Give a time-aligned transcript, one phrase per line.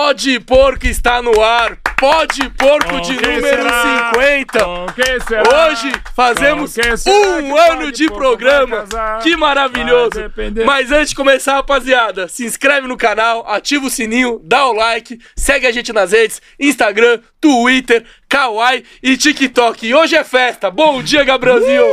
[0.00, 1.76] Pode Porco está no ar.
[1.98, 4.12] Pode Porco de número será?
[4.14, 4.66] 50.
[5.52, 8.84] Hoje fazemos um ano de programa.
[9.20, 10.12] Que maravilhoso.
[10.64, 15.18] Mas antes de começar, rapaziada, se inscreve no canal, ativa o sininho, dá o like,
[15.34, 19.84] segue a gente nas redes, Instagram, Twitter, Kawaii e TikTok.
[19.84, 20.70] E hoje é festa.
[20.70, 21.84] Bom dia, Gabrielzinho.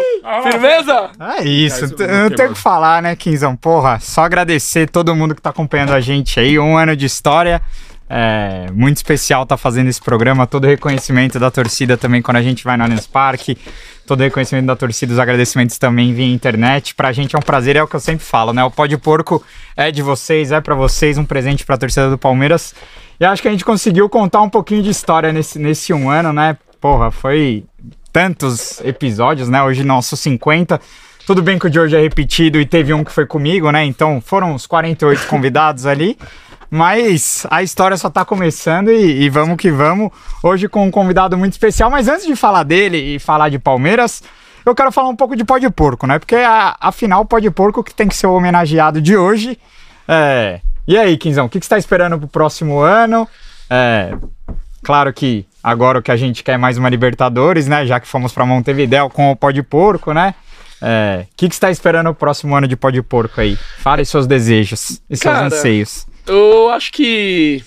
[0.43, 1.09] Firmeza?
[1.39, 1.87] É isso.
[1.87, 3.55] não tenho o que falar, né, Quinzão?
[3.55, 6.59] Porra, só agradecer todo mundo que tá acompanhando a gente aí.
[6.59, 7.59] Um ano de história.
[8.07, 12.41] É muito especial estar tá fazendo esse programa, todo reconhecimento da torcida também quando a
[12.41, 13.57] gente vai no Allianz Parque,
[14.05, 16.93] todo reconhecimento da torcida, os agradecimentos também via internet.
[16.93, 18.63] Pra gente é um prazer, é o que eu sempre falo, né?
[18.63, 19.43] O pó de porco
[19.75, 22.75] é de vocês, é para vocês, um presente pra torcida do Palmeiras.
[23.19, 26.31] E acho que a gente conseguiu contar um pouquinho de história nesse, nesse um ano,
[26.31, 26.57] né?
[26.79, 27.63] Porra, foi
[28.13, 29.63] tantos episódios, né?
[29.63, 30.79] Hoje nosso 50.
[31.25, 33.83] Tudo bem que o de hoje é repetido e teve um que foi comigo, né?
[33.83, 36.15] Então foram os 48 convidados ali.
[36.69, 40.11] Mas a história só tá começando e, e, vamos que vamos.
[40.43, 41.89] Hoje com um convidado muito especial.
[41.89, 44.23] Mas antes de falar dele e falar de Palmeiras,
[44.65, 46.19] eu quero falar um pouco de pó de porco, né?
[46.19, 49.57] Porque a, afinal, o pó de porco que tem que ser o homenageado de hoje.
[50.07, 50.59] É...
[50.87, 53.27] E aí, Quinzão, o que, que você está esperando pro próximo ano?
[53.69, 54.13] É...
[54.83, 57.85] Claro que agora o que a gente quer é mais uma Libertadores, né?
[57.85, 60.35] Já que fomos para Montevidéu com o pó de porco, né?
[60.81, 63.57] É, o que, que você está esperando o próximo ano de pó de porco aí?
[63.79, 66.05] Fale seus desejos e seus Cara, anseios.
[66.27, 67.63] Eu acho que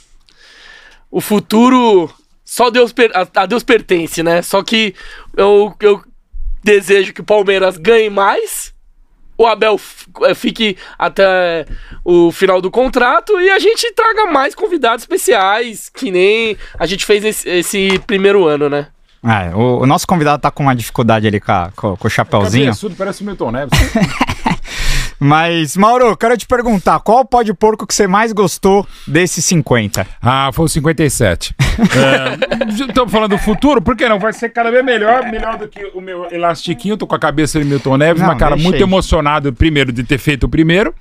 [1.11, 2.11] o futuro
[2.45, 2.95] só Deus
[3.35, 4.43] a, Deus pertence, né?
[4.43, 4.95] Só que
[5.37, 6.03] eu, eu
[6.63, 8.73] desejo que o Palmeiras ganhe mais,
[9.37, 9.81] o Abel
[10.23, 11.67] eh, fique até
[12.05, 17.07] o final do contrato e a gente traga mais convidados especiais, que nem a gente
[17.07, 18.89] fez esse, esse primeiro ano, né?
[19.25, 22.11] É, o, o, nosso convidado tá com uma dificuldade ali com, a, com, com o
[22.11, 22.71] chapéuzinho.
[22.71, 23.79] É parece o Milton Neves.
[25.21, 30.07] Mas, Mauro, quero te perguntar, qual pó de porco que você mais gostou desses 50?
[30.23, 31.55] Ah, foi o 57.
[32.71, 34.19] Estamos é, falando do futuro, por que não?
[34.19, 36.97] Vai ser cada vez melhor, melhor do que o meu elastiquinho.
[36.97, 38.83] Tô com a cabeça de Milton Neves, não, uma cara muito aí.
[38.83, 40.95] emocionado, primeiro, de ter feito o primeiro,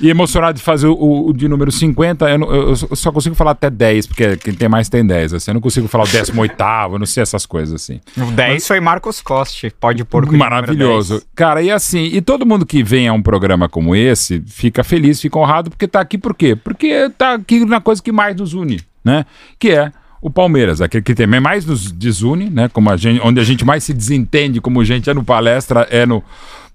[0.00, 2.28] e emocionado de fazer o, o de número 50.
[2.28, 5.34] Eu, eu, eu, só consigo falar até 10, porque quem tem mais tem 10.
[5.34, 6.54] Assim, eu não consigo falar o 18,
[6.92, 8.00] eu não sei essas coisas assim.
[8.16, 10.36] O 10 Mas, foi Marcos Costa, pó de porco.
[10.36, 11.22] Maravilhoso.
[11.34, 15.20] Cara, e assim, e todo mundo que vem a um programa como esse fica feliz,
[15.20, 16.54] fica honrado, porque está aqui por quê?
[16.54, 19.26] Porque está aqui na coisa que mais nos une, né?
[19.58, 22.68] Que é o Palmeiras, aquele que também mais nos desune, né?
[22.68, 26.04] Como a gente, onde a gente mais se desentende como gente é no palestra, é
[26.04, 26.22] no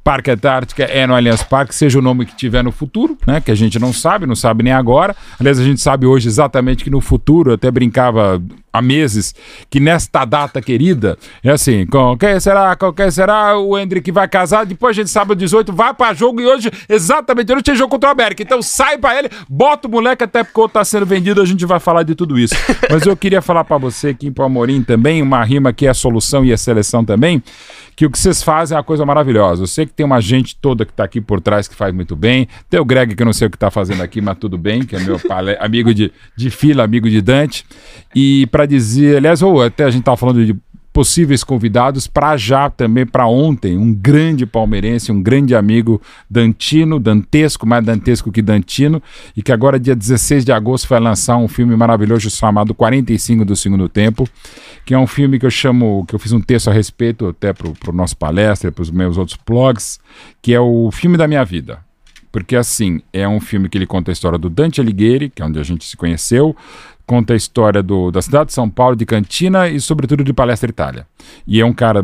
[0.04, 3.40] Parque Antártica é no Allianz Parque, seja o nome que tiver no futuro, né?
[3.40, 5.16] Que a gente não sabe, não sabe nem agora.
[5.40, 8.42] Aliás, a gente sabe hoje exatamente que no futuro, até brincava
[8.74, 9.36] há meses,
[9.70, 14.28] que nesta data querida, é assim, com quem será, com quem será o Hendrick vai
[14.28, 17.76] casar, depois a gente sabe o 18, vai para jogo e hoje, exatamente, hoje tem
[17.76, 18.42] jogo contra o América.
[18.42, 21.66] Então sai para ele, bota o moleque até porque o tá sendo vendido, a gente
[21.66, 22.56] vai falar de tudo isso.
[22.90, 25.94] Mas eu queria falar para você aqui em Palmorim também, uma rima que é a
[25.94, 27.44] solução e a seleção também,
[27.96, 29.62] que o que vocês fazem é uma coisa maravilhosa.
[29.64, 32.16] Eu sei que tem uma gente toda que está aqui por trás que faz muito
[32.16, 32.48] bem.
[32.70, 34.84] Tem o Greg, que eu não sei o que está fazendo aqui, mas tudo bem,
[34.84, 35.20] que é meu
[35.60, 37.66] amigo de, de fila, amigo de Dante.
[38.16, 40.56] E para dizer, aliás, ou até a gente estava falando de
[40.94, 47.66] possíveis convidados para já também para ontem, um grande palmeirense, um grande amigo Dantino, dantesco,
[47.66, 49.02] mais dantesco que Dantino,
[49.36, 53.56] e que agora dia 16 de agosto vai lançar um filme maravilhoso chamado 45 do
[53.56, 54.30] segundo tempo,
[54.86, 57.52] que é um filme que eu chamo, que eu fiz um texto a respeito até
[57.52, 60.00] para o nosso palestra, para os meus outros blogs,
[60.44, 61.80] que é o filme da minha vida.
[62.34, 65.46] Porque assim, é um filme que ele conta a história do Dante Alighieri, que é
[65.46, 66.56] onde a gente se conheceu,
[67.06, 70.68] conta a história do, da cidade de São Paulo, de Cantina e, sobretudo, de Palestra
[70.68, 71.06] Itália.
[71.46, 72.04] E é um cara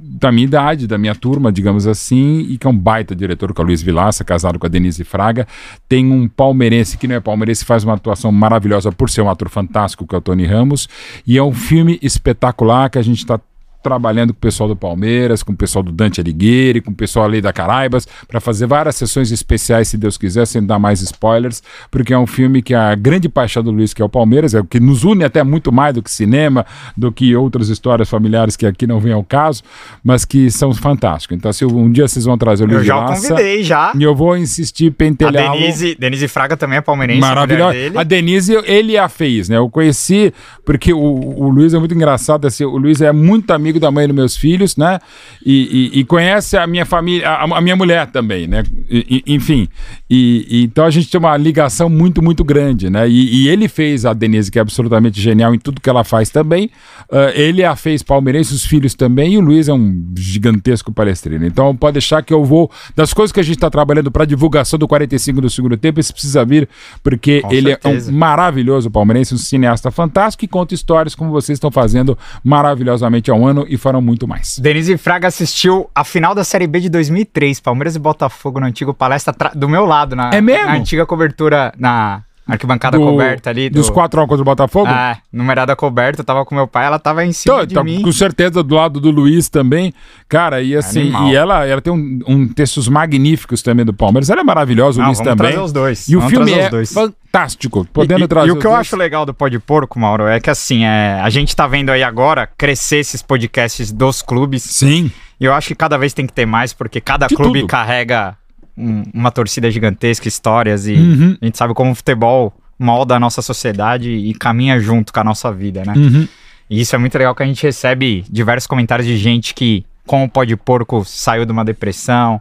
[0.00, 3.60] da minha idade, da minha turma, digamos assim, e que é um baita diretor, que
[3.60, 5.46] é o Luiz Vilaça, casado com a Denise Fraga.
[5.88, 9.48] Tem um palmeirense que não é palmeirense, faz uma atuação maravilhosa por ser um ator
[9.48, 10.88] fantástico, que é o Tony Ramos.
[11.24, 13.38] E é um filme espetacular que a gente está
[13.82, 17.26] trabalhando com o pessoal do Palmeiras, com o pessoal do Dante Alighieri, com o pessoal
[17.26, 21.62] ali da Caraibas, para fazer várias sessões especiais, se Deus quiser, sem dar mais spoilers,
[21.90, 24.60] porque é um filme que a grande paixão do Luiz, que é o Palmeiras, é
[24.60, 26.66] o que nos une até muito mais do que cinema,
[26.96, 29.62] do que outras histórias familiares que aqui não vem ao caso,
[30.02, 31.36] mas que são fantásticos.
[31.36, 33.92] Então, se um dia vocês vão trazer o Luiz Eu já Laça, convidei, já.
[33.96, 35.50] E eu vou insistir, pentelhar.
[35.50, 37.20] A Denise, Denise Fraga também é palmeirense.
[37.20, 37.76] Maravilhosa.
[37.94, 39.56] A, a Denise, ele a fez, né?
[39.56, 40.32] Eu conheci,
[40.64, 43.90] porque o, o Luiz é muito engraçado, assim, o Luiz é muito amigo amigo da
[43.90, 44.98] mãe dos meus filhos, né?
[45.44, 48.64] E, e, e conhece a minha família, a, a minha mulher também, né?
[48.90, 49.68] E, enfim,
[50.08, 53.08] e, então a gente tem uma ligação muito, muito grande, né?
[53.08, 56.70] E, ele fez a Denise, que é absolutamente genial em tudo que ela faz também.
[57.10, 61.44] Uh, ele a fez palmeirense, os filhos também, e o Luiz é um gigantesco palestrino.
[61.46, 64.78] Então pode deixar que eu vou, das coisas que a gente está trabalhando para divulgação
[64.78, 66.68] do 45 do segundo tempo, esse precisa vir,
[67.02, 68.10] porque Com ele certeza.
[68.10, 73.30] é um maravilhoso palmeirense, um cineasta fantástico que conta histórias como vocês estão fazendo maravilhosamente
[73.30, 74.58] há um ano e farão muito mais.
[74.58, 78.92] Denise Fraga assistiu a final da Série B de 2003, Palmeiras e Botafogo no antigo
[78.92, 80.66] palestra do meu lado, na, é mesmo?
[80.66, 83.68] na antiga cobertura na arquibancada do, coberta ali.
[83.68, 83.74] Do...
[83.74, 84.88] Dos quatro contra o Botafogo?
[84.88, 87.84] Ah, numerada coberta, eu tava com meu pai, ela tava em cima então, de tá,
[87.84, 88.02] mim.
[88.02, 89.92] Com certeza do lado do Luiz também.
[90.28, 94.30] Cara, e assim, e ela, ela tem um, um, textos magníficos também do Palmeiras.
[94.30, 95.52] Ela é maravilhosa, o Luiz vamos também.
[95.52, 96.08] Trazer os dois.
[96.08, 98.48] E o filme é fantástico, podendo e, trazer.
[98.48, 101.30] E o que eu acho legal do Pode Porco, Mauro, é que assim, é, a
[101.30, 104.62] gente tá vendo aí agora crescer esses podcasts dos clubes.
[104.62, 105.10] Sim.
[105.40, 107.70] E eu acho que cada vez tem que ter mais, porque cada de clube tudo.
[107.70, 108.36] carrega
[108.78, 111.36] um, uma torcida gigantesca, histórias, e uhum.
[111.40, 115.24] a gente sabe como o futebol molda a nossa sociedade e caminha junto com a
[115.24, 115.94] nossa vida, né?
[115.96, 116.28] Uhum.
[116.70, 120.24] E isso é muito legal que a gente recebe diversos comentários de gente que, com
[120.24, 122.40] o pó de porco, saiu de uma depressão,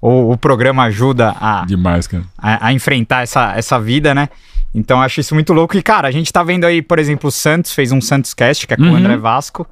[0.00, 2.24] ou o programa ajuda a, Demais, cara.
[2.36, 4.28] a, a enfrentar essa, essa vida, né?
[4.74, 5.76] Então eu acho isso muito louco.
[5.76, 8.66] E, cara, a gente tá vendo aí, por exemplo, o Santos fez um Santos Cast,
[8.66, 8.92] que é com uhum.
[8.92, 9.66] o André Vasco.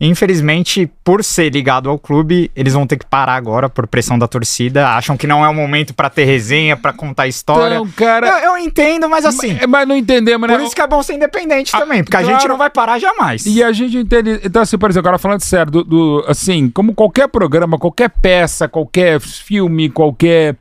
[0.00, 4.26] Infelizmente, por ser ligado ao clube, eles vão ter que parar agora por pressão da
[4.26, 4.88] torcida.
[4.88, 7.76] Acham que não é o momento para ter resenha, para contar história.
[7.76, 8.26] Então, cara.
[8.26, 9.54] Eu, eu, entendo, mas assim.
[9.54, 10.56] Mas, mas não entendemos, né?
[10.56, 12.70] Por isso que é bom ser independente a, também, porque claro, a gente não vai
[12.70, 13.46] parar jamais.
[13.46, 14.40] E a gente entende.
[14.44, 18.68] Então, assim, por exemplo, agora falando sério, do, do assim, como qualquer programa, qualquer peça,
[18.68, 20.56] qualquer filme, qualquer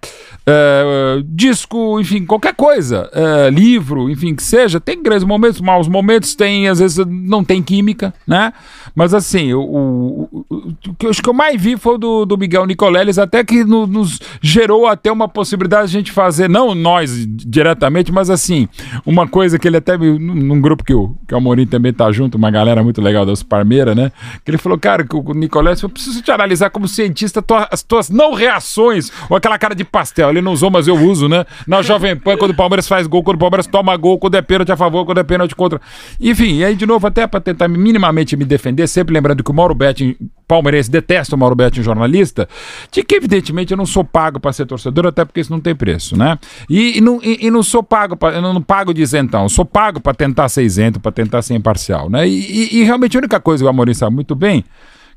[0.47, 6.35] uh, disco, enfim, qualquer coisa, uh, livro, enfim, que seja, tem grandes momentos, maus momentos,
[6.35, 8.53] tem, às vezes não tem química, né?
[8.95, 10.55] Mas assim, o, o, o,
[10.87, 13.63] o que eu acho que eu mais vi foi do, do Miguel Nicoleles, até que
[13.63, 18.67] no, nos gerou até uma possibilidade de a gente fazer, não nós diretamente, mas assim,
[19.05, 22.11] uma coisa que ele até, num, num grupo que o, que o Amorim também tá
[22.11, 24.11] junto, uma galera muito legal das Parmeiras, né?
[24.43, 27.81] Que ele falou, cara, que o Nicoleles, eu preciso te analisar como cientista tua, as
[27.81, 31.45] tuas não reações, ou aquela cara de pastel, ele não usou, mas eu uso, né?
[31.67, 34.41] Na Jovem Pan, quando o Palmeiras faz gol, quando o Palmeiras toma gol, quando é
[34.41, 35.79] pênalti a favor, quando é pênalti contra.
[36.19, 39.53] Enfim, e aí de novo, até para tentar minimamente me defender, sempre lembrando que o
[39.53, 40.15] Mauro Betting,
[40.47, 42.47] palmeirense, detesta o Mauro Betting, jornalista,
[42.91, 45.75] de que evidentemente eu não sou pago para ser torcedor, até porque isso não tem
[45.75, 46.37] preço, né?
[46.69, 49.65] E, e não, e, e, não sou pago, pra, eu não, pago de isentão, sou
[49.65, 52.27] pago para tentar ser isento, para tentar ser imparcial, né?
[52.27, 54.63] E, e, realmente a única coisa que o Amorim sabe muito bem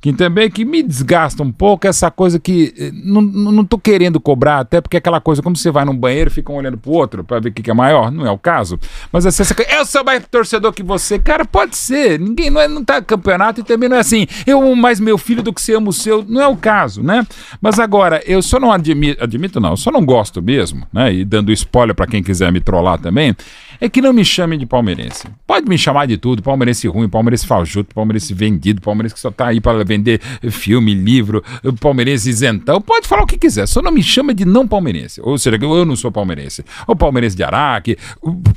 [0.00, 4.20] que também que me desgasta um pouco essa coisa que eh, não, não tô querendo
[4.20, 7.24] cobrar, até porque aquela coisa, como você vai num banheiro, fica um olhando pro outro
[7.24, 8.78] para ver o que, que, é maior, não é o caso.
[9.12, 12.18] Mas assim, essa coisa, eu sou mais torcedor que você, cara, pode ser.
[12.18, 15.18] Ninguém não, é, não tá campeonato e também não é assim, eu amo mais meu
[15.18, 17.26] filho do que você ama o seu, não é o caso, né?
[17.60, 21.12] Mas agora, eu só não admito, admito não, eu só não gosto mesmo, né?
[21.12, 23.34] E dando spoiler para quem quiser me trollar também,
[23.80, 25.24] é que não me chamem de palmeirense.
[25.46, 29.48] Pode me chamar de tudo, palmeirense ruim, palmeirense fajuto, palmeirense vendido, palmeirense que só tá
[29.48, 30.20] aí para vender
[30.50, 31.42] filme, livro,
[31.80, 32.80] palmeirense isentão.
[32.80, 35.20] Pode falar o que quiser, só não me chama de não palmeirense.
[35.22, 36.64] Ou seja, eu não sou palmeirense.
[36.86, 37.96] Ou palmeirense de Araque.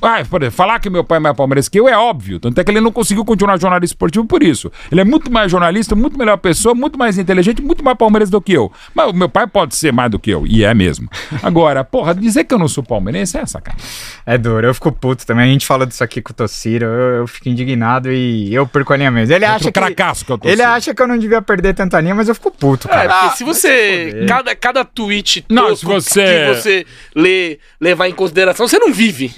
[0.01, 2.39] Ah, falar que meu pai é mais palmeirense que eu é óbvio.
[2.39, 4.71] Tanto é que ele não conseguiu continuar jornalista esportivo por isso.
[4.92, 8.42] Ele é muito mais jornalista, muito melhor pessoa, muito mais inteligente, muito mais palmeirense do
[8.42, 8.71] que eu.
[8.94, 11.10] Mas o meu pai pode ser mais do que eu, e é mesmo.
[11.44, 13.86] Agora, porra, dizer que eu não sou palmeirense é sacanagem.
[14.25, 15.50] É duro, eu fico puto também.
[15.50, 18.94] A gente fala disso aqui com o Tociro, eu, eu fico indignado e eu perco
[18.94, 19.33] a linha mesmo.
[19.33, 22.27] Ele acha que, que eu ele acha que eu não devia perder tanta linha, mas
[22.27, 23.03] eu fico puto, é, cara.
[23.03, 24.25] É, porque ah, se você.
[24.27, 26.23] Cada, cada tweet não, se você...
[26.23, 26.85] que você
[27.16, 29.33] lê, levar em consideração, você não vive.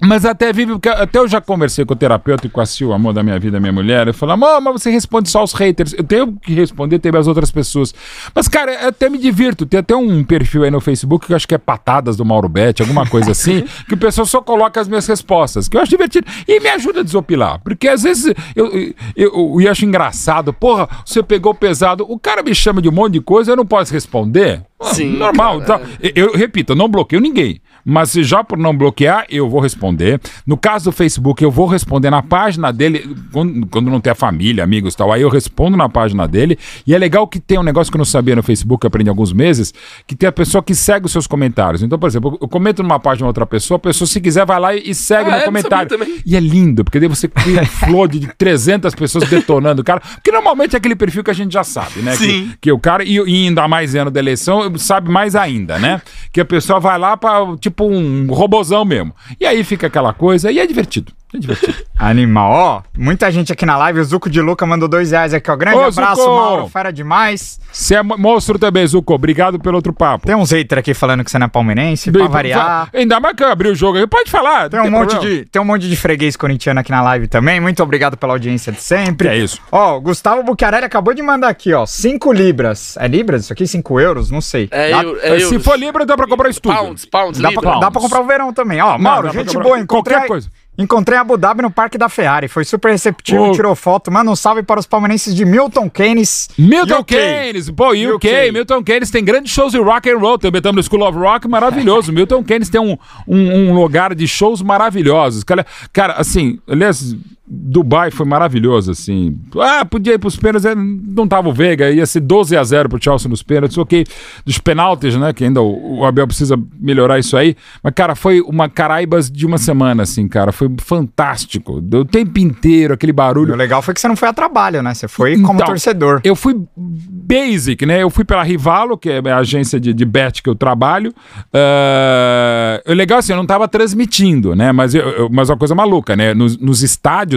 [0.00, 2.92] Mas até vive, porque até eu já conversei com o terapeuta e com a Sil,
[2.92, 4.06] amor da minha vida, minha mulher.
[4.06, 5.94] Eu falo, amor, mas você responde só aos haters.
[5.94, 7.94] Eu tenho que responder também as outras pessoas.
[8.34, 9.64] Mas, cara, eu até me divirto.
[9.64, 12.48] Tem até um perfil aí no Facebook que eu acho que é Patadas do Mauro
[12.48, 15.90] Betti, alguma coisa assim, que o pessoal só coloca as minhas respostas, que eu acho
[15.90, 16.26] divertido.
[16.46, 17.60] E me ajuda a desopilar.
[17.62, 20.52] Porque às vezes eu, eu, eu, eu acho engraçado.
[20.52, 22.04] Porra, você pegou pesado.
[22.08, 24.62] O cara me chama de um monte de coisa, eu não posso responder.
[24.82, 25.16] Sim.
[25.16, 25.62] Normal.
[26.02, 27.60] Eu, eu repito, eu não bloqueio ninguém.
[27.88, 30.20] Mas já por não bloquear, eu vou responder.
[30.44, 34.14] No caso do Facebook, eu vou responder na página dele, quando, quando não tem a
[34.14, 35.12] família, amigos e tal.
[35.12, 36.58] Aí eu respondo na página dele.
[36.84, 39.12] E é legal que tem um negócio que eu não sabia no Facebook, aprendi há
[39.12, 39.72] alguns meses,
[40.04, 41.80] que tem a pessoa que segue os seus comentários.
[41.80, 44.58] Então, por exemplo, eu comento numa página de outra pessoa, a pessoa, se quiser, vai
[44.58, 45.88] lá e segue ah, no é, comentário.
[46.26, 50.00] E é lindo, porque daí você cria um flow de 300 pessoas detonando o cara.
[50.00, 52.16] Porque normalmente é aquele perfil que a gente já sabe, né?
[52.16, 52.48] Sim.
[52.48, 56.02] Que, que o cara, e, e ainda mais ano da eleição, sabe mais ainda, né?
[56.32, 59.14] Que a pessoa vai lá para tipo, tipo um robozão mesmo.
[59.38, 61.12] E aí fica aquela coisa e é divertido.
[61.98, 62.50] Animal.
[62.50, 64.00] Ó, muita gente aqui na live.
[64.00, 65.56] O Zuco de Luca mandou dois reais aqui, ó.
[65.56, 66.34] Grande Ô, abraço, Zuko.
[66.34, 66.68] Mauro.
[66.68, 67.60] Fera demais.
[67.72, 69.14] Você é monstro também, Zuco.
[69.14, 70.26] Obrigado pelo outro papo.
[70.26, 72.88] Tem uns haters aqui falando que você não é palmeirense, Bem, pra variar.
[72.92, 74.06] Ainda mais que eu abri o jogo aí.
[74.06, 74.68] Pode falar.
[74.68, 77.60] Tem um, monte de, tem um monte de freguês corintiano aqui na live também.
[77.60, 79.28] Muito obrigado pela audiência de sempre.
[79.28, 79.60] É isso.
[79.72, 81.86] Ó, Gustavo Bucharelli acabou de mandar aqui, ó.
[81.86, 82.96] 5 libras.
[82.98, 83.66] É libras isso aqui?
[83.66, 84.30] 5 euros?
[84.30, 84.68] Não sei.
[84.70, 86.78] É, dá, é Se for libra, dá pra comprar estúdio.
[86.78, 88.80] Pounds, pounds, dá, pra, dá pra comprar o verão também.
[88.80, 89.78] Ó, Mauro, não, gente boa.
[89.78, 90.50] Encontrei, qualquer coisa.
[90.78, 92.48] Encontrei Abu Dhabi no Parque da Ferrari.
[92.48, 94.10] Foi super receptivo, tirou foto.
[94.10, 96.48] Manda um salve para os palmeirenses de Milton Keynes.
[96.58, 97.14] Milton UK.
[97.14, 98.12] Keynes, pô, UK.
[98.14, 98.52] UK.
[98.52, 100.38] Milton Keynes tem grandes shows de rock and roll.
[100.38, 102.12] Também estamos no School of Rock, maravilhoso.
[102.12, 105.42] Milton Keynes tem um, um, um, lugar de shows maravilhosos.
[105.42, 107.16] Cara, cara assim, aliás,
[107.48, 109.38] Dubai foi maravilhoso, assim.
[109.60, 112.88] Ah, podia ir pros pênaltis, é, não tava o Veiga, ia ser 12 a 0
[112.88, 114.04] pro Chelsea nos pênaltis, ok.
[114.44, 117.54] Dos penaltis, né, que ainda o, o, Abel precisa melhorar isso aí.
[117.84, 120.50] Mas, cara, foi uma caraibas de uma semana, assim, cara.
[120.50, 121.74] Foi fantástico.
[121.74, 123.54] O tempo inteiro, aquele barulho.
[123.54, 124.92] O legal foi que você não foi a trabalho, né?
[124.92, 126.20] Você foi como então, torcedor.
[126.24, 128.02] Eu fui basic, né?
[128.02, 131.14] Eu fui pela Rivalo, que é a agência de, de bet que eu trabalho.
[131.54, 134.72] Uh, o legal, assim, eu não tava transmitindo, né?
[134.72, 136.34] Mas, eu, eu, mas uma coisa maluca, né?
[136.34, 137.35] Nos, nos estádios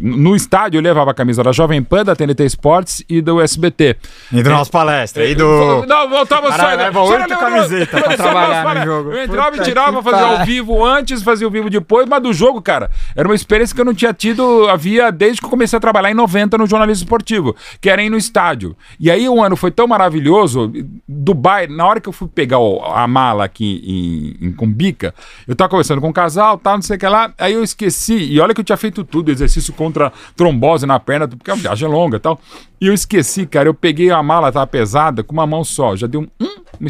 [0.00, 3.96] No estádio eu levava a camisa da Jovem Pan, da TNT Esportes e do SBT.
[4.32, 5.24] E do nosso palestra.
[5.24, 5.84] E do.
[5.86, 6.66] Não, voltava só.
[6.76, 9.12] Leva oito camisetas pra trabalhar no jogo.
[9.12, 12.60] Eu entrava e tirava, fazia ao vivo antes, fazia o vivo depois, mas do jogo,
[12.60, 15.80] cara, era uma experiência que eu não tinha tido, havia desde que eu comecei a
[15.80, 18.76] trabalhar em 90 no jornalismo esportivo, que era ir no estádio.
[18.98, 20.72] E aí um ano foi tão maravilhoso,
[21.08, 22.58] Dubai, na hora que eu fui pegar
[22.94, 25.14] a mala aqui em, em Cumbica,
[25.46, 28.14] eu tava conversando com um casal, tal, não sei o que lá, aí eu esqueci,
[28.14, 31.88] e olha que eu tinha feito tudo, exercício contra trombose na perna, porque a viagem
[31.88, 32.40] é longa e tal.
[32.80, 36.06] E eu esqueci, cara, eu peguei a mala, tava pesada, com uma mão só, já
[36.06, 36.46] deu um,
[36.78, 36.88] uma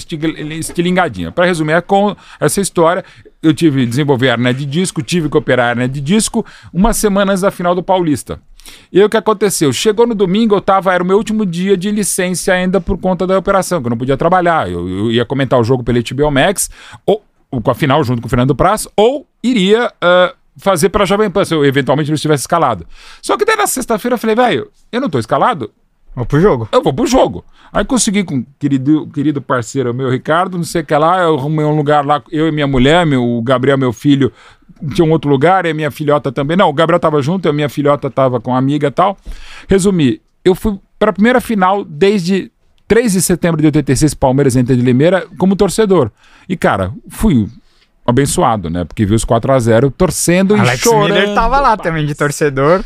[0.58, 1.32] estilingadinha.
[1.32, 3.04] Para resumir, é com essa história,
[3.42, 7.42] eu tive desenvolver hernia de disco, tive que operar hernia de disco uma semana antes
[7.42, 8.40] da final do Paulista.
[8.92, 9.72] E aí o que aconteceu?
[9.72, 13.26] Chegou no domingo, eu tava, era o meu último dia de licença ainda por conta
[13.26, 14.70] da operação, que eu não podia trabalhar.
[14.70, 16.70] Eu, eu ia comentar o jogo pelo HBO Max,
[17.06, 21.30] ou com a final junto com o Fernando Praz, ou iria uh, fazer para Jovem
[21.30, 22.86] Pan, se eu eventualmente não estivesse escalado.
[23.20, 25.70] Só que daí na sexta-feira eu falei, velho, eu não tô escalado.
[26.14, 26.68] Vou pro jogo.
[26.72, 27.44] Eu vou pro jogo.
[27.72, 31.34] Aí consegui com o querido, querido parceiro meu, Ricardo, não sei o que lá, eu
[31.34, 34.32] arrumei um lugar lá, eu e minha mulher, meu, o Gabriel, meu filho,
[34.92, 36.56] tinha um outro lugar, e a minha filhota também.
[36.56, 39.16] Não, o Gabriel tava junto, a minha filhota tava com a amiga e tal.
[39.68, 42.50] Resumi, eu fui pra primeira final desde
[42.88, 46.10] 3 de setembro de 86, Palmeiras Inter de Limeira, como torcedor.
[46.48, 47.48] E, cara, fui
[48.06, 48.84] abençoado, né?
[48.84, 51.14] Porque viu os 4 a 0 torcendo Alex e chorando.
[51.14, 52.82] Miller tava lá também de torcedor.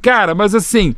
[0.00, 0.94] Cara, mas assim,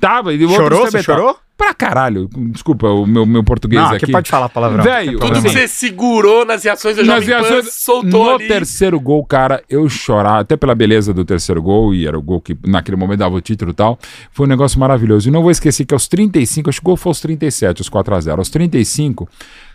[0.00, 0.32] tava.
[0.34, 0.86] E chorou?
[0.90, 1.36] Você chorou?
[1.56, 2.28] Pra caralho.
[2.50, 4.10] Desculpa o meu, meu português não, aqui.
[4.10, 4.82] pode falar palavrão.
[4.82, 8.48] Velho, tudo que você segurou nas reações da Jovem Pan, soltou No ali.
[8.48, 12.40] terceiro gol, cara, eu chorar, até pela beleza do terceiro gol, e era o gol
[12.40, 13.96] que naquele momento dava o título e tal,
[14.32, 15.28] foi um negócio maravilhoso.
[15.28, 17.88] E não vou esquecer que aos 35, acho que o gol foi aos 37, os
[17.88, 19.28] 4 a 0 Aos 35,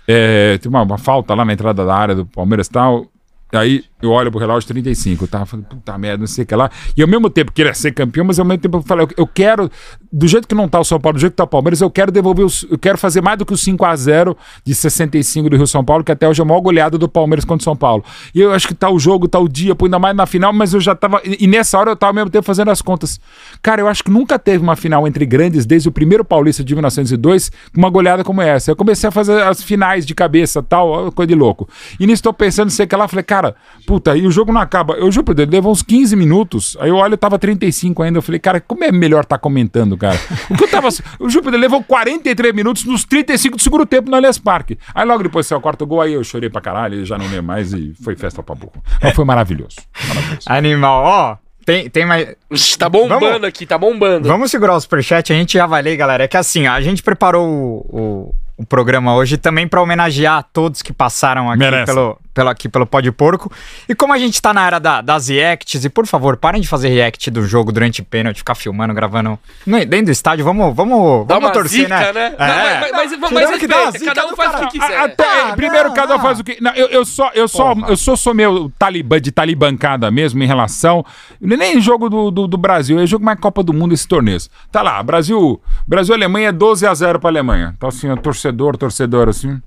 [0.05, 3.05] é, tem uma, uma falta lá na entrada da área do Palmeiras e tal,
[3.51, 6.55] Aí eu olho pro relógio 35, eu tava falando, puta merda, não sei o que
[6.55, 6.69] lá.
[6.95, 9.71] E ao mesmo tempo queria ser campeão, mas ao mesmo tempo eu falei, eu quero,
[10.11, 11.89] do jeito que não tá o São Paulo, do jeito que tá o Palmeiras, eu
[11.89, 15.49] quero devolver, os, eu quero fazer mais do que o 5 a 0 de 65
[15.49, 17.63] do Rio São Paulo, que até hoje é a maior goleada do Palmeiras contra o
[17.63, 18.03] São Paulo.
[18.35, 20.53] E eu acho que tá o jogo, tá o dia, pô, ainda mais na final,
[20.53, 21.19] mas eu já tava.
[21.25, 23.19] E, nessa hora eu tava ao mesmo tempo fazendo as contas.
[23.63, 26.75] Cara, eu acho que nunca teve uma final entre grandes desde o primeiro Paulista de
[26.75, 28.69] 1902 com uma goleada como essa.
[28.69, 31.67] Eu comecei a fazer as finais de cabeça tal, coisa de louco.
[31.99, 33.55] E nisso tô pensando, sei que lá, falei, cara
[33.87, 34.95] Puta, e o jogo não acaba.
[34.95, 36.75] Eu juro por Deus, levou uns 15 minutos.
[36.81, 38.17] Aí eu olho, tava 35 ainda.
[38.17, 40.19] Eu falei, cara, como é melhor tá comentando, cara?
[40.49, 40.89] Porque eu tava.
[41.17, 44.77] O juro por Deus, levou 43 minutos nos 35 do segundo tempo no Allianz Parque.
[44.93, 47.43] Aí logo depois saiu o quarto gol, aí eu chorei pra caralho, já não lembro
[47.43, 48.83] mais e foi festa pra burro.
[49.01, 49.77] Mas foi maravilhoso.
[50.05, 50.47] maravilhoso.
[50.47, 51.37] Animal, ó.
[51.65, 52.35] Tem, tem mais.
[52.77, 54.27] Tá bombando vamos, aqui, tá bombando.
[54.27, 56.25] Vamos segurar o superchat, a gente já vai ler, galera.
[56.25, 60.81] É que assim, a gente preparou o, o, o programa hoje também para homenagear todos
[60.81, 63.51] que passaram aqui pelo, pelo, aqui pelo Pó de Porco.
[63.89, 66.67] E como a gente tá na era da, das reacts, e por favor, parem de
[66.67, 70.45] fazer react do jogo durante pênalti, ficar filmando, gravando no, dentro do estádio.
[70.45, 72.13] Vamos, vamos, vamos uma torcer, zica, né?
[72.13, 72.35] né?
[72.37, 72.47] É.
[72.47, 74.99] Não, mas, mas, mas, mas que dá, cada um faz cara, o que quiser.
[74.99, 76.61] Até, ah, primeiro, não, cada um faz o que.
[76.61, 80.45] Não, eu, eu só, eu só, eu sou, sou meu talibã de talibancada mesmo em
[80.45, 81.03] relação.
[81.41, 84.37] Nem jogo do, do, do Brasil, é jogo mais Copa do Mundo esse torneio.
[84.71, 87.73] Tá lá, Brasil, Brasil Alemanha 12 a 0 pra Alemanha.
[87.75, 89.59] Então assim, torcedor, torcedor assim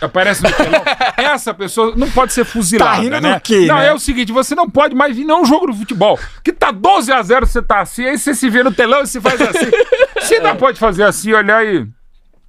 [0.00, 0.82] aparece no telão.
[1.16, 3.34] Essa pessoa não pode ser fuzilada, tá rindo né?
[3.34, 3.88] Do quê, não, né?
[3.88, 6.18] é o seguinte, você não pode mais vir não jogo de futebol.
[6.42, 9.06] Que tá 12 a 0 você tá assim, aí você se vê no telão e
[9.06, 9.70] se faz assim.
[10.20, 11.86] você não pode fazer assim, olhar e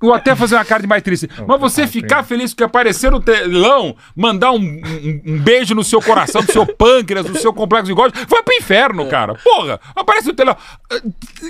[0.02, 1.30] ou até fazer uma cara de mais triste.
[1.48, 6.02] Mas você ficar feliz porque aparecer no telão, mandar um, um, um, beijo no seu
[6.02, 9.36] coração, no seu pâncreas, no seu complexo de gosto, vai pro inferno, cara.
[9.36, 10.56] Porra, aparece no telão.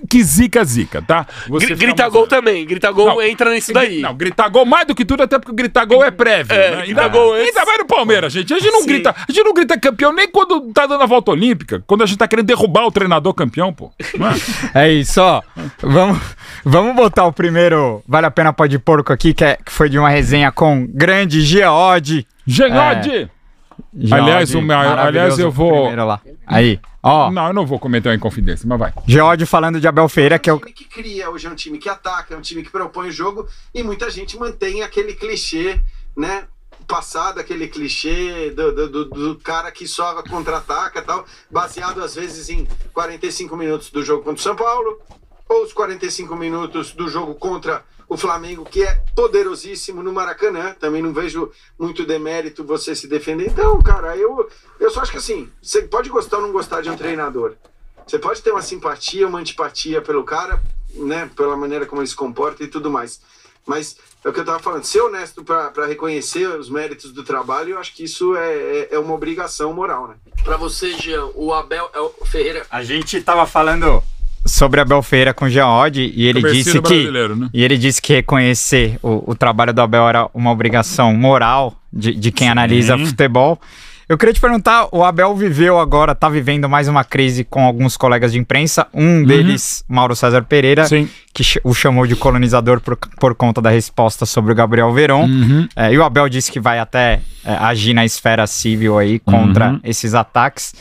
[0.09, 1.25] Que zica, zica, tá?
[1.49, 2.65] Você grita gol também.
[2.65, 4.01] Grita gol não, entra nisso daí.
[4.01, 6.53] Não, gritar gol mais do que tudo, até porque gritar gol é prévio.
[6.53, 6.81] É, né?
[6.83, 7.47] ainda, gol antes...
[7.47, 8.53] ainda vai no Palmeiras, gente.
[8.53, 8.87] A gente não Sim.
[8.87, 9.15] grita.
[9.17, 11.83] A gente não grita campeão nem quando tá dando a volta olímpica.
[11.85, 13.91] Quando a gente tá querendo derrubar o treinador campeão, pô.
[14.73, 14.85] É?
[14.85, 15.41] é isso, ó.
[15.81, 16.19] Vamos,
[16.63, 19.97] vamos botar o primeiro Vale a Pena Pode Porco aqui, que, é, que foi de
[19.97, 22.27] uma resenha com grande Geode.
[22.45, 23.31] Geode!
[23.97, 25.89] É, aliás, o, aliás, eu vou.
[26.45, 27.31] Aí, ó.
[27.31, 28.93] Não, eu não vou comentar em confidência, mas vai.
[29.07, 30.59] Geode falando de Abel Feira, que é o.
[30.59, 33.11] time que cria, hoje é um time que ataca, é um time que propõe o
[33.11, 35.79] jogo e muita gente mantém aquele clichê,
[36.15, 36.43] né?
[36.85, 42.49] Passado, aquele clichê do, do, do, do cara que só contra-ataca tal, baseado às vezes
[42.49, 44.99] em 45 minutos do jogo contra o São Paulo,
[45.49, 50.75] ou os 45 minutos do jogo contra o Flamengo, que é poderosíssimo no Maracanã.
[50.79, 53.47] Também não vejo muito demérito você se defender.
[53.47, 56.89] Então, cara, eu, eu só acho que assim, você pode gostar ou não gostar de
[56.89, 57.55] um treinador.
[58.05, 60.61] Você pode ter uma simpatia, uma antipatia pelo cara,
[60.93, 61.29] né?
[61.35, 63.19] Pela maneira como ele se comporta e tudo mais.
[63.65, 67.71] Mas é o que eu estava falando, ser honesto para reconhecer os méritos do trabalho,
[67.71, 70.15] eu acho que isso é, é, é uma obrigação moral, né?
[70.43, 72.65] Para você, Jean, o Abel é o Ferreira.
[72.69, 74.03] A gente estava falando
[74.45, 77.49] sobre Abel Feira com Geode e ele disse que né?
[77.53, 82.13] e ele disse que reconhecer o, o, trabalho do Abel era uma obrigação moral de,
[82.13, 82.51] de quem Sim.
[82.51, 83.59] analisa futebol.
[84.07, 87.97] Eu queria te perguntar, o Abel viveu agora, tá vivendo mais uma crise com alguns
[87.97, 89.23] colegas de imprensa, um uhum.
[89.23, 91.09] deles, Mauro César Pereira, Sim.
[91.33, 95.25] que o chamou de colonizador por, por conta da resposta sobre o Gabriel Veron.
[95.25, 95.67] Uhum.
[95.75, 99.71] É, e o Abel disse que vai até é, agir na esfera civil aí contra
[99.71, 99.79] uhum.
[99.83, 100.75] esses ataques.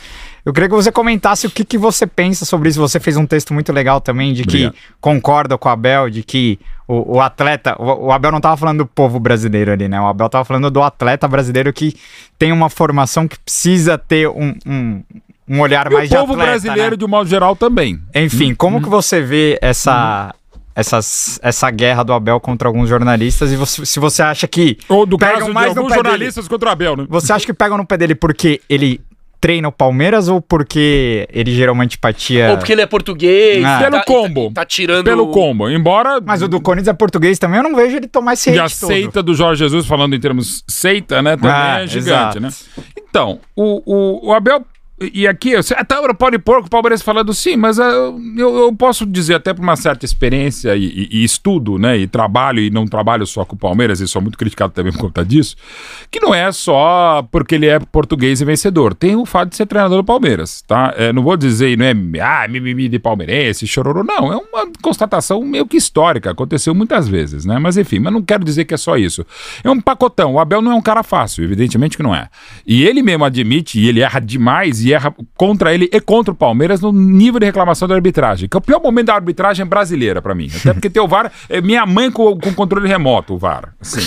[0.45, 2.79] Eu queria que você comentasse o que, que você pensa sobre isso.
[2.79, 4.73] Você fez um texto muito legal também de Obrigado.
[4.73, 7.75] que concorda com o Abel, de que o, o atleta.
[7.79, 9.99] O, o, Abel não estava falando do povo brasileiro ali, né?
[9.99, 11.97] O Abel estava falando do atleta brasileiro que
[12.39, 15.03] tem uma formação que precisa ter um, um
[15.49, 16.33] um olhar e mais de atleta.
[16.33, 16.97] O povo brasileiro, né?
[16.97, 18.01] de um modo geral, também.
[18.15, 18.83] Enfim, hum, como hum.
[18.83, 20.59] que você vê essa, hum.
[20.75, 24.79] essas, essa guerra do Abel contra alguns jornalistas e você, se você acha que.
[24.89, 27.07] Ou do pegam caso mais de alguns jornalistas dele, contra o Abel, né?
[27.09, 29.01] Você acha que pegam no pé dele porque ele
[29.45, 32.53] treina o Palmeiras ou porque ele gerou uma antipatia?
[32.53, 33.63] Ou porque ele é português.
[33.63, 33.79] Ah.
[33.79, 34.49] Pelo tá, combo.
[34.49, 35.05] Tá, tá, tirando.
[35.05, 35.69] Pelo combo.
[35.69, 36.19] Embora.
[36.25, 38.71] Mas o do Corinthians é português também, eu não vejo ele tomar esse E a
[38.71, 39.27] seita todo.
[39.27, 41.37] do Jorge Jesus, falando em termos seita, né?
[41.37, 42.41] Também ah, é gigante, exato.
[42.41, 42.49] né?
[43.07, 44.65] Então, o, o, o Abel
[45.13, 47.83] e aqui, até o pode pôr o Palmeiras falando sim, mas uh,
[48.37, 52.07] eu, eu, posso dizer até por uma certa experiência e, e, e, estudo, né, e
[52.07, 55.25] trabalho, e não trabalho só com o Palmeiras, e sou muito criticado também por conta
[55.25, 55.57] disso,
[56.11, 59.67] que não é só porque ele é português e vencedor, tem o fato de ser
[59.67, 60.95] treinador do Palmeiras, tá?
[60.97, 65.43] É, não vou dizer, não é, ah, mimimi de palmeirense, chororô, não, é uma constatação
[65.43, 68.79] meio que histórica, aconteceu muitas vezes, né, mas enfim, mas não quero dizer que é
[68.79, 69.27] só isso.
[69.63, 72.29] É um pacotão, o Abel não é um cara fácil, evidentemente que não é.
[72.67, 76.37] E ele mesmo admite, e ele erra demais, e erra contra ele e contra o
[76.37, 80.23] Palmeiras no nível de reclamação da arbitragem, que é o pior momento da arbitragem brasileira
[80.23, 80.49] para mim.
[80.55, 83.75] Até porque ter o VAR é minha mãe com, com controle remoto, o VAR.
[83.81, 84.01] Assim,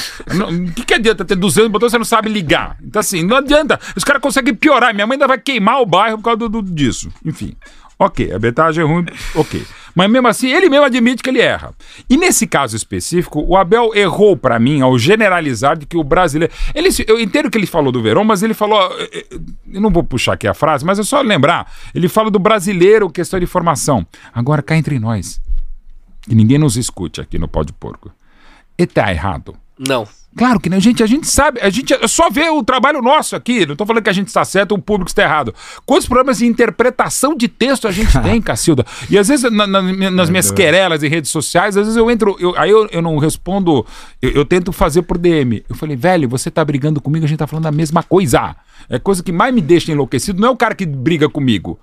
[0.67, 2.78] o que, que adianta ter 200 botões você não sabe ligar?
[2.84, 3.80] Então, assim, não adianta.
[3.95, 4.93] Os caras conseguem piorar.
[4.93, 7.10] Minha mãe ainda vai queimar o bairro por causa do, do disso.
[7.26, 7.56] Enfim.
[8.00, 9.66] Ok, a arbitragem é ruim, ok.
[9.96, 11.74] Mas mesmo assim, ele mesmo admite que ele erra.
[12.08, 16.54] E nesse caso específico, o Abel errou para mim ao generalizar de que o brasileiro.
[16.76, 18.80] Ele, eu entendo que ele falou do Verão, mas ele falou.
[19.00, 19.40] Eh, eh,
[19.74, 21.74] eu não vou puxar aqui a frase, mas é só lembrar.
[21.96, 24.06] Ele fala do brasileiro, questão de formação.
[24.32, 25.42] Agora cá entre nós.
[26.22, 28.12] Que ninguém nos escute aqui no Pó de Porco.
[28.78, 29.56] E tá errado.
[29.80, 30.08] Não.
[30.38, 33.65] Claro que não, gente, a gente sabe, a gente só vê o trabalho nosso aqui,
[33.65, 35.54] não tô falando que a gente está certo ou o público está errado.
[35.84, 38.86] Quantos problemas de interpretação de texto a gente tem, Cacilda?
[39.10, 42.38] E às vezes na, na, nas minhas querelas em redes sociais, às vezes eu entro,
[42.39, 43.84] eu, aí eu, eu não respondo,
[44.21, 45.63] eu, eu, tento fazer por DM.
[45.67, 48.56] Eu falei, velho, você tá brigando comigo, a gente tá falando a mesma coisa.
[48.88, 51.80] É coisa que mais me deixa enlouquecido, não é o cara que briga comigo.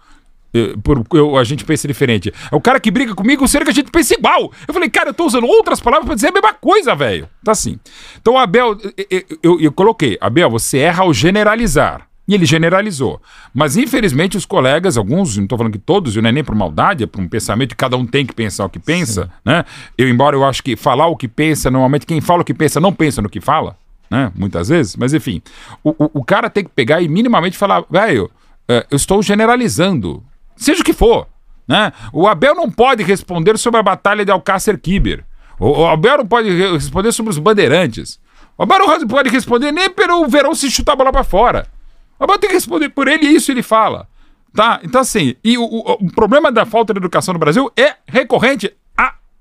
[0.82, 2.32] Por, eu, a gente pensa diferente.
[2.50, 4.52] É o cara que briga comigo, sendo que a gente pensa igual.
[4.66, 7.28] Eu falei, cara, eu tô usando outras palavras para dizer a mesma coisa, velho.
[7.42, 7.78] Tá assim.
[8.20, 8.78] Então, Abel,
[9.10, 12.06] eu, eu, eu coloquei, Abel, você erra ao generalizar.
[12.26, 13.20] E ele generalizou.
[13.52, 17.04] Mas, infelizmente, os colegas, alguns, não estou falando que todos, não é nem por maldade,
[17.04, 19.30] é por um pensamento que cada um tem que pensar o que pensa, Sim.
[19.44, 19.64] né?
[19.98, 22.80] Eu, embora eu acho que falar o que pensa, normalmente quem fala o que pensa
[22.80, 23.76] não pensa no que fala,
[24.10, 24.32] né?
[24.34, 25.42] Muitas vezes, mas enfim.
[25.82, 28.30] O, o, o cara tem que pegar e minimamente falar, velho,
[28.66, 30.22] é, eu estou generalizando
[30.56, 31.26] seja o que for.
[31.66, 31.92] Né?
[32.12, 35.24] O Abel não pode responder sobre a batalha de Alcácer Kiber.
[35.58, 38.20] O, Abel não pode responder sobre os bandeirantes.
[38.56, 41.66] O Abel não pode responder nem pelo Verão se chutar a bola para fora.
[42.18, 44.08] O Abel tem que responder por ele e isso ele fala.
[44.54, 44.80] Tá?
[44.84, 48.72] Então, assim, e o, o, o problema da falta de educação no Brasil é recorrente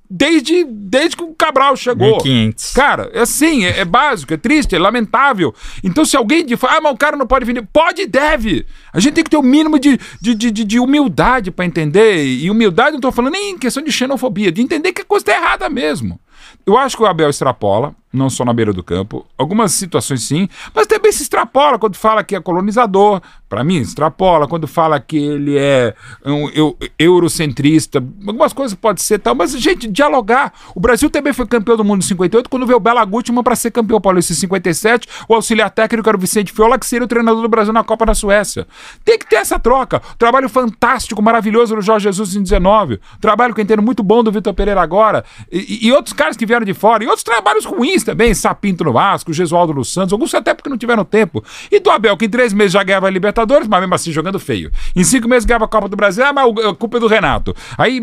[0.09, 2.17] desde, desde que o Cabral chegou.
[2.23, 2.73] 1500.
[2.73, 5.53] Cara, é assim, é, é, básico, é triste, é lamentável.
[5.83, 8.65] Então, se alguém diz, ah, mas o cara não pode vender, pode e deve.
[8.91, 12.25] A gente tem que ter o um mínimo de, de, de, de humildade para entender.
[12.25, 15.23] E humildade não estou falando nem em questão de xenofobia, de entender que a coisa
[15.23, 16.19] está errada mesmo.
[16.65, 19.25] Eu acho que o Abel extrapola, não só na beira do campo.
[19.35, 23.21] Algumas situações sim, mas também se extrapola quando fala que é colonizador.
[23.49, 24.47] Para mim, extrapola.
[24.47, 25.95] Quando fala que ele é
[26.25, 28.03] um eu, eurocentrista.
[28.25, 30.53] Algumas coisas pode ser tal, mas, gente, dialogar.
[30.75, 33.55] O Brasil também foi campeão do mundo em 58 quando veio o Bela Gutmann para
[33.55, 35.07] ser campeão paulista em 57.
[35.27, 38.05] O auxiliar técnico era o Vicente Fiola, que seria o treinador do Brasil na Copa
[38.05, 38.67] da Suécia.
[39.03, 40.01] Tem que ter essa troca.
[40.17, 42.99] Trabalho fantástico, maravilhoso do Jorge Jesus em 19.
[43.19, 45.23] Trabalho que eu entendo muito bom do Vitor Pereira agora.
[45.51, 47.03] E, e outros caras que vieram de fora.
[47.03, 48.33] E outros trabalhos ruins também.
[48.33, 50.13] Sapinto no Vasco, Gesualdo no Santos.
[50.13, 51.43] Alguns até porque não tiveram tempo.
[51.71, 54.39] E do Abel, que em três meses já ganhava a Libertadores, mas mesmo assim jogando
[54.39, 54.71] feio.
[54.95, 57.55] Em cinco meses ganhava a Copa do Brasil, ah, mas a culpa é do Renato.
[57.77, 58.01] Aí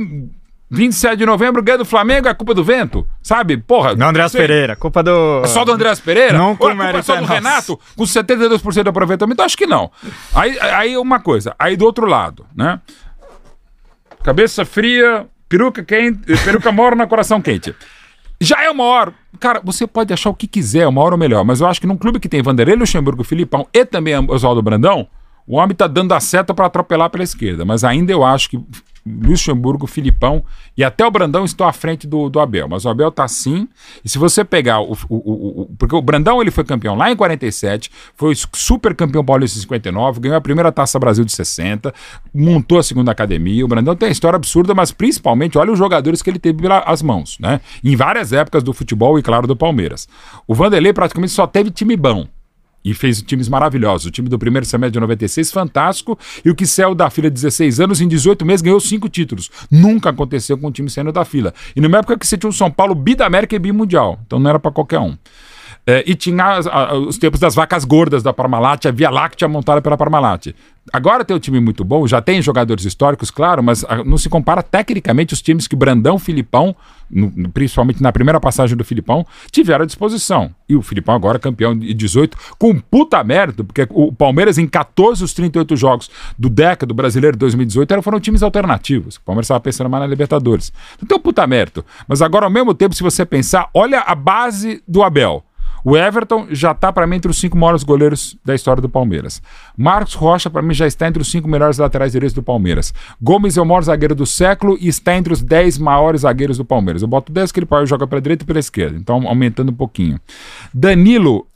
[0.70, 3.56] 27 de novembro, ganha do Flamengo, é culpa do vento, sabe?
[3.56, 3.96] Porra.
[3.96, 5.42] Do Andréas Pereira, culpa do.
[5.44, 6.38] É só do Andréas Pereira?
[6.38, 9.42] Não com Ou é culpa só do Renato, com 72% de aproveitamento?
[9.42, 9.90] Acho que não.
[10.32, 12.80] Aí, aí uma coisa, aí do outro lado, né?
[14.22, 17.74] Cabeça fria, peruca quente, peruca morna, coração quente.
[18.40, 19.12] Já é uma hora.
[19.38, 21.86] Cara, você pode achar o que quiser, uma hora ou melhor, mas eu acho que
[21.86, 25.06] num clube que tem Vanderlei Luxemburgo, Filipão e também Oswaldo Brandão,
[25.46, 27.64] o homem tá dando a seta para atropelar pela esquerda.
[27.64, 28.60] Mas ainda eu acho que
[29.06, 30.44] Luxemburgo, Filipão
[30.76, 32.68] e até o Brandão estão à frente do, do Abel.
[32.68, 33.68] Mas o Abel tá sim.
[34.04, 37.10] E se você pegar o, o, o, o, Porque o Brandão ele foi campeão lá
[37.10, 41.92] em 47, foi super campeão paulista em 59, ganhou a primeira taça Brasil de 60,
[42.34, 43.64] montou a segunda academia.
[43.64, 47.02] O Brandão tem uma história absurda, mas principalmente olha os jogadores que ele teve pelas
[47.02, 47.60] mãos, né?
[47.82, 50.08] Em várias épocas do futebol e, claro, do Palmeiras.
[50.46, 52.26] O Vanderlei praticamente só teve time bom
[52.84, 54.06] e fez times maravilhosos.
[54.06, 56.18] O time do primeiro semestre de 96, fantástico.
[56.44, 59.50] E o saiu da fila de 16 anos, em 18 meses, ganhou cinco títulos.
[59.70, 61.52] Nunca aconteceu com o time saindo da fila.
[61.74, 64.18] E numa época que você tinha um São Paulo bi da América e bi mundial.
[64.26, 65.16] Então não era para qualquer um.
[65.86, 69.48] É, e tinha as, a, os tempos das vacas gordas da Parmalat, a Via Láctea
[69.48, 70.54] montada pela Parmalat.
[70.92, 74.28] Agora tem um time muito bom, já tem jogadores históricos, claro, mas a, não se
[74.28, 76.76] compara tecnicamente os times que Brandão, Filipão,
[77.10, 80.54] no, principalmente na primeira passagem do Filipão, tiveram à disposição.
[80.68, 85.20] E o Filipão agora campeão de 18, com puta mérito, porque o Palmeiras em 14
[85.20, 89.16] dos 38 jogos do DECA, do Brasileiro 2018, foram times alternativos.
[89.16, 90.72] O Palmeiras estava pensando mais na Libertadores.
[91.02, 91.84] Então puta mérito.
[92.06, 95.44] Mas agora, ao mesmo tempo, se você pensar, olha a base do Abel.
[95.84, 99.42] O Everton já está, para mim, entre os cinco maiores goleiros da história do Palmeiras.
[99.76, 102.92] Marcos Rocha, para mim, já está entre os cinco melhores laterais direitos do Palmeiras.
[103.20, 106.64] Gomes é o maior zagueiro do século e está entre os dez maiores zagueiros do
[106.64, 107.02] Palmeiras.
[107.02, 110.20] Eu boto 10 que ele jogar pela direita e pela esquerda, então aumentando um pouquinho.
[110.74, 111.46] Danilo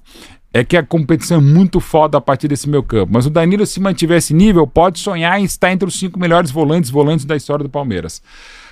[0.54, 3.12] é que a competição é muito foda a partir desse meu campo.
[3.12, 6.52] Mas o Danilo, se mantiver esse nível, pode sonhar em estar entre os cinco melhores
[6.52, 8.22] volantes, volantes da história do Palmeiras.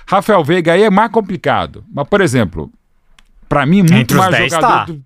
[0.07, 1.83] Rafael Veiga aí é mais complicado.
[1.93, 2.71] Mas, por exemplo,
[3.53, 4.67] para mim, muito Entre mais jogador.
[4.67, 4.85] Tá.
[4.85, 5.03] Do...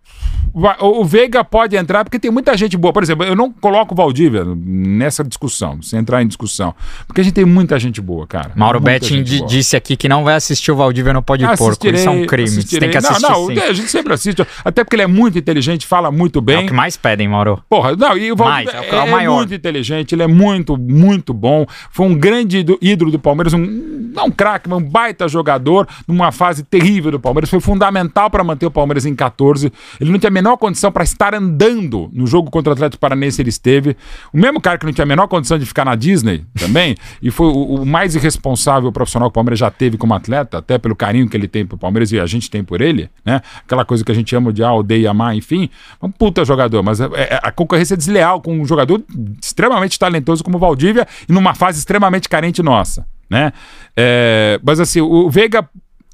[0.79, 2.91] O Veiga pode entrar porque tem muita gente boa.
[2.91, 6.73] Por exemplo, eu não coloco o Valdívia nessa discussão, sem entrar em discussão.
[7.05, 8.53] Porque a gente tem muita gente boa, cara.
[8.55, 11.88] Mauro Betting disse aqui que não vai assistir o Valdívia no Pode Porco.
[11.88, 12.49] Isso é um crime.
[12.49, 13.21] Você tem que assistir.
[13.21, 14.47] Não, não, a gente sempre assiste.
[14.65, 16.55] Até porque ele é muito inteligente, fala muito bem.
[16.55, 17.62] É o que mais pedem, Mauro.
[17.69, 19.36] Porra, não, e o Valdívia mais, é, o é, é maior.
[19.36, 21.67] muito inteligente, ele é muito, muito bom.
[21.91, 26.31] Foi um grande ídolo do Palmeiras, um, não um craque, mas um baita jogador numa
[26.31, 27.49] fase terrível do Palmeiras.
[27.49, 29.71] Foi fundamental para manter o Palmeiras em 14.
[30.00, 33.41] Ele não tinha a menor condição para estar andando no jogo contra o Atlético Paranense,
[33.41, 33.95] ele esteve.
[34.34, 37.32] O mesmo cara que não tinha a menor condição de ficar na Disney também, e
[37.32, 40.95] foi o, o, mais irresponsável profissional que o Palmeiras já teve como atleta, até pelo
[40.95, 43.41] carinho que ele tem pro Palmeiras e a gente tem por ele, né?
[43.63, 45.69] Aquela coisa que a gente ama de ah, odeia, amar, enfim.
[46.02, 49.04] Um puta jogador, mas é, é, a concorrência é desleal com um jogador
[49.41, 53.06] extremamente talentoso como o Valdívia e numa fase extremamente carente nossa.
[53.30, 53.52] Né?
[53.95, 55.67] É, mas assim, o Veiga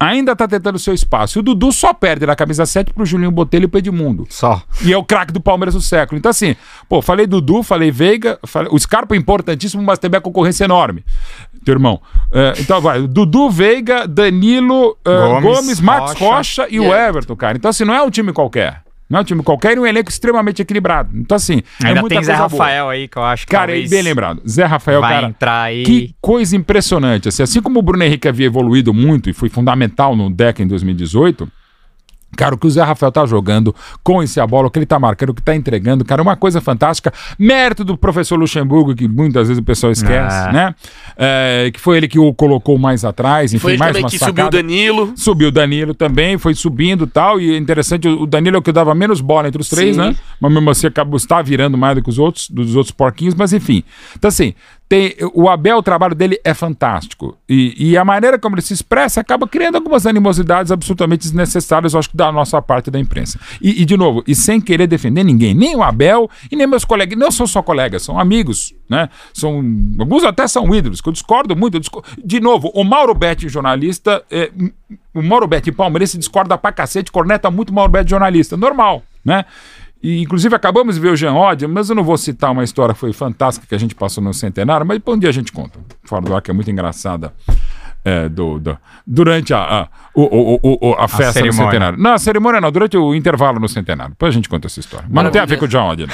[0.03, 1.37] ainda tá tentando seu espaço.
[1.37, 4.25] E o Dudu só perde na camisa 7 pro Julinho Botelho e pro Edmundo.
[4.29, 4.61] Só.
[4.81, 6.17] E é o craque do Palmeiras do século.
[6.17, 6.55] Então, assim,
[6.87, 8.69] pô, falei Dudu, falei Veiga, falei...
[8.71, 11.03] o Scarpa é importantíssimo, mas também a concorrência é enorme.
[11.63, 12.01] Teu irmão.
[12.25, 13.07] Uh, então, vai.
[13.07, 17.57] Dudu, Veiga, Danilo, uh, Gomes, Gomes, Marcos Rocha, Rocha e o Everton, cara.
[17.57, 18.82] Então, assim, não é um time qualquer.
[19.13, 21.11] Não é um time qualquer e um elenco extremamente equilibrado.
[21.13, 21.61] Então, assim.
[21.83, 22.93] É Ainda é tem Zé Rafael boa.
[22.93, 23.51] aí, que eu acho que.
[23.51, 24.41] Cara, bem lembrado.
[24.49, 25.27] Zé Rafael, vai cara.
[25.27, 25.83] Entrar aí.
[25.83, 27.29] Que coisa impressionante.
[27.29, 30.67] Assim, assim como o Bruno Henrique havia evoluído muito e foi fundamental no DEC em
[30.67, 31.47] 2018
[32.35, 34.85] Cara, o que o Zé Rafael tá jogando com esse a bola, o que ele
[34.85, 37.13] tá marcando, o que tá entregando, cara, é uma coisa fantástica.
[37.37, 40.51] Mérito do professor Luxemburgo, que muitas vezes o pessoal esquece, ah.
[40.51, 40.75] né?
[41.17, 44.09] É, que foi ele que o colocou mais atrás, enfim, foi ele mais também uma
[44.09, 44.43] que sacada.
[44.43, 45.13] subiu o Danilo.
[45.15, 48.71] Subiu o Danilo também, foi subindo tal, e é interessante, o Danilo é o que
[48.71, 50.01] dava menos bola entre os três, Sim.
[50.01, 50.15] né?
[50.39, 53.53] Mas mesmo assim acabou, está virando mais do que os outros, dos outros porquinhos, mas
[53.53, 53.83] enfim.
[54.17, 54.53] Então assim,
[54.87, 57.37] tem, o Abel, o trabalho dele é fantástico.
[57.49, 61.99] E, e, a maneira como ele se expressa acaba criando algumas animosidades absolutamente desnecessárias, eu
[61.99, 63.39] acho que da nossa parte da imprensa.
[63.61, 66.85] E, e, de novo, e sem querer defender ninguém, nem o Abel e nem meus
[66.85, 69.09] colegas, não são só colegas, são amigos, né?
[69.33, 69.63] São,
[69.99, 71.75] alguns até são ídolos, que eu discordo muito.
[71.75, 72.07] Eu discordo.
[72.23, 74.51] De novo, o Mauro Betti, jornalista, é,
[75.13, 78.55] o Mauro Betti palmeirense discorda pra cacete, corneta muito o Mauro Betti, jornalista.
[78.57, 79.45] Normal, né?
[80.03, 82.93] E, inclusive, acabamos de ver o Jean Oddi, mas eu não vou citar uma história
[82.93, 85.79] que foi fantástica que a gente passou no centenário, mas um dia a gente conta.
[86.03, 87.33] Fora do ar, que é muito engraçada.
[88.05, 91.97] É, do, do, durante a, a, o, o, o, a festa a do centenário.
[91.97, 94.11] Não, a cerimônia não, durante o intervalo no centenário.
[94.11, 95.05] Depois a gente conta essa história.
[95.07, 95.23] Mas Maravilha.
[95.23, 96.13] não tem a ver com o John Oddi, não.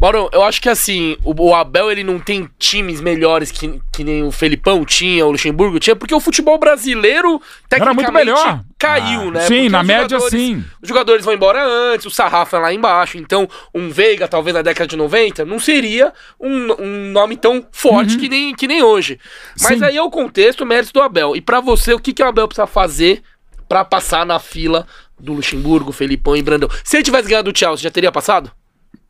[0.00, 4.22] Mauro, eu acho que assim, o, Abel ele não tem times melhores que, que nem
[4.22, 8.64] o Felipão tinha, o Luxemburgo tinha, porque o futebol brasileiro tecnicamente Era muito melhor.
[8.78, 9.40] caiu, ah, né?
[9.42, 10.64] Sim, porque na média sim.
[10.80, 14.62] Os jogadores vão embora antes, o sarrafo é lá embaixo, então um Veiga, talvez na
[14.62, 18.20] década de 90, não seria um, um nome tão forte uhum.
[18.20, 19.18] que, nem, que nem hoje.
[19.60, 19.84] Mas sim.
[19.84, 21.36] aí é o contexto, o mérito do Abel.
[21.36, 23.22] E para você, o que, que o Abel precisa fazer
[23.68, 24.86] para passar na fila
[25.18, 26.70] do Luxemburgo, Felipão e Brandão?
[26.82, 28.50] Se ele tivesse ganhado o Chelsea, já teria passado?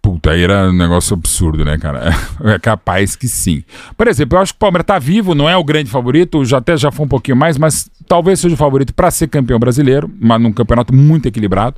[0.03, 2.11] Puta, aí era um negócio absurdo, né, cara?
[2.43, 3.63] É capaz que sim.
[3.97, 6.57] Por exemplo, eu acho que o Palmeiras tá vivo, não é o grande favorito, já
[6.57, 10.11] até já foi um pouquinho mais, mas talvez seja o favorito para ser campeão brasileiro,
[10.19, 11.77] mas num campeonato muito equilibrado.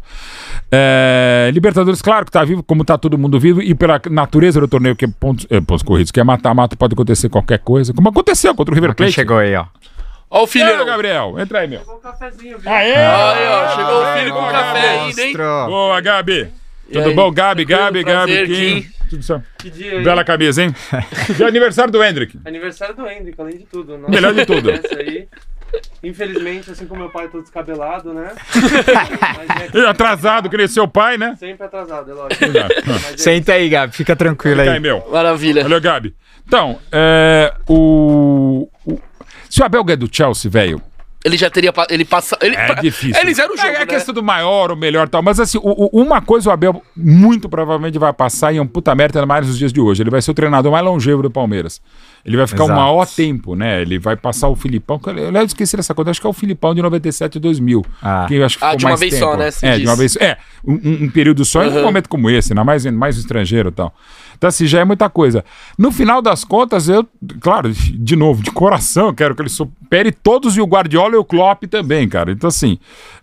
[0.70, 4.68] É, Libertadores, claro que tá vivo, como tá todo mundo vivo, e pela natureza do
[4.68, 8.08] torneio, que é pontos, é, pontos corridos, que é mata-mata, pode acontecer qualquer coisa, como
[8.08, 9.12] aconteceu contra o River Plate.
[9.12, 9.66] chegou aí, ó.
[10.30, 10.64] Ó o filho.
[10.66, 11.80] Aí, Gabriel, entra aí, meu.
[11.80, 12.70] Chegou um cafezinho, viu?
[12.70, 12.94] Aê!
[12.94, 15.36] Aí, ó, chegou o filho com café ainda, hein?
[15.36, 16.61] Boa, Gabi.
[16.92, 17.14] Tudo aí?
[17.14, 17.30] bom?
[17.30, 18.86] Gabi, Gabi, Gabi, Kim.
[19.10, 19.44] Tudo certo.
[19.58, 20.04] Que dia aí?
[20.04, 20.74] Bela camisa, hein?
[21.36, 22.38] dia é aniversário do Hendrick.
[22.44, 23.98] Aniversário do Hendrick, além de tudo.
[23.98, 24.70] Nossa, Melhor de tudo.
[24.98, 25.28] Aí.
[26.02, 28.32] Infelizmente, assim como meu pai, todo descabelado, né?
[29.74, 31.34] É atrasado, que nem seu pai, né?
[31.38, 32.44] Sempre atrasado, é lógico.
[32.44, 34.76] É Senta aí, Gabi, fica tranquilo fica aí.
[34.76, 35.06] aí meu.
[35.10, 35.64] Maravilha.
[35.64, 36.14] Olha, Gabi.
[36.46, 39.00] Então, é, o, o,
[39.48, 40.82] se o Abel ganha do Chelsea, velho,
[41.24, 41.72] ele já teria.
[41.88, 42.36] Ele passa.
[42.40, 43.20] Ele, é difícil.
[43.22, 43.68] Eles eram o jogo.
[43.68, 43.86] É, é né?
[43.86, 45.22] questão do maior ou melhor tal.
[45.22, 48.66] Mas assim, o, o, uma coisa o Abel muito provavelmente vai passar e é um
[48.66, 50.02] puta merda ainda mais nos dias de hoje.
[50.02, 51.80] Ele vai ser o treinador mais longevo do Palmeiras.
[52.24, 53.82] Ele vai ficar o maior tempo, né?
[53.82, 55.00] Ele vai passar o Filipão.
[55.06, 57.84] Eu esqueci dessa coisa, acho que é o Filipão de 97 e 2000.
[58.00, 59.24] Ah, que acho que ah de uma vez tempo.
[59.24, 59.48] só, né?
[59.62, 61.66] é, de uma vez É, um, um período só uhum.
[61.66, 63.94] em um momento como esse, ainda mais, mais estrangeiro e tal.
[64.42, 65.44] Então, assim, já é muita coisa.
[65.78, 67.06] No final das contas, eu,
[67.40, 71.16] claro, de novo, de coração, eu quero que ele supere todos e o Guardiola e
[71.16, 72.32] o Klopp também, cara.
[72.32, 72.76] Então, assim,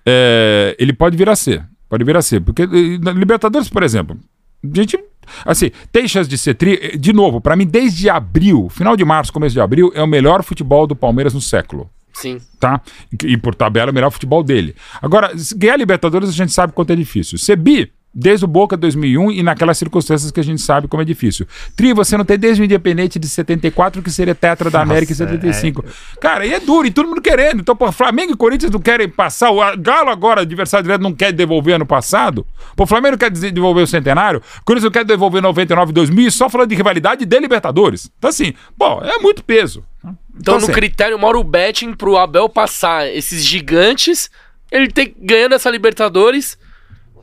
[0.06, 1.62] é, ele pode vir a ser.
[1.90, 2.40] Pode vir a ser.
[2.40, 2.66] Porque
[3.02, 4.18] na Libertadores, por exemplo,
[4.64, 4.98] a gente
[5.46, 6.98] Assim, tem chance de ser tri.
[6.98, 10.42] De novo, para mim, desde abril, final de março, começo de abril, é o melhor
[10.42, 11.88] futebol do Palmeiras no século.
[12.14, 12.40] Sim.
[12.60, 12.82] Tá?
[13.12, 14.74] E, e por tabela, é o melhor futebol dele.
[15.02, 17.38] Agora, ganhar Libertadores a gente sabe quanto é difícil.
[17.38, 21.06] Ser bi, desde o Boca 2001 e naquelas circunstâncias que a gente sabe como é
[21.06, 21.48] difícil.
[21.76, 25.16] Tri, você não tem desde o Independente de 74, que seria tetra da América em
[25.16, 25.86] 75.
[25.86, 26.20] É...
[26.20, 27.62] Cara, e é duro, e todo mundo querendo.
[27.62, 31.32] Então, pô, Flamengo e Corinthians não querem passar, o Galo agora, adversário direto, não quer
[31.32, 32.46] devolver ano passado.
[32.76, 36.32] Pô, o Flamengo quer devolver o centenário, o Corinthians não quer devolver 99 e 2000,
[36.32, 38.12] só falando de rivalidade de Libertadores.
[38.18, 39.84] Então, assim, pô, é muito peso.
[40.00, 44.30] Então, então no assim, critério Mauro Betting pro Abel passar esses gigantes,
[44.72, 46.58] ele tem ganhando essa Libertadores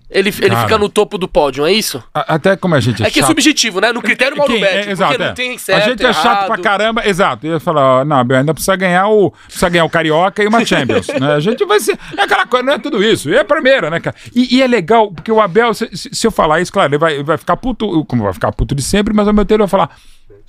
[0.09, 2.03] ele, ele fica no topo do pódio, é isso?
[2.15, 3.93] A, até como a gente é É que é subjetivo, né?
[3.93, 5.33] No critério Mauro Betti, é, exato, não é.
[5.33, 7.45] tem certo, A gente é chato pra caramba, exato.
[7.45, 10.65] Eu ia falar, ó, não, ainda precisa ganhar o precisa ganhar o Carioca e uma
[10.65, 11.35] Champions, né?
[11.35, 13.29] A gente vai ser, é aquela coisa, não é tudo isso.
[13.29, 14.15] E é a primeira, né, cara?
[14.33, 17.23] E, e é legal, porque o Abel, se, se, eu falar isso, claro, ele vai,
[17.25, 19.69] vai ficar puto, como vai ficar puto de sempre, mas ao meu tempo ele vai
[19.69, 19.91] falar,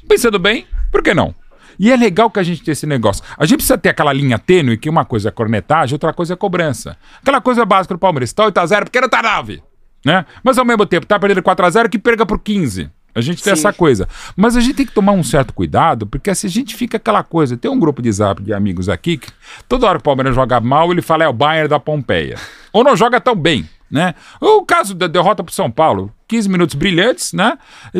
[0.07, 1.33] pensando bem, por que não?
[1.79, 3.23] E é legal que a gente tenha esse negócio.
[3.37, 6.35] A gente precisa ter aquela linha tênue que uma coisa é cornetagem, outra coisa é
[6.35, 6.97] cobrança.
[7.21, 8.33] Aquela coisa básica do Palmeiras.
[8.33, 9.61] Tá 8x0 porque não tá 9.
[10.05, 10.25] Né?
[10.43, 12.89] Mas ao mesmo tempo, tá perdendo 4x0 que perca por 15.
[13.13, 13.59] A gente tem Sim.
[13.59, 14.07] essa coisa.
[14.35, 17.23] Mas a gente tem que tomar um certo cuidado, porque se a gente fica aquela
[17.23, 17.57] coisa.
[17.57, 19.27] Tem um grupo de zap de amigos aqui que
[19.67, 22.37] toda hora que o Palmeiras joga mal, ele fala é o Bayern da Pompeia.
[22.71, 24.15] Ou não joga tão bem né?
[24.41, 27.57] O caso da derrota para São Paulo, 15 minutos brilhantes, né?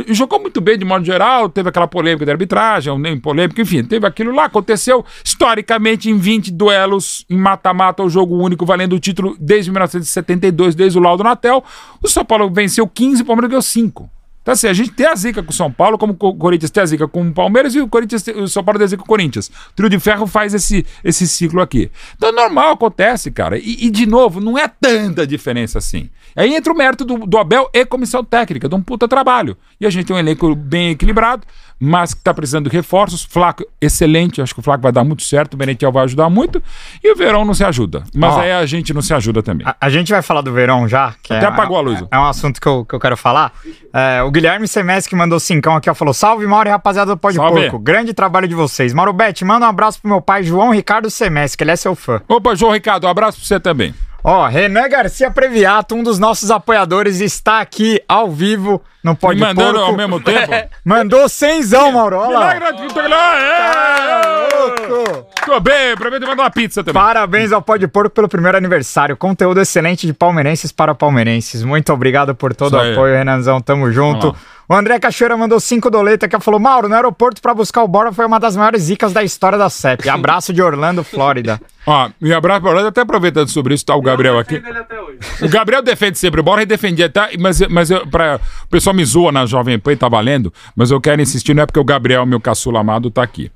[0.07, 4.05] Jogou muito bem de modo geral, teve aquela polêmica de arbitragem, nem polêmica, enfim, teve
[4.05, 9.35] aquilo lá, aconteceu historicamente em 20 duelos em mata-mata, o jogo único valendo o título
[9.39, 11.63] desde 1972, desde o laudo Natel.
[12.01, 14.16] O São Paulo venceu 15, o Palmeiras ganhou 5.
[14.47, 16.81] Então, assim, a gente tem a zica com o São Paulo, como o Corinthians tem
[16.81, 19.01] a zica com o Palmeiras e o Corinthians tem, o São Paulo tem a zica
[19.01, 19.49] com o Corinthians.
[19.49, 21.91] O trio de ferro faz esse, esse ciclo aqui.
[22.15, 23.57] Então, normal acontece, cara.
[23.57, 26.09] E, e, de novo, não é tanta diferença assim.
[26.33, 29.57] Aí entra o mérito do, do Abel e comissão técnica, de um puta trabalho.
[29.81, 31.45] E a gente tem um elenco bem equilibrado
[31.79, 33.23] mas que está precisando de reforços.
[33.23, 36.61] Flaco, excelente, acho que o Flaco vai dar muito certo, o Benetel vai ajudar muito,
[37.03, 38.03] e o Verão não se ajuda.
[38.13, 39.65] Mas Ó, aí a gente não se ajuda também.
[39.67, 42.01] A, a gente vai falar do Verão já, que Até é, apagou a luz.
[42.01, 43.53] É, é um assunto que eu, que eu quero falar.
[43.93, 47.17] É, o Guilherme Semestre que mandou cincão aqui, ó, falou: Salve, Mauro e rapaziada do
[47.17, 47.61] Pó de Salve.
[47.61, 47.79] Porco.
[47.79, 48.93] Grande trabalho de vocês.
[48.93, 51.95] Mauro Bete, manda um abraço pro meu pai, João Ricardo Semestre, que ele é seu
[51.95, 52.21] fã.
[52.27, 53.95] Opa, João Ricardo, um abraço pra você também.
[54.23, 59.39] Ó, Renan Garcia Previato, um dos nossos apoiadores, está aqui ao vivo no Pó Me
[59.55, 59.79] Porco.
[59.79, 60.51] ao mesmo tempo.
[60.85, 62.17] Mandou cenzão, Mauro.
[62.17, 62.53] Olha lá.
[62.53, 64.46] Milagre, Vitor Guilherme.
[64.67, 65.27] Louco.
[65.45, 67.01] Tô bem, aproveita e manda uma pizza também.
[67.01, 69.15] Parabéns ao Pó de Porco pelo primeiro aniversário.
[69.15, 71.63] Conteúdo excelente de palmeirenses para palmeirenses.
[71.63, 73.61] Muito obrigado por todo o apoio, Renanzão.
[73.61, 74.35] Tamo junto.
[74.69, 78.11] O André Cachoeira mandou cinco doleta que falou: Mauro, no aeroporto para buscar o Bora
[78.11, 80.09] foi uma das maiores zicas da história da CEP.
[80.09, 81.61] Abraço de Orlando, Flórida.
[81.87, 84.55] Ó, e abraço pra Orlando, até aproveitando sobre isso, tá o Gabriel aqui.
[84.55, 84.97] Ele até.
[85.41, 87.29] O Gabriel defende sempre o Borja e defendia, tá?
[87.39, 90.91] Mas, mas eu, pra, o pessoal me zoa na Jovem Pan e tá valendo, mas
[90.91, 93.49] eu quero insistir, não é porque o Gabriel, meu caçula amado, tá aqui.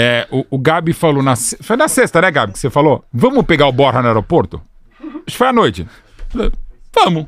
[0.00, 1.34] É, o, o Gabi falou na.
[1.34, 3.04] Foi na sexta, né, Gabi, que você falou?
[3.12, 4.62] Vamos pegar o Borja no aeroporto?
[5.00, 5.84] Acho que foi à noite.
[6.94, 7.26] Vamos.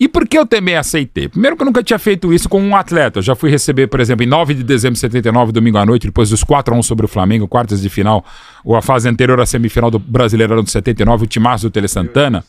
[0.00, 1.28] E por que eu também aceitei?
[1.28, 3.18] Primeiro que eu nunca tinha feito isso com um atleta.
[3.18, 6.06] Eu já fui receber, por exemplo, em 9 de dezembro de 79, domingo à noite,
[6.06, 8.24] depois dos 4 a 1 sobre o Flamengo, quartas de final,
[8.64, 12.44] ou a fase anterior à semifinal do Brasileirão de 79, o timaço do Tele Santana,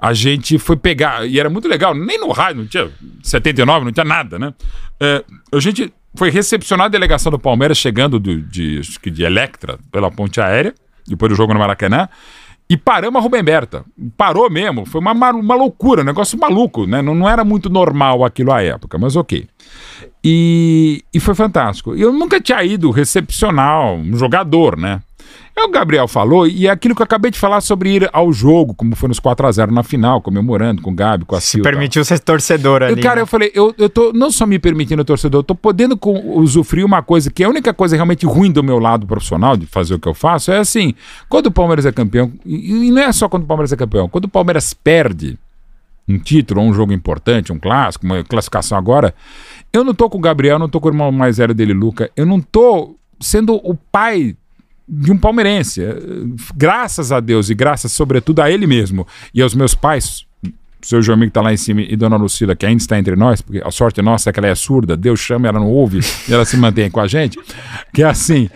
[0.00, 2.90] a gente foi pegar, e era muito legal, nem no rádio, não tinha
[3.22, 4.54] 79, não tinha nada, né?
[4.98, 10.10] É, a gente foi recepcionar a delegação do Palmeiras chegando do- de, de Electra, pela
[10.10, 10.74] ponte aérea,
[11.06, 12.08] depois do jogo no Maracanã,
[12.68, 13.84] e paramos a Rubem Berta.
[14.16, 14.86] Parou mesmo.
[14.86, 17.02] Foi uma, uma, uma loucura, um negócio maluco, né?
[17.02, 19.46] Não, não era muito normal aquilo à época, mas ok.
[20.24, 21.94] E, e foi fantástico.
[21.96, 25.00] Eu nunca tinha ido recepcionar um jogador, né?
[25.60, 28.32] É o Gabriel falou, e é aquilo que eu acabei de falar sobre ir ao
[28.32, 31.68] jogo, como foi nos 4x0 na final, comemorando com o Gabi, com a Se Silva.
[31.68, 32.94] permitiu ser torcedor ali.
[32.94, 33.22] Eu, cara, né?
[33.22, 36.86] eu falei, eu, eu tô não só me permitindo torcedor, eu tô podendo com, usufruir
[36.86, 39.94] uma coisa que é a única coisa realmente ruim do meu lado profissional, de fazer
[39.94, 40.94] o que eu faço, é assim,
[41.28, 44.08] quando o Palmeiras é campeão, e, e não é só quando o Palmeiras é campeão,
[44.08, 45.38] quando o Palmeiras perde
[46.08, 49.14] um título, ou um jogo importante, um clássico, uma classificação agora,
[49.70, 52.10] eu não tô com o Gabriel, não tô com o irmão mais velho dele, Luca,
[52.16, 54.34] eu não tô sendo o pai
[54.90, 55.82] de um palmeirense.
[56.56, 60.26] Graças a Deus e graças, sobretudo, a ele mesmo e aos meus pais,
[60.82, 63.40] seu João que está lá em cima e Dona Lucila, que ainda está entre nós,
[63.40, 66.32] porque a sorte nossa é que ela é surda, Deus chama, ela não ouve e
[66.32, 67.38] ela se mantém com a gente.
[67.92, 68.50] Que é assim,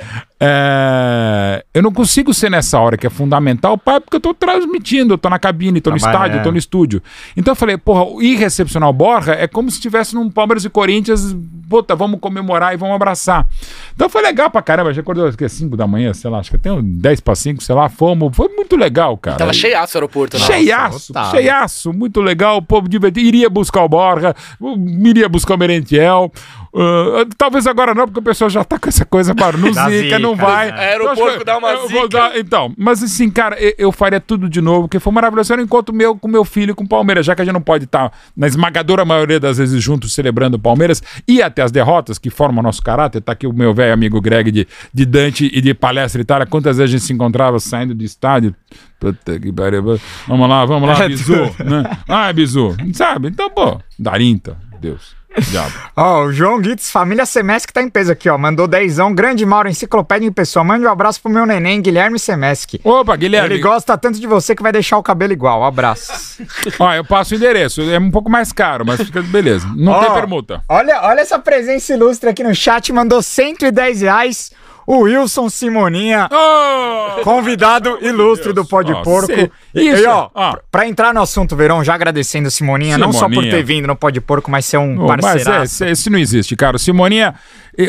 [0.47, 5.13] é, eu não consigo ser nessa hora que é fundamental, pai, porque eu estou transmitindo,
[5.13, 6.23] eu estou na cabine, estou no Trabalhando.
[6.23, 7.03] estádio, estou no estúdio.
[7.37, 10.71] Então eu falei, porra, ir recepcionar o Borja é como se estivesse num Palmeiras e
[10.71, 11.35] Corinthians,
[11.69, 13.47] puta, vamos comemorar e vamos abraçar.
[13.95, 16.39] Então foi legal pra caramba, já acordou, acho que é 5 da manhã, sei lá,
[16.39, 19.37] acho que tem 10 para 5, sei lá, fomos, foi muito legal, cara.
[19.37, 20.45] Tava cheiaço o aeroporto, né?
[20.45, 21.31] Cheiaço, lotado.
[21.33, 23.27] cheiaço, muito legal, o povo divertido.
[23.27, 24.77] Iria buscar o Borja, o-
[25.07, 26.31] iria buscar o Merentiel.
[26.75, 29.91] Uh, talvez agora não, porque o pessoal já tá com essa coisa, para não zica,
[29.91, 30.71] zica, não vai.
[30.71, 32.09] Aeroporto Eu acho que dá uma zica.
[32.09, 35.53] dar- então, mas assim, cara, eu, eu faria tudo de novo, porque foi maravilhoso.
[35.53, 37.61] Era um encontro meu com meu filho, com o Palmeiras, já que a gente não
[37.63, 42.19] pode estar na esmagadora maioria das vezes juntos celebrando o Palmeiras e até as derrotas
[42.19, 43.21] que formam o nosso caráter.
[43.21, 46.47] Tá aqui o meu velho amigo Greg de, de Dante e de Palestra Itália.
[46.47, 48.55] Quantas vezes a gente se encontrava saindo do estádio?
[48.99, 49.99] Puta que pariu.
[50.27, 51.35] Vamos lá, vamos lá, Bizu.
[51.65, 51.97] né?
[52.09, 52.75] Ah, Bizu.
[52.93, 53.29] Sabe?
[53.29, 55.15] Então, pô, Darinta, Deus.
[55.97, 58.39] Ó, o João Guitz, família Semesc tá em peso aqui, ó.
[58.39, 60.65] Mandou dezão, grande Mauro, enciclopédia em pessoa.
[60.65, 62.81] Mande um abraço pro meu neném, Guilherme Semesc.
[62.85, 63.55] Opa, Guilherme.
[63.55, 65.65] Ele gosta tanto de você que vai deixar o cabelo igual.
[65.65, 66.39] Abraços.
[66.79, 67.83] Ó, eu passo o endereço.
[67.83, 69.67] É um pouco mais caro, mas fica beleza.
[69.77, 70.63] Não Ó, tem permuta.
[70.69, 74.53] Olha, olha essa presença ilustre aqui no chat, mandou 110 reais.
[74.87, 77.23] O Wilson Simoninha, Oh!
[77.23, 79.27] convidado ilustre do Pó de Ó, Porco.
[79.35, 80.53] cê- E, isso, e, ó, ó.
[80.53, 83.53] pr- pra entrar no assunto, Verão, já agradecendo o Simoninha, não só por Simoninha.
[83.55, 85.85] ter vindo no Pó de Porco, mas ser um Oh, mas parceiraço.
[85.85, 86.77] é, esse não existe, cara.
[86.77, 87.35] O Simoninha.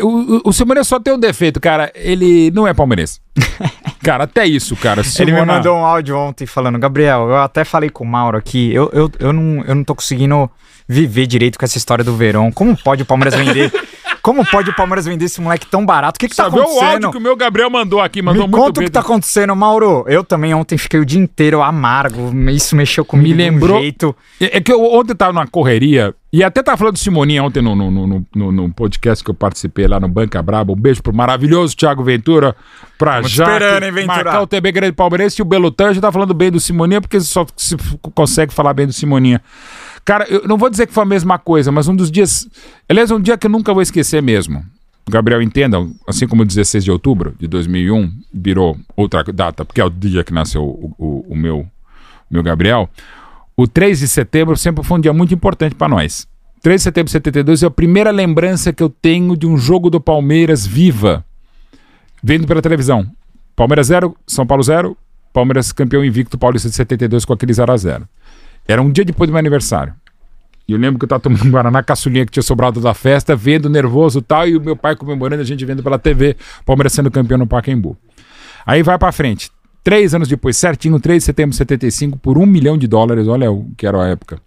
[0.02, 1.92] O, o, o Simoninha só tem um defeito, cara.
[1.94, 3.20] Ele não é palmeirense.
[4.02, 5.00] cara, até isso, cara.
[5.00, 8.36] Ele Simona- me mandou um áudio ontem falando, Gabriel, eu até falei com o Mauro
[8.38, 10.50] aqui, eu, eu, eu, não, eu não tô conseguindo
[10.88, 12.50] viver direito com essa história do Verão.
[12.50, 13.70] Como pode o Palmeiras vender?
[14.26, 16.16] Como pode o Palmeiras vender esse moleque tão barato?
[16.16, 17.10] O que que tá Sabe o áudio acontecendo?
[17.12, 18.86] que o meu Gabriel mandou aqui, mandou Me muito conta o bem.
[18.88, 20.04] que tá acontecendo, Mauro.
[20.08, 22.32] Eu também ontem fiquei o dia inteiro amargo.
[22.50, 23.68] Isso mexeu comigo Me lembrou.
[23.68, 24.16] de um jeito.
[24.40, 27.62] É é que eu ontem tava numa correria, e até tava falando do Simoninha ontem
[27.62, 30.72] no, no, no, no, no podcast que eu participei lá no Banca Braba.
[30.72, 32.56] Um beijo pro maravilhoso Thiago Ventura,
[32.98, 34.24] pra Jaque, esperando, hein, Ventura?
[34.24, 37.20] marcar o TB Grande Palmeirense e o Belutan já tá falando bem do Simoninha, porque
[37.20, 37.76] só se
[38.14, 39.40] consegue falar bem do Simoninha.
[40.06, 42.48] Cara, eu não vou dizer que foi a mesma coisa, mas um dos dias.
[42.88, 44.64] Aliás, um dia que eu nunca vou esquecer mesmo.
[45.10, 49.84] Gabriel entenda, assim como o 16 de outubro de 2001 virou outra data, porque é
[49.84, 51.66] o dia que nasceu o, o, o meu,
[52.30, 52.88] meu Gabriel.
[53.56, 56.28] O 3 de setembro sempre foi um dia muito importante para nós.
[56.62, 59.90] 3 de setembro de 72 é a primeira lembrança que eu tenho de um jogo
[59.90, 61.24] do Palmeiras viva,
[62.22, 63.04] vendo pela televisão.
[63.56, 64.96] Palmeiras 0, São Paulo 0,
[65.32, 68.08] Palmeiras campeão invicto paulista de 72 com aquele 0 a 0
[68.68, 69.94] Era um dia depois do meu aniversário.
[70.68, 73.36] E eu lembro que eu tava tomando um Guaraná caçulinha que tinha sobrado da festa,
[73.36, 76.92] vendo nervoso e tal, e o meu pai comemorando, a gente vendo pela TV, Palmeiras
[76.92, 77.96] sendo campeão no Pacaembu.
[78.66, 79.50] Aí vai pra frente.
[79.84, 83.52] Três anos depois, certinho, 3 de setembro de 75, por um milhão de dólares, olha
[83.52, 84.40] o que era a época.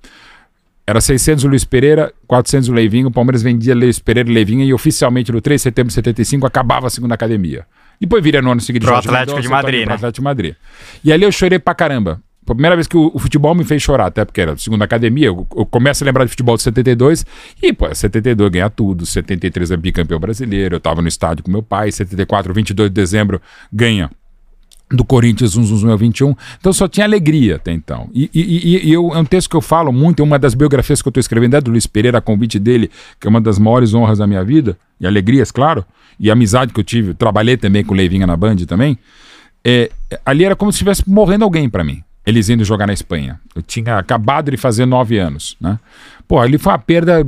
[0.86, 4.66] Era 600 o Luiz Pereira, 400 o Leivinho, o Palmeiras vendia Luiz Pereira e Leivinho,
[4.66, 7.66] e oficialmente no 3 de setembro de 75 acabava a segunda academia.
[8.02, 9.96] Depois vira no ano seguinte Pro Atlético Mendonça, de Madrid, Tony, pro né?
[9.96, 10.56] Atlético de Madrid.
[11.04, 12.22] E ali eu chorei pra caramba.
[12.50, 14.84] Foi a primeira vez que o, o futebol me fez chorar, até porque era segunda
[14.84, 15.28] academia.
[15.28, 17.24] Eu, eu começo a lembrar de futebol de 72
[17.62, 20.78] e, pô, 72 ganhar tudo, 73 é bicampeão brasileiro.
[20.78, 23.40] Eu tava no estádio com meu pai, 74, 22 de dezembro
[23.72, 24.10] ganha
[24.92, 28.10] do Corinthians 1 Então só tinha alegria até então.
[28.12, 31.04] E, e- e- eu, é um texto que eu falo muito, é uma das biografias
[31.04, 32.90] que eu estou escrevendo é do Luiz Pereira, a convite dele,
[33.20, 35.86] que é uma das maiores honras da minha vida, e alegrias, claro,
[36.20, 37.14] e amizade que eu tive.
[37.14, 38.98] Trabalhei também com o Leivinha na Band também.
[39.64, 39.92] É,
[40.26, 42.02] ali era como se estivesse morrendo alguém para mim.
[42.30, 43.40] Eles indo jogar na Espanha.
[43.56, 45.80] Eu tinha acabado de fazer nove anos, né?
[46.28, 47.26] Pô, ali foi uma perda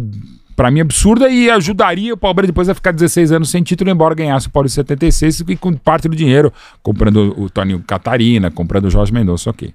[0.56, 4.14] para mim absurda e ajudaria o Palmeiras depois a ficar 16 anos sem título, embora
[4.14, 8.89] ganhasse o Paulo 76 e com parte do dinheiro, comprando o Toninho Catarina, comprando o
[8.91, 9.74] Jorge Mendonça, ok.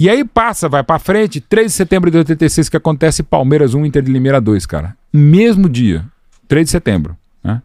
[0.00, 3.86] E aí passa, vai pra frente, 3 de setembro de 86 que acontece Palmeiras 1,
[3.86, 4.96] Inter de Limeira 2, cara.
[5.12, 6.04] Mesmo dia,
[6.48, 7.16] 3 de setembro.
[7.42, 7.60] Né?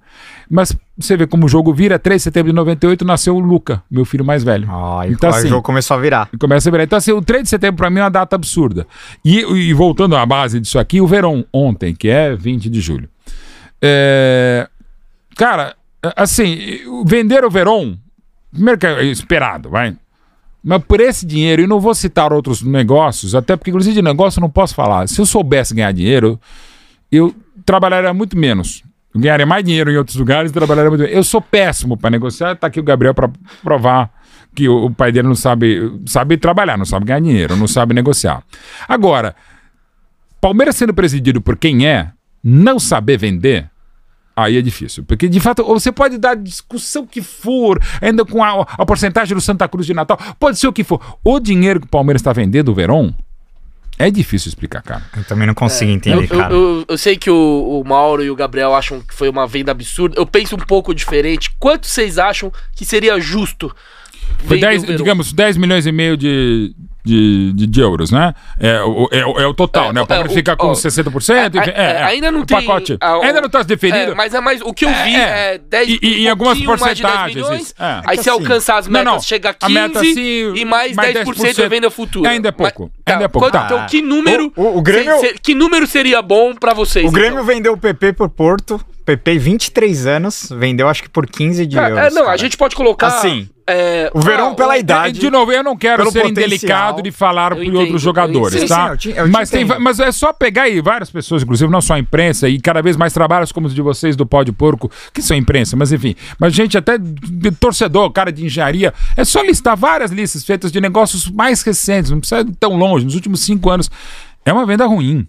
[0.50, 3.84] Mas você vê como o jogo vira, 3 de setembro de 98 nasceu o Luca,
[3.92, 4.68] meu filho mais velho.
[4.70, 6.30] Ó, e Então, o assim, jogo começou a virar.
[6.40, 6.84] começa a virar.
[6.84, 8.88] Então, assim, o 3 de setembro pra mim é uma data absurda.
[9.24, 13.08] E, e voltando à base disso aqui, o Verão, ontem, que é 20 de julho.
[13.82, 14.68] É,
[15.38, 15.76] Cara,
[16.16, 16.58] assim,
[17.06, 17.96] vender o Verón,
[18.52, 19.96] primeiro que é esperado, vai.
[20.64, 24.40] Mas por esse dinheiro, e não vou citar outros negócios, até porque, inclusive, de negócio
[24.40, 25.08] eu não posso falar.
[25.08, 26.40] Se eu soubesse ganhar dinheiro,
[27.12, 28.84] eu trabalharia muito menos.
[29.18, 31.16] Ganharia mais dinheiro em outros lugares e trabalharia muito menos.
[31.16, 33.30] Eu sou péssimo para negociar, tá aqui o Gabriel para
[33.64, 34.12] provar
[34.56, 37.94] que o, o pai dele não sabe, sabe trabalhar, não sabe ganhar dinheiro, não sabe
[37.94, 38.44] negociar.
[38.88, 39.36] Agora,
[40.42, 42.12] Palmeiras sendo presidido por quem é,
[42.44, 43.70] não saber vender,
[44.36, 45.04] aí é difícil.
[45.04, 49.42] Porque, de fato, você pode dar discussão que for, ainda com a, a porcentagem do
[49.42, 51.20] Santa Cruz de Natal, pode ser o que for.
[51.24, 53.12] O dinheiro que o Palmeiras está vendendo, o Verón,
[53.98, 55.04] é difícil explicar, cara.
[55.16, 56.54] Eu também não consigo Eu, entender, eu- cara.
[56.54, 59.72] eu- eu sei que o, o Mauro e o Gabriel acham que foi uma venda
[59.72, 60.16] absurda.
[60.18, 61.50] Eu penso um pouco diferente.
[61.60, 63.74] Quanto vocês acham que seria justo?
[64.40, 64.98] Foi vender 10, o Verón?
[64.98, 66.76] digamos, 10 milhões e meio de,
[67.08, 68.34] de, de- de euros, né?
[68.60, 70.02] É o, é, o- é o total, É, né?
[70.02, 71.56] O é, o- fica com ó, 60%.
[71.58, 72.58] enfim, É, é, ainda não o tem.
[72.62, 72.98] pacote.
[73.00, 74.12] ah, o- ainda não está definido.
[74.12, 74.62] É, mas é mais.
[74.62, 77.04] O que eu vi É, é, 10 e- e em um algumas pouquinho mais de
[77.04, 77.84] 10 porcentagens, milhões, isso, é.
[77.86, 79.22] Aí É que se assim, alcançar as Não, metas, não.
[79.22, 82.30] chega a A 15 meta, assim, e mais, mais 10% é venda futura.
[82.30, 83.66] Ainda é pouco, Mas, ainda é pouco, quanto- tá.
[83.66, 84.52] Então, que número.
[84.56, 87.06] O- o- o Grêmio- se- se- que número seria bom pra vocês?
[87.08, 87.46] O Grêmio então?
[87.46, 88.80] vendeu o PP por Porto.
[89.08, 92.06] PP, 23 anos, vendeu acho que por 15 de Cara, euros.
[92.08, 92.38] é, não, a cara.
[92.38, 93.08] gente pode colocar.
[93.08, 95.18] Assim, é, o Verão ah, pela o- É, idade.
[95.20, 96.32] de novo, eu não quero ser potencial.
[96.46, 98.90] indelicado de falar por outros jogadores, tá?
[98.92, 101.42] Sim, sim, eu te- eu te mas, tem, mas é só pegar aí várias pessoas,
[101.42, 104.26] inclusive não só a imprensa, e cada vez mais trabalhos como os de vocês do
[104.26, 106.14] Pó de Porco, que são imprensa, mas enfim.
[106.38, 110.82] Mas gente até de torcedor, cara de engenharia, é só listar várias listas feitas de
[110.82, 113.90] negócios mais recentes, não precisa ir tão longe, nos últimos cinco anos.
[114.46, 115.26] É uma venda ruim.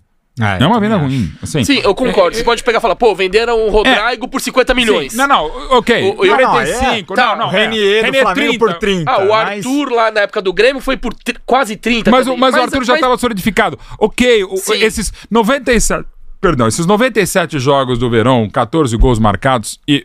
[0.60, 1.32] É uma venda ruim.
[1.42, 2.36] Assim, Sim, eu concordo.
[2.36, 5.12] Você pode pegar e falar, pô, venderam o Rodrigo por 50 milhões.
[5.12, 5.44] Sim, Não, não,
[5.76, 6.02] ok.
[6.02, 7.16] O- o- Não, não, 45, é.
[7.16, 7.46] não, Tá, não.
[7.46, 8.58] O Renier do Renier Flamengo 30.
[8.58, 9.10] por 30.
[9.10, 11.14] Ah, o mas- Arthur lá na época do Grêmio foi por
[11.44, 12.10] quase 30.
[12.10, 12.40] Mas, o, também.
[12.40, 13.78] mas, o Arthur já mas- estava solidificado.
[13.98, 16.04] Ok, o- esses 97.
[16.40, 20.04] Perdão, esses 97 jogos do Verão, 14 gols marcados e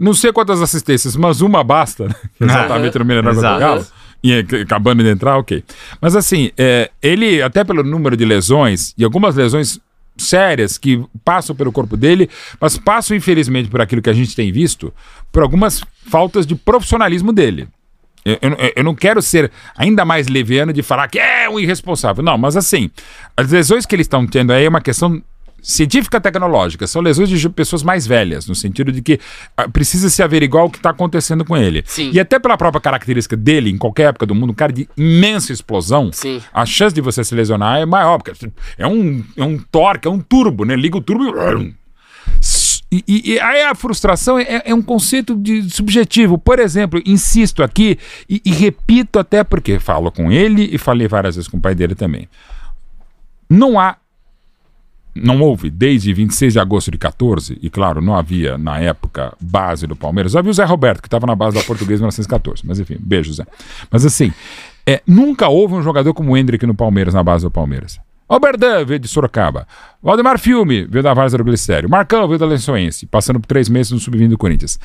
[0.00, 2.14] não sei quantas assistências, mas uma basta, né?
[2.40, 3.34] Exatamente no Mineirão.
[3.38, 3.86] Galo.
[4.24, 5.62] E é, acabando de entrar, ok.
[6.00, 9.78] Mas assim, é, ele, até pelo número de lesões, e algumas lesões
[10.16, 14.50] sérias que passam pelo corpo dele, mas passam, infelizmente, por aquilo que a gente tem
[14.50, 14.92] visto,
[15.30, 17.68] por algumas faltas de profissionalismo dele.
[18.24, 22.24] Eu, eu- eu não quero ser ainda mais leviano de falar que é um irresponsável.
[22.24, 22.90] Não, mas assim,
[23.36, 25.22] as lesões que eles estão tendo aí é uma questão
[25.64, 26.86] científica tecnológica.
[26.86, 29.18] São lesões de pessoas mais velhas, no sentido de que
[29.56, 31.82] ah, precisa se averiguar o que está acontecendo com ele.
[31.86, 32.10] Sim.
[32.12, 35.52] E até pela própria característica dele, em qualquer época do mundo, um cara de imensa
[35.52, 36.40] explosão, Sim.
[36.52, 40.10] a chance de você se lesionar é maior, porque é um, é um torque, é
[40.10, 40.76] um turbo, né?
[40.76, 41.74] Liga o turbo e...
[42.92, 46.38] E, e- e aí a frustração é, é um conceito de subjetivo.
[46.38, 47.98] Por exemplo, insisto aqui
[48.30, 51.74] e, e repito até porque falo com ele e falei várias vezes com o pai
[51.74, 52.28] dele também.
[53.50, 53.96] Não há,
[55.14, 59.86] não houve desde 26 de agosto de 14, e claro, não havia na época base
[59.86, 60.34] do Palmeiras.
[60.34, 62.62] Havia o Zé Roberto, que estava na base da Portuguesa em 1914.
[62.66, 63.46] Mas enfim, beijo, Zé.
[63.90, 64.32] Mas assim,
[64.86, 67.98] é, nunca houve um jogador como o Hendrick no Palmeiras, na base do Palmeiras.
[68.28, 69.66] Alberdan veio de Sorocaba.
[70.02, 71.88] Valdemar Filme veio da Várzea do Glicério.
[71.88, 74.78] Marcão veio da Lençoense, passando por três meses no sub-20 do Corinthians.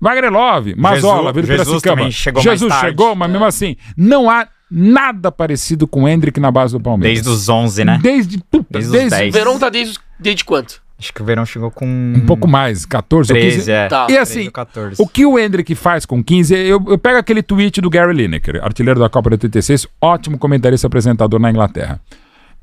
[0.00, 2.10] Wagner Love, Mazola, veio do Jesus Piracicaba.
[2.10, 6.50] chegou mais Jesus chegou, mas mesmo assim, não há nada parecido com o Hendrick na
[6.50, 7.22] base do Palmeiras.
[7.22, 7.98] Desde os 11, né?
[8.02, 9.34] Desde, puta, Desde os desde, 10.
[9.34, 10.82] O Verão tá desde, desde quanto?
[10.98, 11.84] Acho que o Verão chegou com...
[11.84, 13.70] um pouco mais, 14 ou 13, 15.
[13.70, 13.88] é.
[13.88, 14.04] Tá.
[14.04, 15.02] E 13 assim, ou 14.
[15.02, 18.64] o que o Hendrick faz com 15, eu, eu pego aquele tweet do Gary Lineker,
[18.64, 22.00] artilheiro da Copa de 86, ótimo comentarista apresentador na Inglaterra.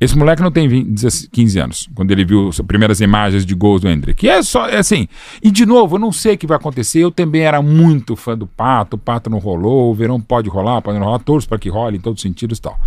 [0.03, 3.53] Esse moleque não tem 20, 16, 15 anos, quando ele viu as primeiras imagens de
[3.55, 4.25] gols do Hendrick.
[4.25, 5.07] E é só, é assim.
[5.41, 6.99] E de novo, eu não sei o que vai acontecer.
[6.99, 10.81] Eu também era muito fã do Pato, o Pato não rolou, o Verão pode rolar,
[10.81, 12.77] pode não rolar, torço para que role em todos os sentidos e tal.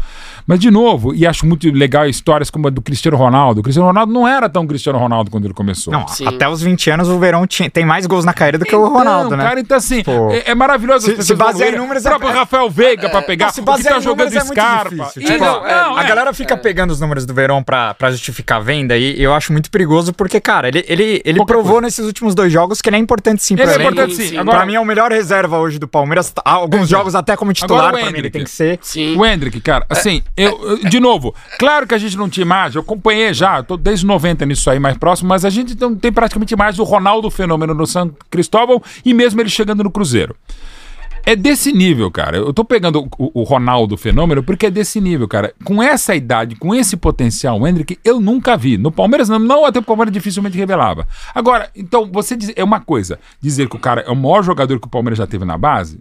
[0.46, 3.60] Mas de novo, e acho muito legal histórias como a do Cristiano Ronaldo.
[3.60, 5.92] O Cristiano Ronaldo não era tão Cristiano Ronaldo quando ele começou.
[5.92, 6.26] Não, Sim.
[6.26, 8.86] até os 20 anos o Verão tinha, tem mais gols na carreira do que o
[8.88, 9.44] Ronaldo, então, né?
[9.44, 10.02] Cara, então assim,
[10.32, 11.06] é, é maravilhoso.
[11.16, 13.82] Se- se basear em números, o próprio é- Rafael Veiga pra pegar, se o que
[13.82, 14.90] tá em jogando é muito Scarpa.
[14.90, 15.22] difícil.
[15.22, 16.06] E Tipo, não, não, a é.
[16.08, 19.52] galera fica pegando os números do Verão pra, pra justificar a venda e eu acho
[19.52, 21.80] muito perigoso porque, cara, ele, ele, ele provou coisa.
[21.82, 24.28] nesses últimos dois jogos que ele é importante sim Ele pra é importante sim.
[24.28, 24.36] sim.
[24.36, 26.32] Agora, Pra mim é o melhor reserva hoje do Palmeiras.
[26.44, 28.78] Há Alguns jogos até como titular, Agora o pra mim ele tem que ser.
[28.82, 29.16] Sim.
[29.16, 32.82] O Hendrick, cara, assim, eu, de novo, claro que a gente não tinha imagem, eu
[32.82, 36.10] acompanhei já, eu tô desde 90 nisso aí mais próximo, mas a gente não tem
[36.12, 40.34] praticamente imagem do Ronaldo Fenômeno no São Cristóvão e mesmo ele chegando no Cruzeiro.
[41.28, 42.36] É desse nível, cara.
[42.36, 45.52] Eu tô pegando o, o Ronaldo Fenômeno porque é desse nível, cara.
[45.64, 48.78] Com essa idade, com esse potencial, o Hendrick, eu nunca vi.
[48.78, 51.04] No Palmeiras, não, não até o Palmeiras dificilmente revelava.
[51.34, 54.78] Agora, então, você diz, é uma coisa, dizer que o cara é o maior jogador
[54.78, 55.98] que o Palmeiras já teve na base,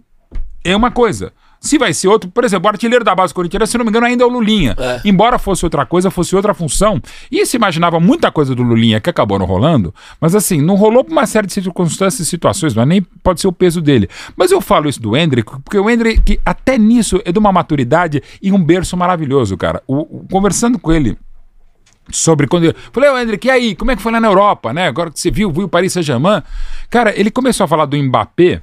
[0.62, 1.32] é uma coisa.
[1.60, 4.06] Se vai ser outro, por exemplo, o artilheiro da base corintiana, se não me engano,
[4.06, 4.74] ainda é o Lulinha.
[4.78, 5.00] É.
[5.04, 7.00] Embora fosse outra coisa, fosse outra função.
[7.30, 11.02] E se imaginava muita coisa do Lulinha que acabou não rolando, mas assim, não rolou
[11.02, 14.08] por uma série de circunstâncias e situações, não é nem pode ser o peso dele.
[14.36, 18.22] Mas eu falo isso do Hendrick, porque o Hendrick, até nisso, é de uma maturidade
[18.40, 19.82] e um berço maravilhoso, cara.
[19.86, 21.16] O- o- conversando com ele
[22.10, 24.72] sobre quando eu falei, ô Hendrick, e aí, como é que foi lá na Europa,
[24.72, 24.86] né?
[24.86, 26.40] Agora que você viu, viu o Paris Saint-Germain.
[26.88, 28.62] Cara, ele começou a falar do Mbappé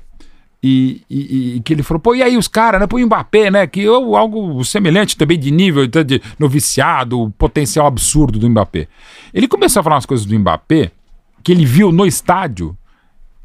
[0.64, 2.88] e, e- e que ele falou, pô, e aí os caras, né?
[2.88, 3.68] Pô, o Mbappé, né?
[3.68, 8.88] Que eu, algo semelhante também de nível tá, de noviciado, o potencial absurdo do Mbappé.
[9.34, 10.92] Ele começou a falar umas coisas do Mbappé
[11.44, 12.78] que ele viu no estádio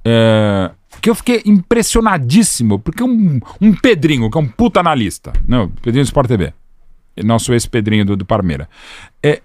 [0.05, 0.71] é,
[1.03, 6.05] que eu fiquei impressionadíssimo, porque um, um Pedrinho, que é um puta analista, não, Pedrinho
[6.05, 6.53] do Sport TV,
[7.25, 8.69] nosso ex-Pedrinho do, do Parmeira,
[9.23, 9.43] é,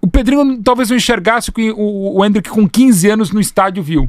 [0.00, 3.82] o Pedrinho talvez não enxergasse o que o, o Hendrick com 15 anos no estádio
[3.82, 4.08] viu.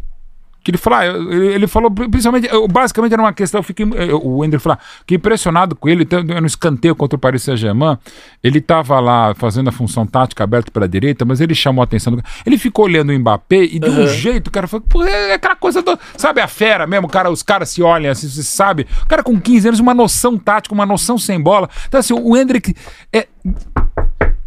[0.64, 4.26] Que ele falou, ah, ele, falou, principalmente, eu- basicamente era uma questão, eu fiquei, eu-
[4.26, 7.98] o Hendrick falou, fiquei impressionado com ele, então, no escanteio contra o Paris Saint-Germain,
[8.42, 11.84] ele estava lá fazendo a função tática aberta para a direita, mas ele chamou a
[11.84, 15.04] atenção do Ele ficou olhando o Mbappé e de um jeito, o cara falou, pô,
[15.04, 18.42] é aquela coisa do, sabe a fera mesmo, cara, os caras se olham assim, você
[18.44, 21.70] sabe, o cara com 15 anos, uma noção tática, uma noção sem bola.
[21.88, 22.74] Então assim, o Hendrick
[23.12, 23.28] é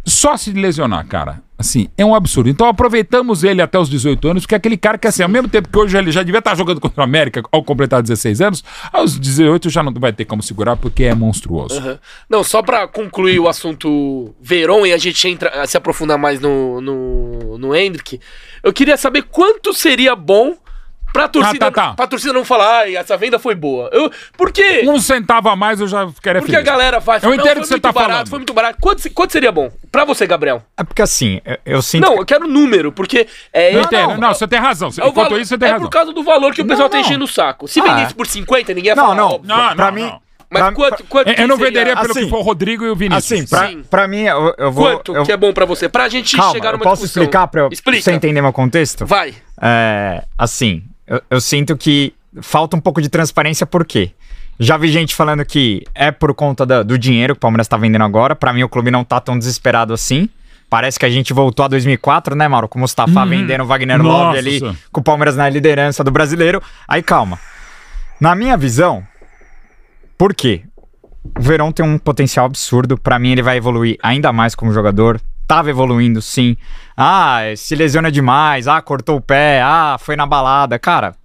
[0.07, 1.41] só se lesionar, cara.
[1.57, 2.49] Assim, é um absurdo.
[2.49, 5.67] Então aproveitamos ele até os 18 anos, porque aquele cara que, assim, ao mesmo tempo
[5.67, 9.19] que hoje ele já devia estar jogando contra o América ao completar 16 anos, aos
[9.19, 11.79] 18 já não vai ter como segurar, porque é monstruoso.
[11.79, 11.99] Aham.
[12.29, 16.79] Não, só pra concluir o assunto Veron e a gente entra, se aprofundar mais no,
[16.79, 18.19] no, no Hendrick,
[18.63, 20.55] eu queria saber quanto seria bom
[21.13, 21.93] pra torcida, tá, tá.
[21.93, 23.89] Pra torcida não falar, ai, essa venda foi boa.
[23.91, 24.83] Eu, por quê?
[24.87, 26.71] Um centavo a mais eu já ficaria Porque a feliz.
[26.71, 27.23] galera faz.
[27.23, 28.29] Eu "Não, entendo que você muito tá barato, falando.
[28.29, 28.77] Foi muito barato.
[28.81, 29.71] Quanto, quanto seria bom?
[29.91, 30.61] Pra você, Gabriel.
[30.77, 32.03] É porque assim, eu, eu sinto.
[32.03, 33.27] Não, eu quero número, porque.
[33.51, 34.17] É, Não, é- entendo.
[34.17, 34.89] Não, você tem razão.
[34.89, 35.85] é Enquanto valor- isso, você tem é razão.
[35.87, 37.03] por causa do valor que o pessoal tá não.
[37.03, 37.67] enchendo o saco.
[37.67, 38.15] Se Ah, vendesse é.
[38.15, 39.15] por 50, ninguém ia Não, falar.
[39.15, 39.27] não.
[39.29, 39.47] óbvio.
[39.47, 40.01] Não, pra não, mim.
[40.03, 40.21] não.
[40.49, 41.71] Mas pra- quanto, quanto Eu que eu não seria?
[41.71, 43.31] venderia pelo Assim, que for o Rodrigo e o Vinícius.
[43.33, 43.83] Assim, pra, Sim.
[43.89, 44.85] pra mim, eu, eu vou.
[44.91, 45.89] Quanto eu, que é bom pra você?
[45.89, 47.23] Pra gente calma, chegar eu numa posso discussão.
[47.23, 48.01] explicar pra, eu- pra Explica.
[48.01, 49.05] você entender meu contexto?
[49.05, 49.33] Vai.
[49.61, 54.11] É, assim, eu, eu sinto que falta um pouco de transparência, por quê?
[54.59, 57.77] Já vi gente falando que é por conta da- do dinheiro que o Palmeiras tá
[57.77, 58.35] vendendo agora.
[58.35, 60.27] Pra mim, o clube não tá tão desesperado assim.
[60.69, 62.67] Parece que a gente voltou a 2004, né, Mauro?
[62.67, 64.59] Com o Mustafa vendendo o Wagner Love ali,
[64.91, 66.61] com o Palmeiras na liderança do brasileiro.
[66.87, 67.39] Aí, calma.
[68.19, 69.05] Na minha visão,
[70.17, 70.63] por quê?
[71.37, 72.97] O Verão tem um potencial absurdo.
[72.97, 75.21] Pra mim, ele vai evoluir ainda mais como jogador.
[75.47, 76.57] Tava evoluindo, sim.
[76.95, 78.67] Ah, se lesiona demais.
[78.67, 79.61] Ah, cortou o pé.
[79.63, 80.77] Ah, foi na balada.
[80.77, 81.15] Cara,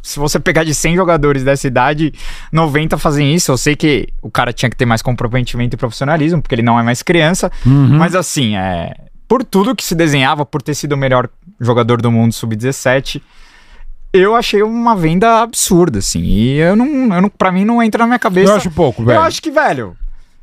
[0.00, 2.14] se você pegar de 100 jogadores dessa idade,
[2.52, 3.50] 90 fazem isso.
[3.50, 6.78] Eu sei que o cara tinha que ter mais comprometimento e profissionalismo, porque ele não
[6.78, 7.50] é mais criança.
[7.64, 8.94] Mas assim, é.
[9.26, 11.28] Por tudo que se desenhava, por ter sido o melhor
[11.60, 13.20] jogador do mundo sub-17,
[14.12, 16.22] eu achei uma venda absurda, assim.
[16.22, 17.28] E eu não, eu não.
[17.28, 18.52] Pra mim, não entra na minha cabeça.
[18.52, 19.18] Eu acho pouco, velho.
[19.18, 19.96] Eu acho que, velho.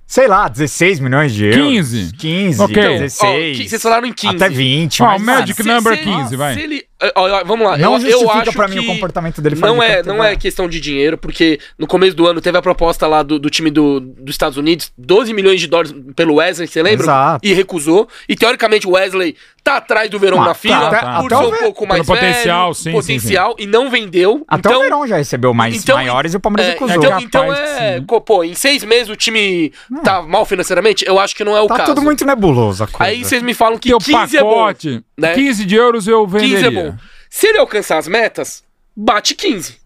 [0.07, 1.57] Sei lá, 16 milhões de euros.
[1.67, 2.11] 15.
[2.17, 2.77] 15, Ok.
[2.77, 3.57] Ó, 16.
[3.57, 4.35] que- vocês falaram em 15.
[4.35, 5.01] Até 20.
[5.01, 6.53] Ó, mas, o Magic Se- Number se- 15, vai.
[6.53, 6.83] se ele-
[7.15, 7.77] ó, ó, vamos lá.
[7.77, 10.35] Não eu, eu acho pra mim que o comportamento dele fora Não é, não é
[10.35, 13.69] questão de dinheiro, porque no começo do ano teve a proposta lá do, do time
[13.69, 17.03] do, dos Estados Unidos, 12 milhões de dólares pelo Wesley, você lembra?
[17.03, 17.47] Exato.
[17.47, 18.07] E recusou.
[18.27, 21.17] E teoricamente o Wesley tá atrás do Verão Ah, na fila, tá, tá.
[21.17, 24.45] Até um Ver- pouco mais pelo potencial, velho, sim, potencial, e não vendeu.
[24.47, 27.03] Até então, o Verão já recebeu mais então, maiores e o Palmeiras é, recusou.
[27.03, 28.05] então, então é, sim.
[28.05, 29.73] pô, em seis meses o time
[30.03, 31.03] tá mal financeiramente?
[31.07, 31.95] Eu acho que não é o tá caso.
[31.95, 33.11] tudo muito nebuloso a coisa.
[33.11, 34.71] Aí vocês me falam que Teu 15 é bom.
[35.17, 35.33] Né?
[35.33, 36.63] 15 de euros eu venderia.
[36.63, 36.97] 15 é bom.
[37.29, 38.63] Se ele alcançar as metas,
[38.95, 39.77] bate 15.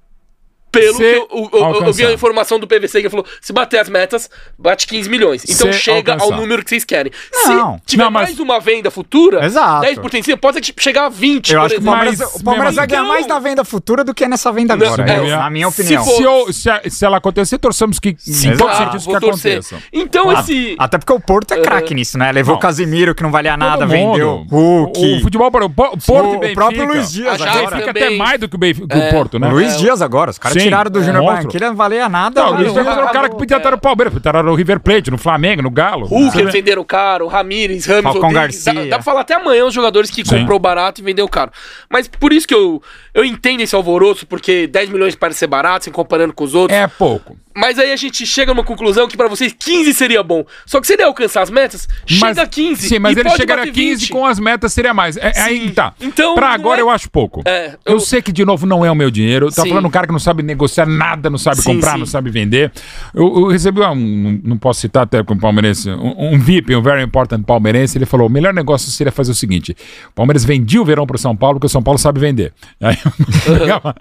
[0.72, 3.52] Pelo Se que eu, eu- eu- eu vi a informação do PVC que falou: se
[3.52, 5.44] bater as metas, bate 15 milhões.
[5.50, 6.40] Então Se chega ao alcançar.
[6.42, 7.12] número que vocês querem.
[7.34, 7.78] Não.
[7.78, 9.82] Se tiver Não, mas- mais uma venda futura, Exato.
[9.82, 11.84] 10% em cima, pode chegar a 20, Eu acho que o.
[11.84, 14.76] Palmeiras, Mas o Palmeiras vai ganhar então- mais na venda futura do que nessa venda
[14.76, 16.06] Não, agora, é, eu- na minha se opinião.
[16.06, 19.16] for- Se, eu- se a- se ela acontecer, torçamos que todos os Ah, sentidos que
[19.16, 19.76] aconteça.
[19.92, 20.76] Então esse.
[20.78, 22.32] Até porque o Porto é craque nisso, né?
[22.32, 22.62] Levou o Não.
[22.62, 24.48] Casimiro, que não valia nada, Todo vendeu mundo.
[24.52, 25.00] Hulk.
[25.00, 27.70] O, o futebol, o, Po- o Porto O- e o próprio Luiz Dias A agora.
[27.78, 29.12] Benfica até mais do que o, Benfica, que o É.
[29.12, 29.50] Porto, né?
[29.50, 31.04] Luiz Dias agora, os caras Sim, tiraram do é.
[31.04, 31.38] Júnior Monstro.
[31.38, 32.44] Barranquilla, não valia nada.
[32.44, 32.58] Não, o.
[32.58, 35.18] Dias era o cara que podia estar no Palmeiras, podia estar no River Plate, no
[35.18, 36.06] Flamengo, no Galo.
[36.06, 38.34] Hulk, eles venderam caro, Ramires, Ramos, Falcão.
[38.34, 38.74] Dá, Garcia.
[38.88, 40.40] dá pra falar até amanhã os jogadores que Sim.
[40.40, 41.52] comprou barato e vendeu caro.
[41.90, 42.82] Mas por isso que eu,
[43.14, 46.78] eu entendo esse alvoroço, porque 10 milhões parece ser barato, se comparando com os outros.
[46.78, 47.38] É pouco.
[47.56, 50.46] Mas aí a gente chega numa conclusão que pra vocês 15 seria bom.
[50.66, 52.88] Só que se ele alcançar as metas, chega a 15.
[52.88, 54.12] Sim, mas e ele pode chegaria a bater 15 20.
[54.12, 55.18] com as metas seria mais.
[55.18, 55.94] É, é aí tá.
[56.00, 57.42] Então, pra agora é- eu acho pouco.
[57.46, 57.94] É, eu...
[57.94, 59.52] eu- sei que, de novo, não é o meu dinheiro.
[59.52, 59.70] Tá Sim.
[59.70, 62.72] falando um cara que não sabe negociar nada, não sabe Sim, comprar, não sabe vender.
[63.14, 66.82] Eu, eu recebi um, não- posso citar até com o palmeirense, um, um VIP, um
[66.82, 69.76] very important palmeirense, ele falou, o melhor negócio seria fazer o seguinte,
[70.10, 72.54] o Palmeiras vendia o verão pro São Paulo, porque o São Paulo sabe vender.
[72.82, 72.96] Aí,
[73.58, 73.96] pegava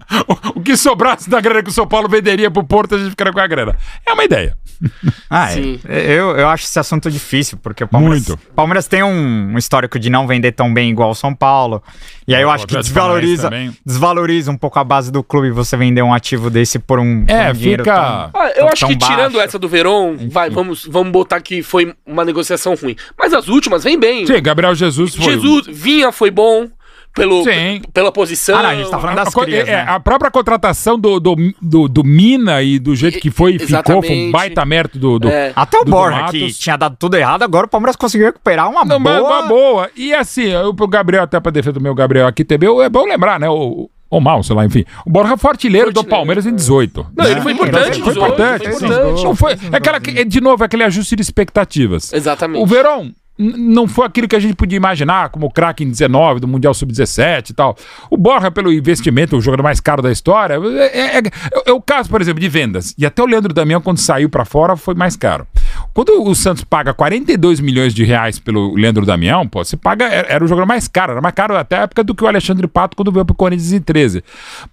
[0.54, 3.10] o, o que sobrasse da grana que o São Paulo venderia pro Porto, a gente
[3.10, 3.76] ficaria com a grana.
[4.06, 4.56] É uma ideia.
[5.30, 5.58] Ah, é.
[5.88, 8.40] Eu, eu acho esse assunto difícil, porque o Palmeiras, Muito.
[8.54, 11.82] Palmeiras tem um, um histórico de não vender tão bem igual o São Paulo.
[12.26, 13.50] E aí eu O acho que desvaloriza,
[13.84, 17.32] desvaloriza um pouco a base do clube você vender um ativo desse por um, por
[17.34, 19.40] É, um dinheiro fica- tão- Ah, eu tão- acho tão que tirando baixo.
[19.40, 22.96] essa do Verón, vai, vamos, vamos botar que foi uma negociação ruim.
[23.18, 24.26] Mas as últimas vem bem.
[24.26, 25.24] Sim, Gabriel Jesus foi...
[25.24, 26.68] Jesus, Vinha foi bom
[27.14, 27.82] pelo, Sim.
[27.92, 28.58] pela posição.
[28.58, 29.84] Ah, não, a gente tá falando das A crias, é, né?
[29.88, 34.02] A própria contratação do, do, do, do Mina e do jeito que foi e ficou,
[34.02, 35.18] foi um baita mérito do.
[35.18, 35.52] do É.
[35.56, 39.00] Até o Borja, que tinha dado tudo errado, agora o Palmeiras conseguiu recuperar uma Não,
[39.02, 39.20] boa...
[39.22, 39.90] uma boa.
[39.96, 43.04] E assim, eu, pro Gabriel, até pra defesa do meu Gabriel aqui também, é bom
[43.04, 43.48] lembrar, né?
[43.48, 44.84] O, ou mal, sei lá, enfim.
[45.04, 47.06] O Borja foi artilheiro do Palmeiras em 18.
[47.14, 48.64] Não, ele foi importante, Foi 18, importante.
[48.64, 49.24] foi importante.
[49.24, 52.12] Não foi, é aquela, que- é, de novo, aquele ajuste de expectativas.
[52.12, 52.62] Exatamente.
[52.62, 55.88] O Verón n- não foi aquilo que a gente podia imaginar, como o craque em
[55.90, 57.76] 19 do Mundial Sub-17 e tal.
[58.10, 61.22] O Borja, pelo investimento, o jogador mais caro da história, é, é- é-
[61.66, 62.94] é o caso, por exemplo, de vendas.
[62.98, 65.46] E até o Leandro Damião, quando saiu pra fora, foi mais caro.
[65.94, 70.28] Quando o Santos paga 42 milhões de reais pelo Leandro Damião, pô, você paga, era,
[70.34, 72.66] era o jogador mais caro, era mais caro até a época do que o Alexandre
[72.66, 74.22] Pato quando veio pro Corinthians em 13.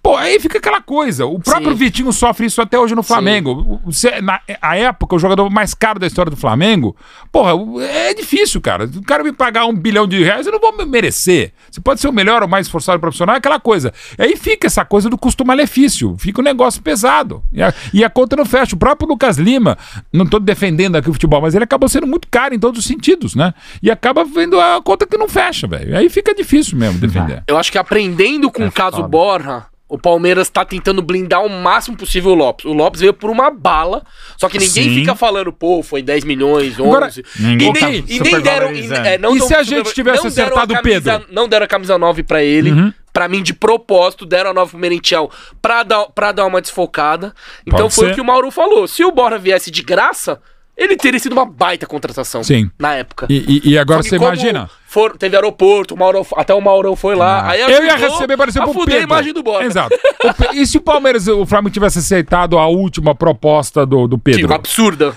[0.02, 1.26] Pô, aí fica aquela coisa.
[1.26, 1.76] O próprio Sim.
[1.76, 3.80] Vitinho sofre isso até hoje no Flamengo.
[3.90, 6.96] Se- Na a época, o jogador mais caro da história do Flamengo,
[7.32, 7.52] porra,
[7.82, 8.84] é difícil, cara.
[8.84, 11.52] O cara me pagar um bilhão de reais, eu não vou me merecer.
[11.70, 13.92] Você pode ser o melhor ou mais esforçado profissional, é aquela coisa.
[14.18, 16.16] Aí fica essa coisa do custo-malefício.
[16.18, 17.42] Fica um negócio pesado.
[17.52, 18.74] E a, e a conta não fecha.
[18.74, 19.76] O próprio Lucas Lima,
[20.12, 22.86] não tô defendendo aqui o futebol, mas ele acabou sendo muito caro em todos os
[22.86, 23.54] sentidos, né?
[23.82, 25.96] E acaba vendo a conta que não fecha, velho.
[25.96, 27.42] Aí fica difícil mesmo defender.
[27.46, 29.08] Eu acho que aprendendo com É o caso foda.
[29.08, 32.66] Borja, o Palmeiras tá tentando blindar o máximo possível o Lopes.
[32.66, 34.04] O Lopes veio por uma bala,
[34.36, 34.94] só que ninguém Sim.
[34.96, 36.82] fica falando, pô, foi 10 milhões, 11.
[36.82, 38.72] Agora, ninguém e, tá nem, e nem deram.
[38.72, 41.14] E, é, não E se a gente tivesse acertado a o Pedro?
[41.14, 41.24] Uhum.
[41.30, 42.92] Não deram a camisa 9 pra ele.
[43.12, 45.30] Pra mim, de propósito, deram a 9 pro Merentiel
[45.62, 47.32] pra dar, pra dar uma desfocada.
[47.64, 48.10] Então Pode foi ser.
[48.10, 48.86] o que o Mauro falou.
[48.86, 50.38] Se o Borja viesse de graça,
[50.76, 52.44] ele teria sido uma baita contratação.
[52.44, 52.70] Sim.
[52.78, 53.26] Na época.
[53.30, 54.68] E, e- e agora você imagina.
[54.86, 57.48] for- teve aeroporto, o Mauro, até o Maurão foi lá.
[57.50, 59.00] aí Eu ia receber, por exemplo, a o fuder Pedro.
[59.00, 59.66] a imagem do Borja.
[59.66, 59.94] Exato.
[59.94, 64.42] O E se o Palmeiras, o Flamengo tivesse aceitado a última proposta do, do Pedro?
[64.42, 65.14] Tipo, absurda.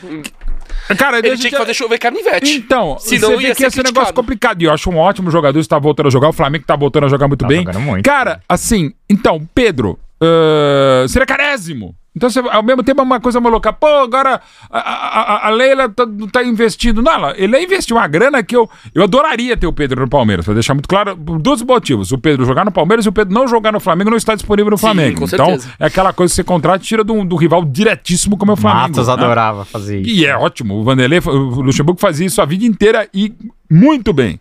[0.97, 2.55] Cara, Ele tinha que fazer chover canivete.
[2.57, 4.61] Então, Senão você vê que esse negócio complicado.
[4.61, 6.29] E eu acho um ótimo jogador, está voltando a jogar.
[6.29, 7.63] O Flamengo está voltando a jogar muito Tá bem.
[7.79, 8.03] muito.
[8.03, 11.95] Cara, assim, então, Pedro, ah, seria carésimo.
[12.15, 13.71] Então, você, ao mesmo tempo, é uma coisa maluca.
[13.71, 17.01] Pô, agora a, a, a- Leila tá, tá investindo.
[17.01, 20.43] Não, ela, ele investiu uma grana que eu, eu adoraria ter o Pedro no Palmeiras,
[20.43, 22.11] pra deixar muito claro, por dois motivos.
[22.11, 24.71] O Pedro jogar no Palmeiras e o Pedro não jogar no Flamengo não está disponível
[24.71, 25.23] no Sim, Flamengo.
[25.23, 25.69] então, certeza.
[25.79, 28.57] é aquela coisa que você contrata e tira do, do rival diretíssimo como é o
[28.57, 28.81] Flamengo.
[28.89, 29.13] Matos né?
[29.13, 30.09] adorava fazer isso.
[30.09, 30.75] E é ótimo.
[30.75, 33.33] O Vanderlei, o Luxemburgo fazia isso a vida inteira e
[33.71, 34.39] muito bem.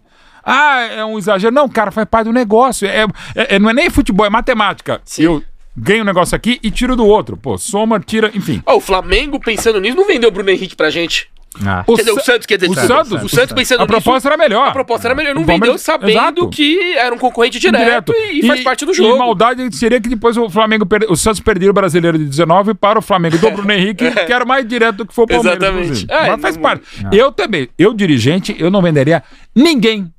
[0.50, 1.54] Ah, é um exagero.
[1.54, 2.86] Não, cara, faz parte do negócio.
[2.88, 5.00] É, é- é- não é nem futebol, é matemática.
[5.04, 5.22] Sim.
[5.24, 5.42] Eu
[5.76, 7.36] ganho um negócio aqui e tiro do outro.
[7.36, 8.62] Pô, soma, tira, enfim.
[8.66, 11.28] Ó, o Flamengo, pensando nisso, não vendeu o Bruno Henrique pra gente.
[11.66, 11.82] Ah.
[11.86, 13.22] O dizer, o Sa- Santos, quer dizer, o desculpa, Santos?
[13.24, 14.68] o Santos pensando A proposta era melhor.
[14.68, 15.34] A proposta era melhor.
[15.34, 16.50] Não vendeu sabendo Exato.
[16.50, 19.16] que era um concorrente direto, e, faz parte do jogo.
[19.16, 22.74] E maldade seria que depois o Flamengo perde, o Santos perderia o brasileiro de 19
[22.74, 25.62] para o Flamengo do Bruno Henrique, que era mais direto do que foi o Palmeiras.
[25.62, 26.06] Exatamente.
[26.08, 26.82] É, Mas faz não- parte.
[27.10, 29.22] Eu também, eu dirigente, eu não venderia
[29.54, 30.12] ninguém,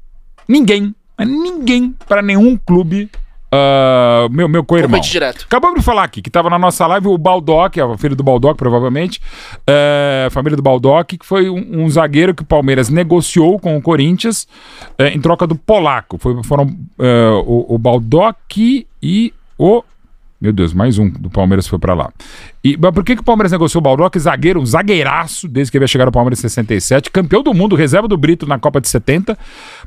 [0.49, 3.09] ninguém ninguém para nenhum clube
[3.51, 4.99] Uh, meu, meu co-irmão.
[5.01, 5.45] direto.
[5.45, 8.55] Acabamos de falar aqui que estava na nossa live o Baldock, a filha do Baldock,
[8.55, 9.19] provavelmente,
[9.61, 13.81] uh, família do Baldock, que foi um, um, zagueiro que o Palmeiras negociou com o
[13.81, 14.47] Corinthians
[14.99, 16.19] uh, em troca do polaco.
[16.19, 19.83] Foi, foram uh, o, o Baldock e o
[20.41, 22.11] meu Deus, mais um do Palmeiras foi para lá.
[22.63, 24.17] E mas por que, que o Palmeiras negociou o Baldock?
[24.17, 27.75] Zagueiro, um zagueiraço, desde que ele ia chegar ao Palmeiras em 67, campeão do mundo,
[27.75, 29.37] reserva do Brito na Copa de 70.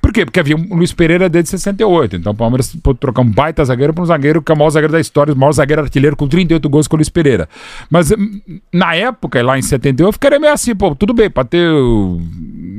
[0.00, 0.26] Por quê?
[0.26, 2.16] Porque havia o Luiz Pereira desde 68.
[2.16, 4.68] Então o Palmeiras pôde trocar um baita zagueiro para um zagueiro que é o maior
[4.68, 7.48] zagueiro da história, o maior zagueiro artilheiro com 38 gols com o Luiz Pereira.
[7.90, 8.40] Mas hum,
[8.70, 11.66] na época, lá em 71, eu ficaria meio assim, pô, tudo bem, para ter.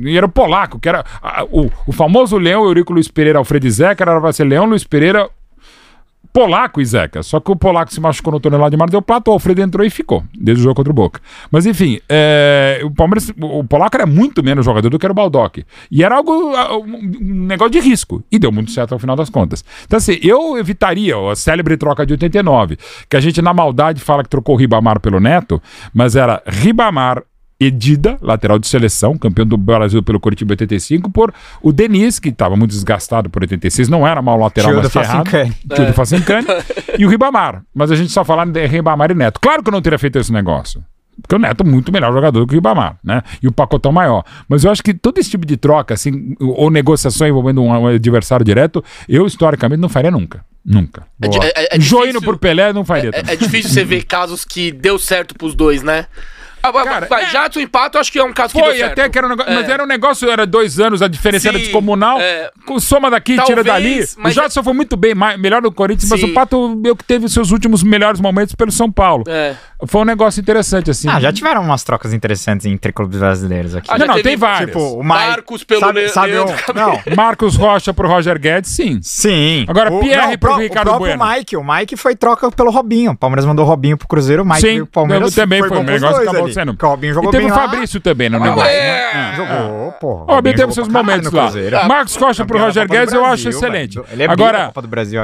[0.04, 1.04] E era o polaco, que era
[1.50, 5.28] o, o famoso Leão, Eurico Luiz Pereira, Alfredo Zeca, era para ser Leão, Luiz Pereira,
[6.34, 7.22] Polaco e Zeca.
[7.22, 9.86] Só que o Polaco se machucou no lá de Mar del Plata, o Alfredo entrou
[9.86, 11.20] e ficou, desde o jogo contra o Boca.
[11.48, 15.14] Mas enfim, é, o Palmeiras, o Polaco era muito menos jogador do que era o
[15.14, 15.64] Baldock.
[15.88, 16.32] E era algo,
[16.82, 18.20] um negócio de risco.
[18.32, 19.64] E deu muito certo ao final das contas.
[19.84, 22.78] Então assim, eu evitaria a célebre troca de 89,
[23.08, 25.62] que a gente na maldade fala que trocou o Ribamar pelo Neto,
[25.94, 27.22] mas era Ribamar,
[27.58, 31.32] Edida, lateral de seleção, campeão do Brasil pelo Curitiba 85, por
[31.62, 35.04] o Denis, que estava muito desgastado por 86, não era mal lateral, Tio mas tinha
[35.04, 35.30] errado.
[35.30, 35.86] Tio é.
[35.86, 36.46] do Facincani.
[36.98, 37.62] e o Ribamar.
[37.74, 39.40] Mas a gente só fala de Ribamar e Neto.
[39.40, 40.84] Claro que eu não teria feito esse negócio.
[41.20, 43.22] Porque o Neto é muito melhor jogador do que o Ribamar, né?
[43.40, 44.24] E o pacotão maior.
[44.48, 48.44] Mas eu acho que todo esse tipo de troca, assim, ou negociação envolvendo um adversário
[48.44, 50.44] direto, eu historicamente não faria nunca.
[50.64, 51.06] Nunca.
[51.22, 53.10] É, é, é Joino por Pelé não faria.
[53.12, 56.06] É, é, difícil você ver casos que deu certo pros dois, né?
[56.64, 57.26] Ah, Cara, vai, é...
[57.28, 59.30] Jadson empate, eu acho que é um caso Foi, que deu até que era um
[59.30, 59.54] negócio, é.
[59.54, 62.18] mas era um negócio, era dois anos, a diferença Sim, era descomunal.
[62.18, 62.50] É...
[62.64, 64.02] Com soma daqui, Talvez, tira dali.
[64.24, 66.22] O Jadson foi muito bem, mais, melhor no Corinthians, Sim.
[66.22, 69.24] mas o Pato meio que teve os seus últimos melhores momentos pelo São Paulo.
[69.26, 69.54] É.
[69.86, 71.08] Foi um negócio interessante, assim.
[71.08, 73.88] Ah, já tiveram umas trocas interessantes entre clubes brasileiros aqui.
[73.90, 74.70] Ah, não, não, tem vários.
[74.70, 76.32] Tipo, o Marcos pelo sabe, sabe
[76.74, 78.98] Não, Marcos Rocha pro Roger Guedes, sim.
[79.02, 79.66] Sim.
[79.68, 81.32] Agora, o, Pierre não, pro, pro Ricardo o próprio Bueno.
[81.36, 83.12] Mike, o Mike foi troca pelo Robinho.
[83.12, 85.78] O Palmeiras mandou o Robinho pro Cruzeiro, o Mike sim, o Palmeiras também foi, foi
[85.78, 86.53] um negócio que acabou.
[86.62, 88.70] O Robinho jogou teve o Fabrício também no negócio.
[88.70, 89.14] É.
[89.14, 89.34] Né?
[89.36, 90.12] Jogou, pô.
[90.22, 91.50] O Robinho teve seus momentos lá.
[91.88, 93.98] Marcos Costa pro Roger Guedes eu acho excelente.
[93.98, 94.72] É Agora,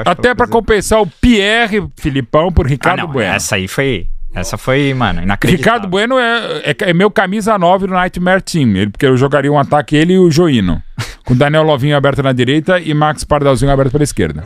[0.05, 3.33] até pra compensar o Pierre Filipão por Ricardo ah, Bueno.
[3.33, 4.07] Essa aí foi...
[4.33, 5.73] Essa foi, mano, inacreditável.
[5.73, 9.51] Ricardo Bueno é, é, é, meu camisa 9 no Nightmare Team, ele, porque eu jogaria
[9.51, 10.81] um ataque ele e o Joino.
[11.25, 14.45] Com Daniel Lovinho aberto na direita e Max Pardalzinho aberto pela esquerda.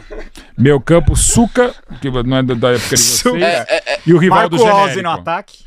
[0.57, 4.17] Meu campo, Suca, que não é da época de vocês, é, é, é, e o
[4.17, 5.01] rival Marco do genérico.
[5.03, 5.64] no ataque.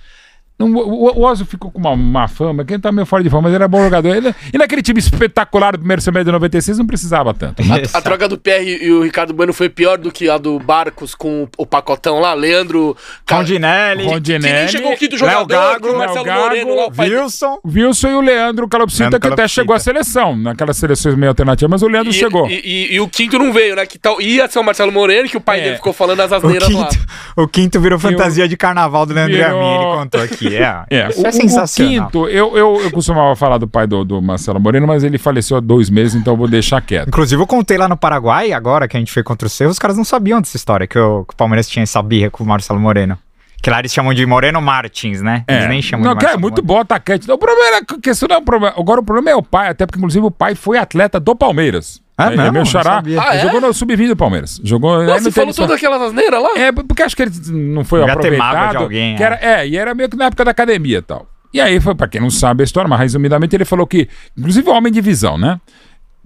[0.61, 3.63] O, Oso ficou com uma má fama, quem tá meio fora de fama, mas ele
[3.63, 4.17] era bom jogador.
[4.17, 7.63] Ele, e naquele time espetacular do primeiro semestre de 96 não precisava tanto.
[7.63, 10.59] A, a, troca do Pierre e o Ricardo Bueno foi pior do que a do
[10.59, 12.97] Barcos com o pacotão lá, Leandro
[13.31, 16.93] Rondinelli, Rondinelli que nem chegou o quinto jogador, Gago, o Marcelo Gago, Moreno lá, o
[17.01, 17.59] Wilson.
[17.65, 21.83] Wilson e o Leandro Calopsita, que até chegou à seleção, naquelas seleções meio alternativas, mas
[21.83, 22.49] o Leandro e, chegou.
[22.49, 23.87] E, e, e, o quinto não veio, né?
[23.87, 25.65] Que tal, ia ser o Marcelo Moreno, que o pai é.
[25.65, 26.89] dele ficou falando as asneiras lá.
[27.37, 29.61] O quinto virou fantasia de carnaval do Leandro virou...
[29.61, 30.48] Amin, ele contou aqui.
[30.91, 31.09] É, é.
[31.09, 32.09] O, é sensacional.
[32.09, 35.19] O quinto, eu, eu, eu costumava falar do pai do, do Marcelo Moreno, mas ele
[35.19, 37.09] faleceu há dois meses, então eu vou deixar quieto.
[37.09, 39.79] Inclusive, eu contei lá no Paraguai, agora que a gente foi contra o Cerro, os
[39.79, 42.47] caras não sabiam dessa história, que, o, que o Palmeiras tinha essa birra com o
[42.47, 43.19] Marcelo Moreno.
[43.63, 45.45] Que lá eles chamam de Moreno Martins, né?
[45.49, 45.57] É.
[45.57, 46.67] Eles nem chamam não, de Marcelo é muito Moreno.
[46.67, 47.31] bom atacante.
[47.31, 48.75] O problema é que isso não é um problema.
[48.79, 52.01] Agora o problema é o pai, até porque inclusive o pai foi atleta do Palmeiras.
[52.21, 53.01] Ah, é, não, é meu xará.
[53.25, 53.39] Ah, é?
[53.39, 54.61] Jogou no sub-20 do Palmeiras.
[54.65, 55.05] Jogou.
[55.05, 56.51] Nossa, você falou todas aquelas asneiras lá?
[56.57, 58.71] É, porque acho que ele não foi Devia aproveitado.
[58.73, 59.27] De alguém, que é.
[59.27, 61.29] Era, é, e era meio que na época da academia e tal.
[61.55, 64.69] E aí, foi, para quem não sabe a história, mas resumidamente, ele falou que, inclusive
[64.69, 65.61] o homem de visão, né?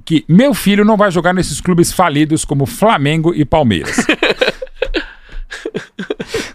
[0.03, 3.97] Que meu filho não vai jogar nesses clubes falidos como Flamengo e Palmeiras.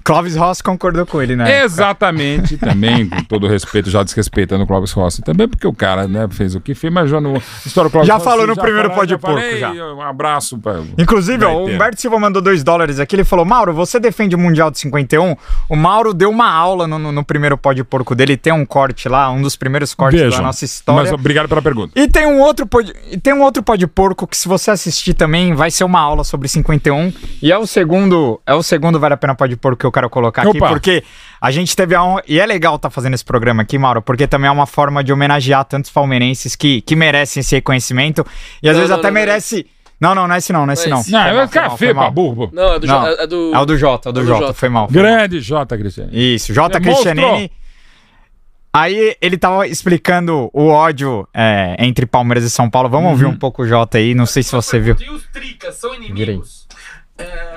[0.08, 1.64] Clóvis Rossi concordou com ele, né?
[1.64, 6.30] Exatamente, também, com todo respeito, já desrespeitando o Clóvis Rossi também, porque o cara né,
[6.32, 7.36] fez o que fez, mas já no.
[7.66, 9.58] História Clóvis já Rossi, falou no já primeiro pó de porco.
[9.58, 9.74] Já.
[9.74, 10.82] Um abraço pra.
[10.98, 13.18] Inclusive, ó, o Humberto Silva mandou dois dólares aqui.
[13.18, 15.36] Ele falou: Mauro, você defende o Mundial de 51?
[15.68, 18.38] O Mauro deu uma aula no, no, no primeiro pó de porco dele.
[18.38, 21.04] Tem um corte lá, um dos primeiros cortes Vejam, da nossa história.
[21.04, 21.92] Mas obrigado pela pergunta.
[22.00, 24.48] E tem um outro pó de, e tem um outro pó de porco que, se
[24.48, 27.12] você assistir também, vai ser uma aula sobre 51.
[27.42, 29.92] E é o segundo, é o segundo Vale a Pena Pó de Porco que eu
[29.98, 30.52] quero colocar Opa.
[30.52, 31.04] aqui porque
[31.42, 34.02] a gente teve a honra, e é legal estar tá fazendo esse programa aqui, Mauro,
[34.02, 38.26] porque também é uma forma de homenagear tantos palmeirenses que, que merecem esse reconhecimento
[38.62, 39.66] e às não, vezes não, até não, merece.
[40.00, 41.02] Não, não, não é esse não, não é esse não.
[41.08, 42.52] Não, é café, babu.
[42.54, 43.56] Não, é do, não, é do...
[43.56, 44.88] É o do Jota, é o do, é do Jota, foi mal.
[44.88, 46.36] Foi Grande Jota Cristianini.
[46.36, 47.52] Isso, Jota é Cristianini.
[48.72, 52.88] Aí ele tava explicando o ódio é, entre Palmeiras e São Paulo.
[52.90, 53.12] Vamos uhum.
[53.12, 54.96] ouvir um pouco o Jota aí, não sei se você viu.
[55.00, 56.68] E os tricas são inimigos.
[57.18, 57.57] É, o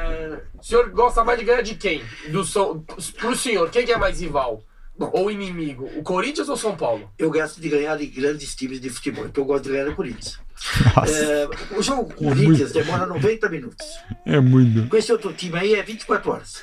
[0.71, 2.03] senhor gosta mais de ganhar de quem?
[2.29, 2.85] Do so...
[3.19, 4.63] Pro senhor, quem que é mais rival?
[4.97, 5.91] Bom, ou inimigo?
[5.97, 7.11] O Corinthians ou São Paulo?
[7.19, 9.27] Eu gosto de ganhar de grandes times de futebol.
[9.27, 10.39] Então eu gosto de ganhar o Corinthians.
[11.09, 13.87] É, o jogo com o Corinthians demora 90 minutos.
[14.27, 14.89] É muito.
[14.89, 16.63] Com esse outro time aí é 24 horas.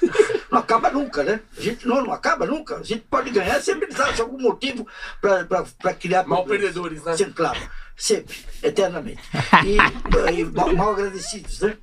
[0.52, 1.42] Não acaba nunca, né?
[1.58, 2.78] A gente não, não acaba nunca.
[2.78, 4.88] A gente pode ganhar sempre de algum motivo
[5.20, 7.18] para criar Mal perdedores, né?
[7.18, 7.60] Sempre, claro.
[7.96, 9.22] Sempre, eternamente.
[9.66, 9.78] E,
[10.40, 11.76] e mal, mal agradecidos, né?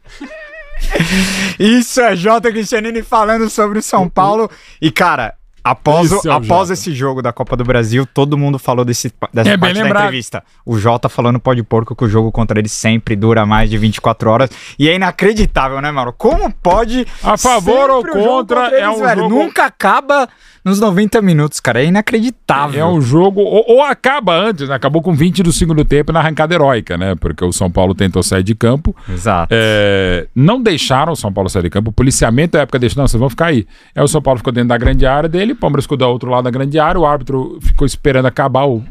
[1.59, 4.51] Isso é Jota Cristianini falando sobre o São Paulo.
[4.81, 5.35] E, cara,
[5.67, 6.73] Após, o, Esse é o após Jota.
[6.75, 10.45] esse jogo da Copa do Brasil, todo mundo falou desse, dessa É, parte da entrevista.
[10.67, 14.29] O Jota falando pode porco que o jogo contra ele sempre dura mais de 24
[14.29, 14.51] horas.
[14.79, 16.13] E é inacreditável, né, Mauro?
[16.13, 17.07] Como pode.
[17.23, 19.23] A favor ou jogo contra, é um velho?
[19.23, 20.29] jogo- Nunca acaba
[20.65, 21.83] nos 90 minutos, cara.
[21.83, 22.81] É inacreditável.
[22.81, 24.75] É um jogo, ou, ou acaba antes, né?
[24.75, 27.15] acabou com 20 do segundo tempo na arrancada heróica, né?
[27.15, 28.97] Porque o São Paulo tentou sair de campo.
[29.09, 29.49] Exato.
[29.55, 31.91] É, não deixaram o São Paulo sair de campo.
[31.91, 33.67] O policiamento da época deixou, não, vocês vão ficar aí.
[33.95, 36.31] Aí o São Paulo ficou dentro da grande área dele, o Palmeiras ficou do outro
[36.31, 38.83] lado da grande área, o árbitro ficou esperando acabar o.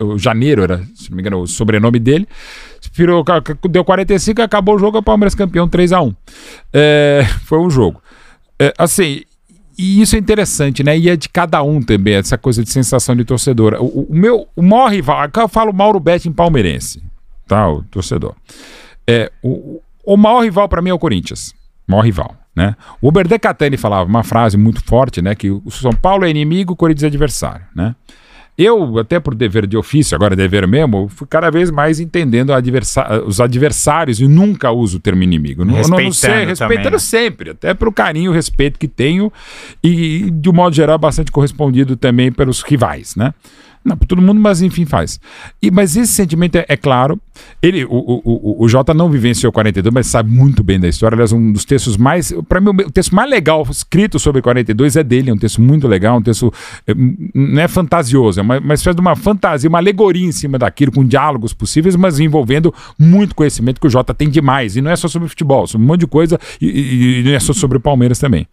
[0.00, 2.26] O Janeiro era, se não me engano, o sobrenome dele.
[2.92, 3.24] Virou,
[3.70, 6.14] deu 45, acabou o jogo, o Palmeiras campeão 3x1.
[6.72, 8.02] É, foi um jogo.
[8.58, 9.22] É, assim,
[9.78, 10.96] e isso é interessante, né?
[10.98, 13.74] E é de cada um também, essa coisa de sensação de torcedor.
[13.80, 17.02] O, o- meu, o maior rival, eu falo Mauro Betti em palmeirense,
[17.46, 17.68] tá?
[17.68, 18.34] O torcedor.
[19.06, 21.54] É, o, o maior rival para mim é o Corinthians.
[21.86, 22.74] Maior rival, né?
[23.00, 25.34] O Uber Catani falava uma frase muito forte, né?
[25.34, 27.94] Que o São Paulo é inimigo, o Corinthians é adversário, né?
[28.56, 32.52] Eu, até por dever de ofício, agora é dever mesmo, fui cada vez mais entendendo
[32.52, 35.64] adversa- os adversários e nunca uso o termo inimigo.
[35.64, 36.98] Não, não, não sei, Respeitando respeitando também, né?
[36.98, 39.32] sempre, até pelo carinho e respeito que tenho
[39.82, 43.34] e, de um modo geral, bastante correspondido também pelos rivais, né?
[43.84, 45.20] Não, por todo mundo, mas enfim faz.
[45.60, 47.20] E, mas esse sentimento é, é claro.
[47.60, 51.14] Ele, o, o, o, o Jota não vivenciou 42, mas sabe muito bem da história.
[51.16, 52.32] Aliás, um dos textos mais.
[52.48, 55.28] Para mim, o texto mais legal escrito sobre 42 é dele.
[55.30, 56.50] É um texto muito legal, um texto.
[56.86, 56.94] é,
[57.34, 61.04] não é fantasioso, é uma, mas faz uma fantasia, uma alegoria em cima daquilo, com
[61.04, 64.76] diálogos possíveis, mas envolvendo muito conhecimento que o Jota tem demais.
[64.76, 67.32] E não é só sobre futebol, sobre um monte de coisa, e, e- e não
[67.32, 68.46] é só sobre o Palmeiras também.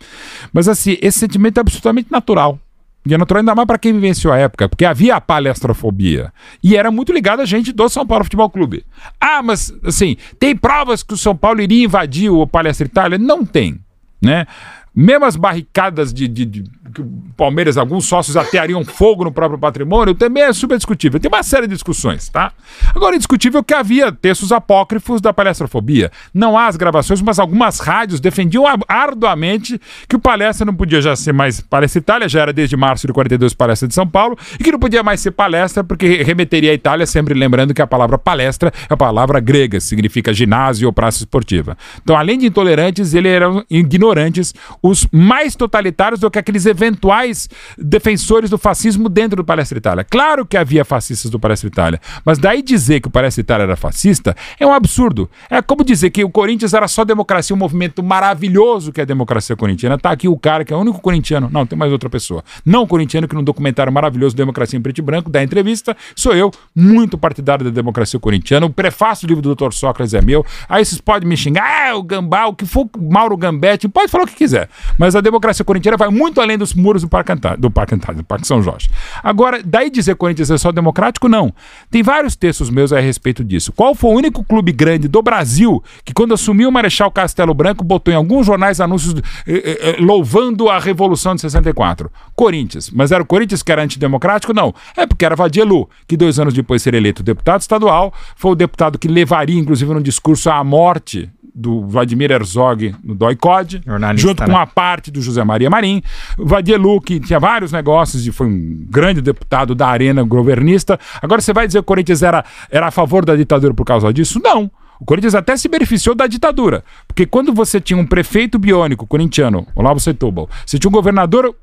[0.51, 2.59] Mas assim, esse sentimento é absolutamente natural.
[3.05, 6.31] E é natural ainda mais para quem vivenciou a época, porque havia a palestrofobia.
[6.63, 8.85] E era muito ligado a gente do São Paulo Futebol Clube.
[9.19, 13.17] Ah, mas assim, tem provas que o São Paulo iria invadir o Palestra Itália?
[13.17, 13.79] Não tem,
[14.21, 14.45] né?
[14.93, 16.63] Mesmo as barricadas de, de- de-
[16.93, 21.19] que o Palmeiras, alguns sócios ateariam fogo no próprio patrimônio, também é super discutível.
[21.19, 22.51] Tem uma série de discussões, tá?
[22.95, 26.11] Agora, é indiscutível que havia textos apócrifos da palestrofobia.
[26.33, 31.01] Não há as gravações, mas algumas rádios defendiam ar- arduamente que o palestra não podia
[31.01, 34.37] já ser mais Palestra Itália, já era desde março de 42 Palestra de São Paulo,
[34.59, 37.87] e que não podia mais ser palestra porque remeteria à Itália, sempre lembrando que a
[37.87, 41.77] palavra palestra é a palavra grega, significa ginásio ou praça esportiva.
[42.01, 48.49] Então, além de intolerantes, eles eram ignorantes, os mais totalitários do que aqueles eventuais defensores
[48.49, 50.03] do fascismo dentro do Palestra Itália.
[50.03, 53.75] Claro que havia fascistas do Palestra Itália, mas daí dizer que o Palestra Itália era
[53.75, 55.29] fascista é um absurdo.
[55.49, 59.05] É como dizer que o Corinthians era só democracia, um movimento maravilhoso que é a
[59.05, 59.97] democracia corintiana.
[59.97, 61.49] Tá aqui o cara que é o único corintiano.
[61.51, 62.43] Não, tem mais outra pessoa.
[62.65, 66.51] Não corintiano que num documentário maravilhoso Democracia em Preto e Branco, da entrevista, sou eu,
[66.75, 68.65] muito partidário da democracia corintiana.
[68.65, 69.71] O prefácio do livro do Dr.
[69.73, 70.45] Sócrates é meu.
[70.67, 74.23] Aí vocês podem me xingar, ah, o Gambá, o que for Mauro Gambetti, pode falar
[74.23, 74.69] o que quiser.
[74.97, 78.23] Mas a democracia corintiana vai muito além dos muros do Parque Antártico, do Parque Antártico,
[78.23, 78.89] do Parque São Jorge.
[79.23, 81.53] Agora, daí dizer Corinthians é só democrático, não.
[81.89, 83.71] Tem vários textos meus a respeito disso.
[83.71, 87.83] Qual foi o único clube grande do Brasil que, quando assumiu o Marechal Castelo Branco,
[87.83, 89.15] botou em alguns jornais anúncios
[89.47, 92.11] eh, eh, eh, louvando a Revolução de 64?
[92.35, 92.89] Corinthians.
[92.89, 94.53] Mas era o Corinthians que era antidemocrático?
[94.53, 94.73] Não.
[94.95, 98.55] É porque era Vadielu, que dois anos depois de ser eleito deputado estadual, foi o
[98.55, 103.81] deputado que levaria, inclusive, num discurso à morte do Vladimir Herzog no DOI-COD,
[104.15, 104.57] junto com né?
[104.57, 106.01] a parte do José Maria Marim.
[106.37, 110.99] O Vadielu, que tinha vários negócios e foi um grande deputado da arena governista.
[111.21, 114.13] Agora você vai dizer que o Corinthians era, era a favor da ditadura por causa
[114.13, 114.39] disso?
[114.43, 114.69] Não.
[114.99, 116.83] O Corinthians até se beneficiou da ditadura.
[117.07, 121.55] Porque quando você tinha um prefeito biônico corintiano, Olavo Setúbal, você tinha um governador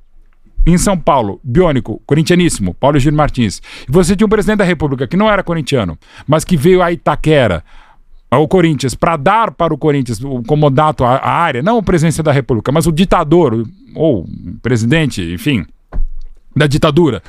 [0.67, 5.07] em São Paulo, biônico, corintianíssimo, Paulo Gil Martins, e você tinha um presidente da República
[5.07, 5.97] que não era corintiano,
[6.27, 7.65] mas que veio a Itaquera,
[8.31, 12.23] ao Corinthians, para dar para o Corinthians o comodato à, à área, não o presidente
[12.23, 14.27] da República, mas o ditador, ou
[14.63, 15.65] presidente, enfim,
[16.55, 17.23] da ditadura.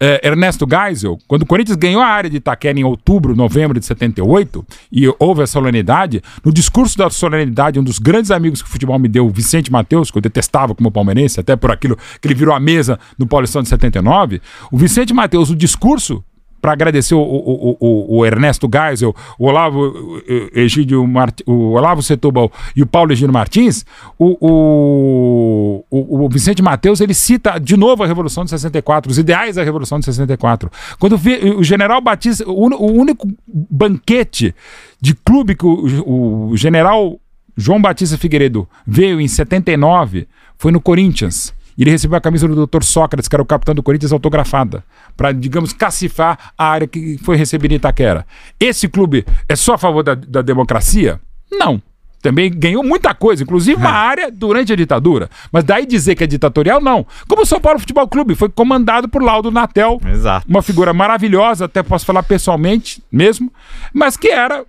[0.00, 3.86] eh, Ernesto Geisel, quando o Corinthians ganhou a área de Itaquera em outubro, novembro de
[3.86, 8.72] 78, e houve a solenidade, no discurso da solenidade, um dos grandes amigos que o
[8.72, 12.34] futebol me deu, Vicente Mateus, que eu detestava como palmeirense, até por aquilo que ele
[12.34, 14.40] virou a mesa no Paulistão de 79,
[14.70, 16.22] o Vicente Mateus, o discurso
[16.64, 20.22] para agradecer o, o, o, o, Ernesto Geisel, o Olavo
[20.54, 21.42] Egídio Mart...
[21.44, 23.84] o Olavo Setúbal e o Paulo Egídio Martins,
[24.18, 29.62] o, o, Vicente Mateus ele cita de novo a Revolução de 64, os ideais da
[29.62, 30.72] Revolução de 64.
[30.98, 31.20] Quando
[31.58, 34.54] o general Batista, o único banquete
[34.98, 37.20] de clube que o, o general
[37.54, 41.52] João Batista Figueiredo veio em 79 foi no Corinthians.
[41.76, 42.82] E ele recebeu a camisa do Dr.
[42.82, 44.84] Sócrates, que era o capitão do Corinthians, autografada,
[45.16, 48.26] para, digamos, cacifar a área que foi recebida em Itaquera.
[48.58, 51.20] Esse clube é só a favor da, da democracia?
[51.50, 51.82] Não.
[52.22, 53.92] Também ganhou muita coisa, inclusive uma é.
[53.92, 55.28] área durante a ditadura.
[55.52, 57.06] Mas daí dizer que é ditatorial, não.
[57.28, 60.00] Como o São Paulo Futebol Clube foi comandado por Laudo Natel.
[60.06, 60.46] Exato.
[60.48, 63.52] Uma figura maravilhosa, até posso falar pessoalmente mesmo,
[63.92, 64.64] mas que era.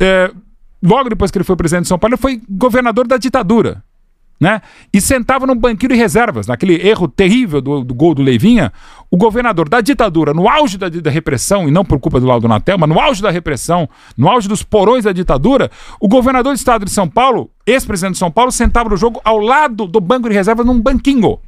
[0.00, 0.32] É,
[0.82, 3.84] logo depois que ele foi presidente de São Paulo, ele foi governador da ditadura
[4.40, 4.60] né?
[4.92, 8.72] E sentava num banquinho de reservas, naquele erro terrível do, do gol do Leivinha,
[9.10, 12.46] o governador da ditadura, no auge da, da, repressão, e não por culpa do Laudo
[12.46, 15.70] Natel, mas no auge da repressão, no auge dos porões da ditadura,
[16.00, 19.38] o governador do estado de São Paulo, ex-presidente de São Paulo, sentava no jogo ao
[19.38, 21.38] lado do banco de reservas num banquinho.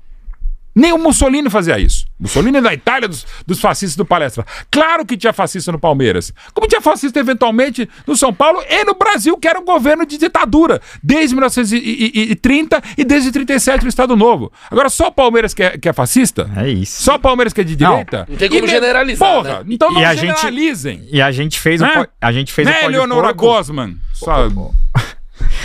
[0.74, 2.06] Nem o Mussolini fazia isso.
[2.18, 4.44] Mussolini é da Itália, dos, dos, fascistas do palestra.
[4.70, 6.32] Claro que tinha fascista no Palmeiras.
[6.52, 10.18] Como tinha fascista, eventualmente, no São Paulo e no Brasil, que era um governo de
[10.18, 14.52] ditadura, desde 1930 e desde 37 no Estado Novo.
[14.70, 16.50] Agora, só o Palmeiras que é, que é fascista?
[16.56, 17.02] É isso.
[17.02, 18.18] Só o Palmeiras que é de direita?
[18.18, 19.34] Não, não tem como e generalizar.
[19.34, 19.64] Porra, né?
[19.70, 20.98] então não e generalizem.
[20.98, 22.02] Gente, e a gente fez né?
[22.02, 22.08] o.
[22.20, 23.96] A gente fez né, o Leonora Gosman?
[24.12, 24.48] Só.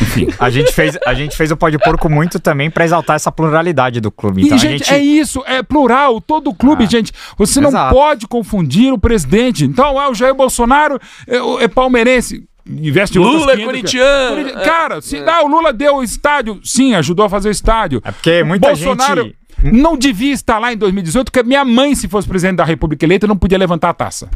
[0.01, 3.32] Enfim, a gente fez, a gente fez o Pode Porco muito também para exaltar essa
[3.32, 4.43] pluralidade do clube.
[4.43, 7.11] Então, e, gente, gente, é isso, é plural, todo clube, ah, gente.
[7.38, 7.93] Você não exato.
[7.93, 9.65] pode confundir o presidente.
[9.65, 14.53] Então, ah, o Jair Bolsonaro é, é palmeirense investe Lula é corintiano.
[14.63, 15.30] Cara, se, é.
[15.30, 18.01] ah, o Lula deu o estádio, sim, ajudou a fazer o estádio.
[18.03, 19.36] É porque muita Bolsonaro gente...
[19.71, 23.28] não devia estar lá em 2018, porque minha mãe, se fosse presidente da República eleita,
[23.28, 24.30] não podia levantar a taça.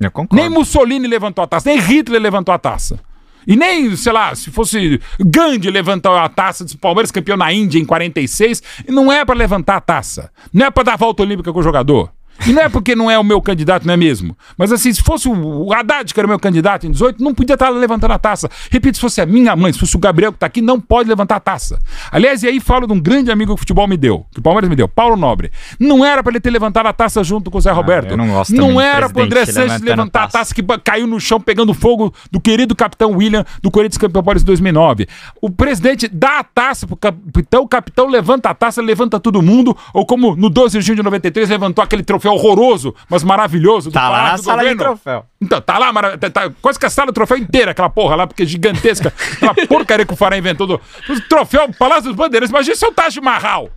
[0.00, 0.42] Eu concordo.
[0.42, 2.98] Nem Mussolini levantou a taça, nem Hitler levantou a taça.
[3.46, 7.78] E nem, sei lá, se fosse Gandhi levantar a taça do Palmeiras campeão na Índia
[7.78, 10.30] em 46, não é para levantar a taça.
[10.52, 12.10] Não é para dar volta olímpica com o jogador.
[12.46, 14.36] E não é porque não é o meu candidato, não é mesmo?
[14.56, 17.54] Mas assim, se fosse o Haddad, que era o meu candidato em 18, não podia
[17.54, 18.48] estar levantando a taça.
[18.70, 21.08] Repito, se fosse a minha mãe, se fosse o Gabriel que está aqui, não pode
[21.08, 21.78] levantar a taça.
[22.10, 24.42] Aliás, e aí falo de um grande amigo que o futebol me deu, que o
[24.42, 25.50] Palmeiras me deu, Paulo Nobre.
[25.78, 28.16] Não era para ele ter levantado a taça junto com o Zé ah, Roberto.
[28.16, 30.38] não gosto não era para o André Sanches levantar a taça.
[30.38, 34.22] a taça que caiu no chão pegando fogo do querido capitão William do Corinthians Campeão
[34.22, 35.06] Paulista 2009.
[35.40, 39.76] O presidente dá a taça pro capitão, o capitão levanta a taça, levanta todo mundo,
[39.92, 43.90] ou como no 12 de junho de 93 levantou aquele troféu horroroso mas maravilhoso.
[43.90, 44.78] tá lá na sala governo.
[44.78, 45.24] de troféu.
[45.40, 48.26] Então, tá lá, tá, tá, quase que a sala do troféu inteira, aquela porra lá,
[48.26, 49.12] porque é gigantesca.
[49.36, 52.50] aquela porcaria que o Fará inventou do, do troféu Palácio dos Bandeiras.
[52.50, 53.70] Imagina se é o Taj Mahal.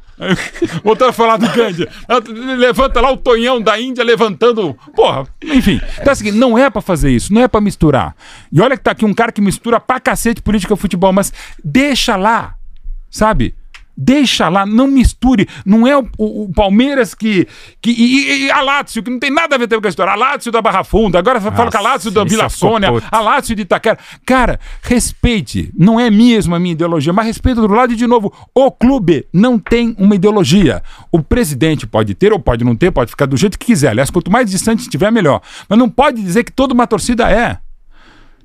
[0.83, 1.87] Voltando a falar do Gandhi.
[2.57, 4.77] Levanta lá o Tonhão da Índia levantando.
[4.95, 5.81] Porra, enfim.
[5.93, 8.15] Então, é o seguinte, não é pra fazer isso, não é pra misturar.
[8.51, 11.33] E olha que tá aqui um cara que mistura pra cacete política e futebol, mas
[11.63, 12.55] deixa lá,
[13.09, 13.55] sabe?
[13.95, 15.47] Deixa lá, não misture.
[15.63, 17.47] Não é o, o, o Palmeiras que.
[17.79, 20.13] que e, e, a Lácio, que não tem nada a ver com a história.
[20.13, 23.19] A Lácio da Barra Funda, agora Nossa, fala com a Lácio da Vila Sônia, a
[23.19, 23.99] Lácio de Itaquera.
[24.25, 25.71] Cara, respeite.
[25.77, 29.27] Não é mesmo a minha ideologia, mas respeite do lado e, de novo, o clube
[29.31, 30.81] não tem uma ideologia.
[31.11, 33.89] O presidente pode ter ou pode não ter, pode ficar do jeito que quiser.
[33.89, 35.41] Aliás, quanto mais distante estiver, melhor.
[35.69, 37.59] Mas não pode dizer que toda uma torcida é.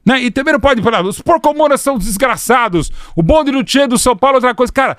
[0.09, 0.23] Né?
[0.23, 4.17] E também não pode falar, os porcomonas são desgraçados, o bonde do Tchê do São
[4.17, 4.73] Paulo é outra coisa.
[4.73, 4.97] Cara,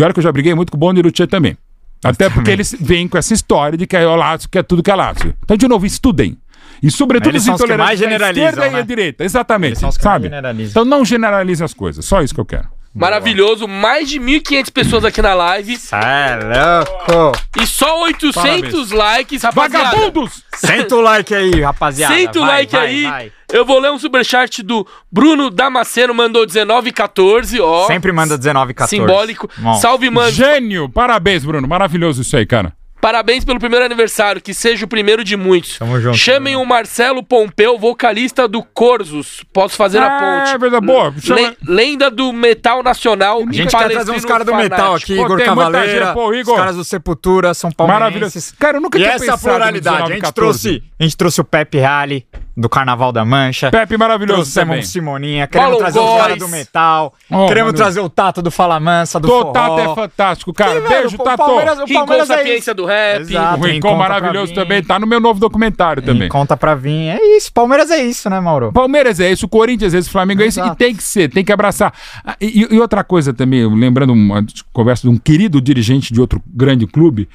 [0.00, 1.56] e olha que eu já briguei muito com o Luthier também.
[2.02, 4.82] Até porque eles vêm com essa história de que é o Lazio, que é tudo
[4.82, 5.34] que é Lazio.
[5.44, 6.38] Então, de novo, estudem.
[6.82, 8.72] E sobretudo os intolerantes da esquerda né?
[8.72, 9.22] e a direita.
[9.22, 9.78] Exatamente.
[9.92, 10.30] sabe?
[10.70, 12.04] Então não generalize as coisas.
[12.06, 12.68] Só isso que eu quero.
[12.94, 15.78] Maravilhoso, mais de 1.500 pessoas aqui na live.
[15.92, 16.84] É
[17.14, 17.38] louco!
[17.60, 18.90] E só 800 Parabéns.
[18.90, 19.84] likes, rapaziada.
[19.84, 20.44] Vagabundos!
[20.56, 22.14] Senta o like aí, rapaziada.
[22.14, 23.02] Senta o vai, like vai, aí.
[23.04, 23.32] Vai.
[23.52, 27.86] Eu vou ler um superchat do Bruno Damasceno, mandou 1914, ó.
[27.86, 28.90] Sempre manda 1914.
[28.90, 29.48] Simbólico.
[29.56, 29.74] Bom.
[29.74, 30.30] Salve, mano.
[30.30, 30.88] Gênio!
[30.88, 31.66] Parabéns, Bruno.
[31.66, 32.72] Maravilhoso isso aí, cara.
[33.00, 35.78] Parabéns pelo primeiro aniversário, que seja o primeiro de muitos.
[35.78, 36.16] Tamo junto.
[36.16, 39.42] Chamem o Marcelo Pompeu, vocalista do Corzos.
[39.52, 40.54] Posso fazer ah, a ponte.
[40.54, 41.14] É verdade, boa.
[41.18, 41.56] Chama...
[41.66, 43.42] Lenda do metal nacional.
[43.48, 46.54] A gente quer trazer uns caras do metal aqui, pô, Igor Cavaleira, pô, Igor.
[46.54, 47.92] os caras do Sepultura, São Paulo.
[47.92, 48.38] Maravilhoso.
[48.58, 50.12] Cara, eu nunca e tinha essa pluralidade.
[50.12, 52.26] A gente, trouxe, a gente trouxe o Pepe Rally
[52.60, 53.70] do Carnaval da Mancha.
[53.70, 54.82] Pepe maravilhoso também.
[54.82, 55.46] Simoninha.
[55.46, 56.12] Queremos Paulo trazer Góes.
[56.12, 57.14] os caras do metal.
[57.30, 57.78] Oh, queremos mano.
[57.78, 60.80] trazer o Tato do Fala Mansa, do Tô, Tato é fantástico, cara.
[60.80, 61.38] Que, Beijo, Tato.
[61.38, 63.20] Palmeiras, o Palmeiras é Sapiência do Rap.
[63.22, 64.82] Exato, o Rincon maravilhoso também.
[64.82, 66.28] Tá no meu novo documentário também.
[66.28, 67.08] Conta pra vir.
[67.08, 67.52] É isso.
[67.52, 68.72] Palmeiras é isso, né, Mauro?
[68.72, 69.46] Palmeiras é isso.
[69.46, 70.08] O Corinthians é isso.
[70.08, 70.60] O Flamengo é isso.
[70.60, 71.30] E tem que ser.
[71.30, 71.92] Tem que abraçar.
[72.24, 76.42] Ah, e, e outra coisa também, lembrando uma conversa de um querido dirigente de outro
[76.46, 77.28] grande clube,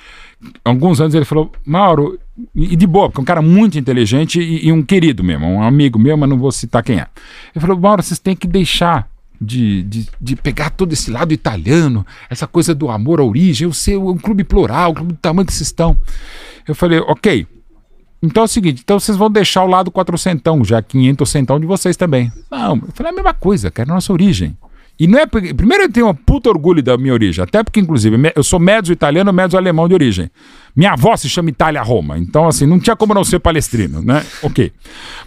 [0.63, 2.19] alguns anos ele falou, Mauro,
[2.53, 5.61] e de boa, porque é um cara muito inteligente e, e um querido mesmo, um
[5.61, 7.07] amigo meu, mas não vou citar quem é.
[7.53, 9.07] Ele falou, Mauro, vocês têm que deixar
[9.39, 13.73] de, de, de, pegar todo esse lado italiano, essa coisa do amor à origem, o
[13.73, 15.97] seu um clube plural, um clube do tamanho que vocês estão.
[16.67, 17.47] Eu falei, ok.
[18.23, 21.67] Então é o seguinte, então vocês vão deixar o lado quatrocentão, já 500 centão de
[21.67, 22.31] vocês também.
[22.49, 24.57] Não, eu falei a mesma coisa, cara, é a nossa origem.
[24.97, 25.25] E não é.
[25.25, 28.93] Primeiro eu tenho um puto orgulho da minha origem, até porque, inclusive, eu sou médio
[28.93, 30.29] italiano, médio alemão de origem.
[30.75, 34.25] Minha avó se chama Itália Roma, então, assim, não tinha como não ser palestrino, né?
[34.41, 34.71] Ok.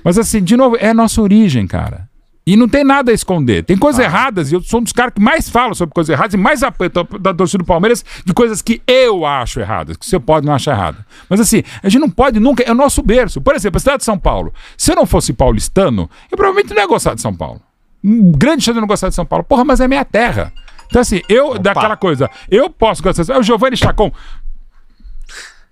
[0.03, 2.09] Mas, assim, de novo, é a nossa origem, cara.
[2.47, 3.63] E não tem nada a esconder.
[3.63, 4.05] Tem coisas ah.
[4.05, 6.63] erradas, e eu sou um dos caras que mais fala sobre coisas erradas e mais
[6.63, 6.91] apoio
[7.21, 10.73] da torcida do Palmeiras de coisas que eu acho erradas, que você pode não achar
[10.73, 11.05] errada.
[11.29, 12.63] Mas assim, a gente não pode nunca.
[12.63, 13.39] É o nosso berço.
[13.39, 14.51] Por exemplo, a cidade de São Paulo.
[14.79, 17.61] Se eu não fosse paulistano, eu provavelmente não ia gostar de São Paulo.
[18.03, 19.45] Um grande chance de não gostar de São Paulo.
[19.45, 20.53] Porra, mas é minha terra.
[20.87, 21.59] Então, assim, eu, Opa.
[21.59, 23.41] daquela coisa, eu posso gostar de São Paulo.
[23.41, 24.13] É o Giovanni Chacon.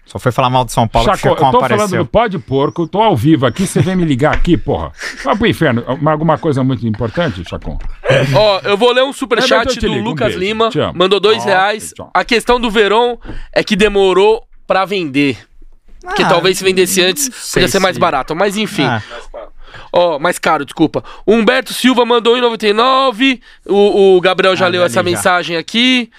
[0.07, 1.89] Só foi falar mal de São Paulo Chaco, que eu tô apareceu.
[1.89, 4.57] falando do pó de porco, eu tô ao vivo aqui, você vem me ligar aqui,
[4.57, 4.93] porra.
[5.24, 5.85] Vai pro inferno.
[6.07, 7.77] Alguma coisa muito importante, Chacon?
[8.33, 10.70] Ó, eu vou ler um superchat do ligo, Lucas um Lima.
[10.95, 11.93] Mandou dois oh, reais.
[12.14, 13.18] A questão do Verão
[13.53, 15.39] é que demorou pra vender.
[16.07, 18.37] Ah, que talvez se vendesse antes, podia ser mais barato.
[18.37, 18.85] Mas enfim.
[18.85, 19.03] Ah.
[19.93, 21.03] Ó, oh, mais caro, desculpa.
[21.24, 23.41] O Humberto Silva mandou 1,99.
[23.66, 25.03] O, o Gabriel já ah, leu essa já.
[25.03, 26.11] mensagem aqui.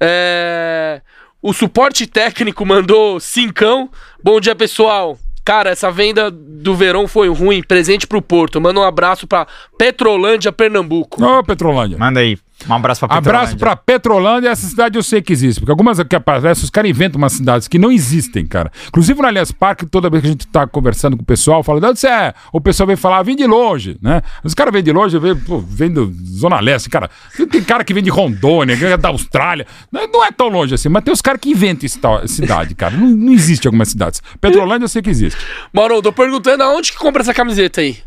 [0.00, 1.00] É...
[1.40, 3.90] O suporte técnico mandou cincão.
[4.22, 5.18] Bom dia, pessoal.
[5.44, 7.62] Cara, essa venda do verão foi ruim.
[7.62, 8.60] Presente pro Porto.
[8.60, 9.46] Manda um abraço pra
[9.76, 11.24] Petrolândia, Pernambuco.
[11.24, 11.98] Ô, Petrolândia.
[11.98, 12.38] Manda aí.
[12.68, 13.40] Um abraço pra Petrolândia.
[13.40, 15.60] Abraço pra Petrolândia, essa cidade eu sei que existe.
[15.60, 18.70] Porque algumas que aparecem, os caras inventam umas cidades que não existem, cara.
[18.88, 21.80] Inclusive no Aliás Parque, toda vez que a gente tá conversando com o pessoal, fala,
[21.80, 22.34] de onde você é?
[22.52, 24.22] O pessoal vem falar, vem de longe, né?
[24.44, 27.10] Os caras vêm de longe, vem, pô, vem do Zona Leste, cara.
[27.50, 29.66] Tem cara que vem de Rondônia, que é da Austrália.
[29.90, 31.88] Não é tão longe assim, mas tem os caras que inventam
[32.26, 32.96] cidade, cara.
[32.96, 34.22] Não, não existe algumas cidades.
[34.40, 35.38] Petrolândia eu sei que existe.
[35.72, 37.98] Mauro, tô perguntando aonde que compra essa camiseta aí?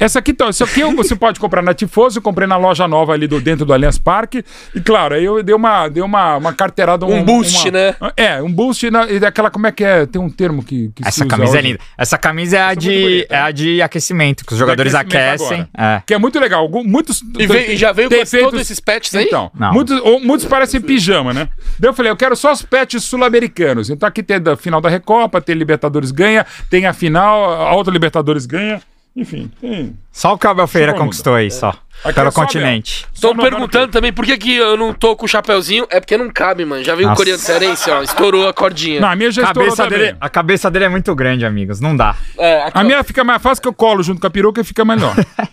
[0.00, 3.12] Essa aqui, então, isso aqui você pode comprar na Tifoso, eu comprei na loja nova
[3.12, 4.42] ali do, dentro do Allianz Parque.
[4.74, 7.04] E claro, aí eu dei uma, dei uma, uma carteirada.
[7.04, 7.94] Um, um boost, uma, né?
[8.16, 10.06] É, um boost na, e daquela, como é que é?
[10.06, 11.58] Tem um termo que, que Essa camisa é hoje.
[11.58, 11.80] é linda.
[11.98, 15.68] Essa camisa é a, é de, é a de aquecimento, que os jogadores aquecem.
[15.76, 16.00] É.
[16.06, 16.66] Que é muito legal.
[16.68, 17.22] Muitos.
[17.38, 19.26] E, veio, já veio com todos esses patches aí?
[19.26, 19.72] Então, Não.
[19.72, 21.46] muitos, muitos parecem pijama, né?
[21.78, 23.90] Daí eu falei, eu quero só os patches sul-americanos.
[23.90, 27.92] Então aqui tem a final da Recopa, tem Libertadores ganha, tem a final, a outra
[27.92, 28.80] Libertadores ganha.
[29.16, 29.96] Enfim, tem.
[30.12, 31.74] Só o Cabel Feira conquistou aí, só.
[32.02, 33.06] Aqui Pelo é continente.
[33.12, 35.86] Estão perguntando também por que, que eu não tô com o chapéuzinho.
[35.90, 36.82] É porque não cabe, mano.
[36.82, 37.14] Já viu Nossa.
[37.14, 38.02] o coreano cearense, ó.
[38.02, 39.00] Estourou a cordinha.
[39.00, 41.78] Não, a minha já cabeça estourou dele, A cabeça dele é muito grande, amigos.
[41.78, 42.16] Não dá.
[42.38, 44.64] É, a, a minha fica mais fácil que eu colo junto com a peruca e
[44.64, 45.14] fica melhor.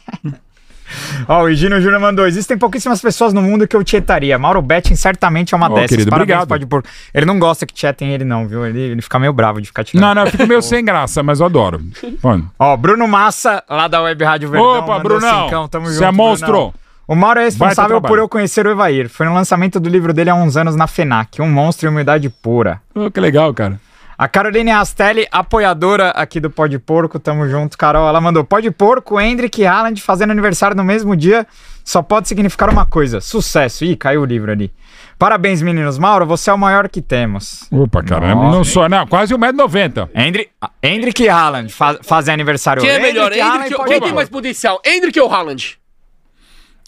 [1.28, 4.38] Ó, o Higino Júnior mandou: existem pouquíssimas pessoas no mundo que eu tietaria.
[4.38, 5.90] Mauro Betting certamente é uma oh, dessas.
[5.90, 6.48] Querido, Parabéns, obrigado.
[6.48, 6.84] pode pôr.
[7.14, 8.66] Ele não gosta que tietem ele, não, viu?
[8.66, 10.06] Ele, ele fica meio bravo de ficar tirando.
[10.06, 11.82] Não, não, eu fico meio sem graça, mas eu adoro.
[12.60, 14.80] Ó, Bruno Massa, lá da Web Rádio Verdão.
[14.80, 15.50] Opa, Brunão!
[15.84, 16.74] Você é monstro!
[17.08, 19.08] O Mauro é responsável por eu conhecer o Evair.
[19.08, 21.42] Foi no lançamento do livro dele há uns anos na FENAC.
[21.42, 22.82] Um monstro e humildade pura.
[22.94, 23.80] Oh, que legal, cara.
[24.18, 28.08] A Caroline Rastelli, apoiadora aqui do Pode Porco, tamo junto, Carol.
[28.08, 31.46] Ela mandou: Pode Porco, Hendrick e Haaland fazendo aniversário no mesmo dia
[31.88, 33.86] só pode significar uma coisa: sucesso.
[33.86, 34.74] Ih, caiu o livro ali.
[35.18, 35.98] Parabéns, meninos.
[35.98, 37.66] Mauro, você é o maior que temos.
[37.72, 40.10] Opa, caramba, não sou, não, quase 1,90m.
[40.14, 40.52] Hendrick,
[40.84, 43.32] Hendrick e Haaland faz, fazem aniversário Quem é melhor?
[43.32, 44.82] Hendrick, Hendrick, Hendrick quem tem mais potencial?
[44.86, 45.80] Hendrick ou Haaland?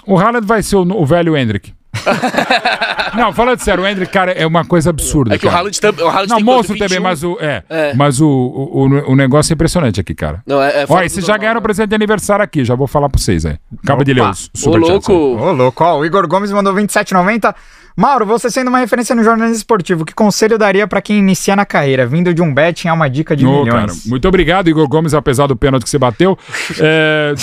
[0.06, 1.74] O Haaland vai ser o, o velho Hendrick.
[3.16, 5.36] não, falando sério, o Hendrick, cara, é uma coisa absurda.
[5.36, 5.56] É que cara.
[5.56, 7.94] o Haaland, o Haaland não, tem monstro também, mas o, é, é.
[7.94, 10.42] mas o, o, o, negócio é impressionante aqui, cara.
[10.46, 13.10] Não, é, é Olha, vocês já ganharam o presente de aniversário aqui, já vou falar
[13.10, 13.58] pra vocês aí.
[13.84, 14.06] Acaba Opa.
[14.06, 15.14] de ler os super Ô, louco.
[15.14, 15.84] Ô, louco.
[15.84, 17.56] Ó, o Igor Gomes mandou 27,90.
[17.96, 21.66] Mauro, você sendo uma referência no jornalismo esportivo, que conselho daria para quem inicia na
[21.66, 22.06] carreira?
[22.06, 23.70] Vindo de um betting é uma dica de oh, milhões.
[23.74, 26.38] Cara, muito obrigado, Igor Gomes, apesar do pênalti que você bateu.
[26.82, 27.34] É...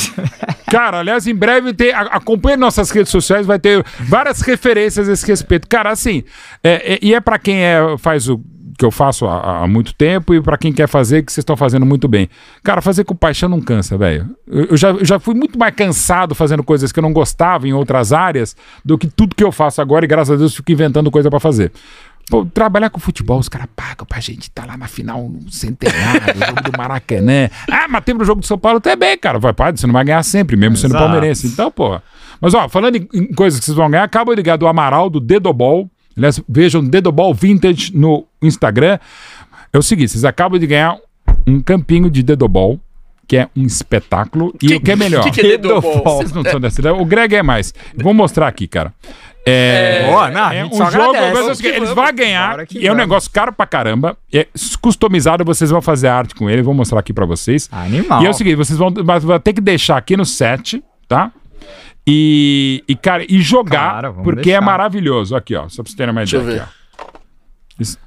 [0.71, 5.27] cara, aliás, em breve tem, acompanhe nossas redes sociais, vai ter várias referências a esse
[5.27, 5.69] respeito.
[5.69, 6.25] Cara, assim,
[6.63, 8.41] é, é, e é para quem é, faz o
[8.77, 11.57] que eu faço há, há muito tempo e para quem quer fazer, que vocês estão
[11.57, 12.29] fazendo muito bem.
[12.63, 14.29] Cara, fazer com paixão não cansa, velho.
[14.47, 17.67] Eu, eu, já, eu já fui muito mais cansado fazendo coisas que eu não gostava
[17.67, 20.71] em outras áreas do que tudo que eu faço agora e graças a Deus fico
[20.71, 21.73] inventando coisa para fazer.
[22.29, 25.49] Pô, trabalhar com futebol, os caras pagam pra gente estar tá lá na final no
[25.51, 27.49] centenário, jogo do Maracanã.
[27.71, 29.39] Ah, mas temos o jogo do São Paulo também, cara.
[29.39, 30.93] Vai, padre, você não vai ganhar sempre, mesmo Exato.
[30.93, 31.47] sendo palmeirense.
[31.47, 32.01] Então, pô.
[32.41, 35.09] Mas, ó, falando em, em coisas que vocês vão ganhar, acabo de ligar do Amaral,
[35.09, 35.89] do Dedobol.
[36.17, 38.99] Aliás, vejam Dedobol Vintage no Instagram.
[39.73, 40.97] É o seguinte, vocês acabam de ganhar
[41.47, 42.81] um campinho de Dedobol,
[43.29, 44.53] que é um espetáculo.
[44.59, 45.21] Que, e o que é melhor?
[45.21, 46.03] O que, que é Dedobol?
[46.03, 46.95] Vocês não são dessa ideia.
[46.95, 47.75] O Greg é mais.
[47.97, 48.95] Vou mostrar aqui, cara.
[49.49, 52.91] É, Boa, não, é um jogo, mas é o seguinte, eles vão ganhar, e é
[52.91, 54.45] um negócio caro pra caramba, é
[54.81, 57.69] customizado, vocês vão fazer arte com ele, vou mostrar aqui pra vocês.
[57.71, 58.25] Animal.
[58.25, 61.31] E é o seguinte, vocês vão, mas vai ter que deixar aqui no set, tá?
[62.07, 64.61] E, e cara, e jogar, Claro, porque é deixar.
[64.61, 65.35] maravilhoso.
[65.35, 66.63] Aqui, ó, só pra vocês terem uma Deixa eu ideia ver.
[66.63, 66.73] aqui.
[67.81, 67.99] Isso-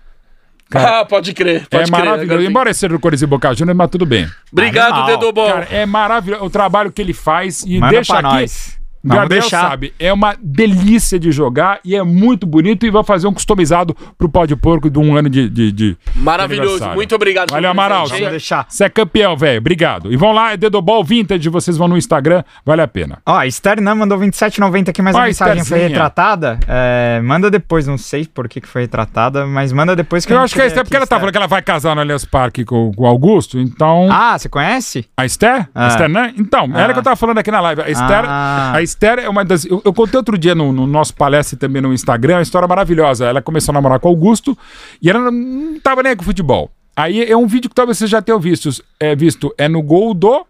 [0.69, 1.63] Cara, Ah, pode crer.
[1.63, 2.05] é Pode crer.
[2.05, 2.43] maravilhoso.
[2.43, 4.29] Embora seja do Corinthians e Boca Juniors, mas tudo bem.
[4.51, 5.05] Obrigado, Animal.
[5.07, 5.47] Dedo Bom.
[5.49, 8.23] Cara, é maravilhoso o trabalho que ele faz e Manda deixa aqui.
[8.23, 8.78] nós.
[9.03, 9.69] Vamos Gabriel deixar.
[9.69, 13.95] sabe, é uma delícia de jogar e é muito bonito e vai fazer um customizado
[14.17, 16.87] pro pó de porco de um ano de, de, de Maravilhoso.
[16.89, 17.51] Muito obrigado.
[17.51, 18.07] Valeu, Amaral.
[18.07, 18.29] Vamos hein?
[18.29, 18.65] deixar.
[18.69, 19.59] Você é campeão, velho.
[19.59, 20.11] Obrigado.
[20.11, 23.19] E vão lá, é Dedobol Vintage, vocês vão no Instagram, vale a pena.
[23.25, 26.59] Ó, a Esther Nan mandou 27,90 aqui, mas Ó, a mensagem foi retratada.
[26.67, 30.39] É, manda depois, não sei por que, que foi retratada, mas manda depois que Eu
[30.39, 32.01] a acho que a gente Esther, porque ela tá falando que ela vai casar no
[32.01, 34.07] Allianz Parque com, o Augusto, então.
[34.11, 35.05] Ah, você conhece?
[35.17, 35.69] A Esther?
[35.73, 35.87] A Ah.
[35.87, 36.33] Esther, né?
[36.37, 36.93] Então, era Ah.
[36.93, 37.81] que eu tava falando aqui na live.
[37.81, 38.73] A Esther, Ah.
[38.75, 39.65] a Esther é uma das.
[39.65, 42.67] Eu, eu contei outro dia no, no nosso palestra e também no Instagram, uma história
[42.67, 43.25] maravilhosa.
[43.25, 44.57] Ela começou a namorar com o Augusto
[45.01, 46.71] e ela não, tava nem com futebol.
[46.95, 48.69] Aí é um vídeo que talvez vocês já tenham visto.
[48.99, 49.53] É, visto.
[49.57, 50.45] é no gol do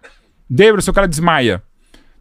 [0.49, 1.61] Davidson, o cara desmaia.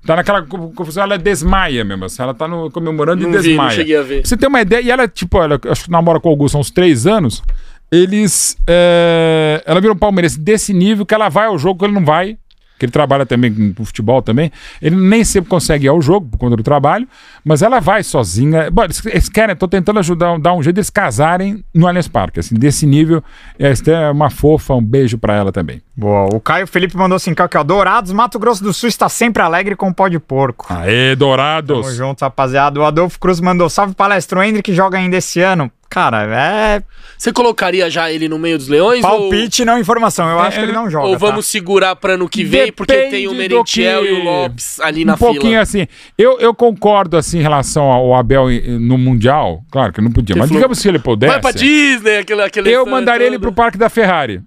[0.06, 2.04] Tá naquela co- confusão, ela desmaia mesmo.
[2.04, 3.70] assim, Ela tá no, comemorando Não e vi, não desmaia.
[3.70, 4.26] cheguei a ver.
[4.26, 6.60] Você tem uma ideia, e ela, tipo, ela acho que namora com o Augusto há
[6.60, 7.42] uns três anos.
[7.90, 8.56] Eles.
[8.66, 12.04] é, ela virou um palmeirense desse nível que ela vai ao jogo, que ele não
[12.04, 12.36] vai.
[12.78, 14.52] Que ele trabalha também com, futebol também.
[14.80, 17.08] Ele nem sempre consegue ir ao jogo por conta do trabalho,
[17.44, 18.70] mas ela vai sozinha.
[18.70, 22.40] Bom, eles, querem, tô tentando ajudar, dar um jeito deles casarem no Allianz Parque.
[22.40, 23.22] Assim, desse nível,
[23.58, 25.82] e a Esther é uma fofa, um beijo pra ela também.
[25.96, 26.28] Boa.
[26.32, 27.64] O Caio Felipe mandou assim, aqui, ó.
[27.64, 30.66] Dourados, Mato Grosso do Sul está sempre alegre com o pó de porco.
[30.70, 31.80] Aê, Dourados!
[31.80, 32.78] Tamo junto, rapaziada.
[32.78, 35.70] O Adolfo Cruz mandou, salve palestra, o Hendrick joga ainda esse ano.
[35.90, 36.82] Cara, é
[37.16, 39.00] Você colocaria já ele no meio dos leões?
[39.00, 40.28] palpite, não informação.
[40.28, 41.50] Eu acho que ele não joga, Ou, ou vamos tá?
[41.52, 45.02] segurar pra ano que vem, porque Depende tem o Merentiel que- e o Lopes ali
[45.02, 45.60] um na pouquinho fila.
[45.62, 45.86] assim.
[46.16, 48.46] Eu, eu concordo assim em relação ao Abel
[48.78, 49.62] no Mundial.
[49.70, 51.32] Claro que não podia, Você mas falou- digamos se ele pudesse.
[51.32, 54.42] Vai pra Disney, aquele, aquele eu mandaria ele pro parque da Ferrari.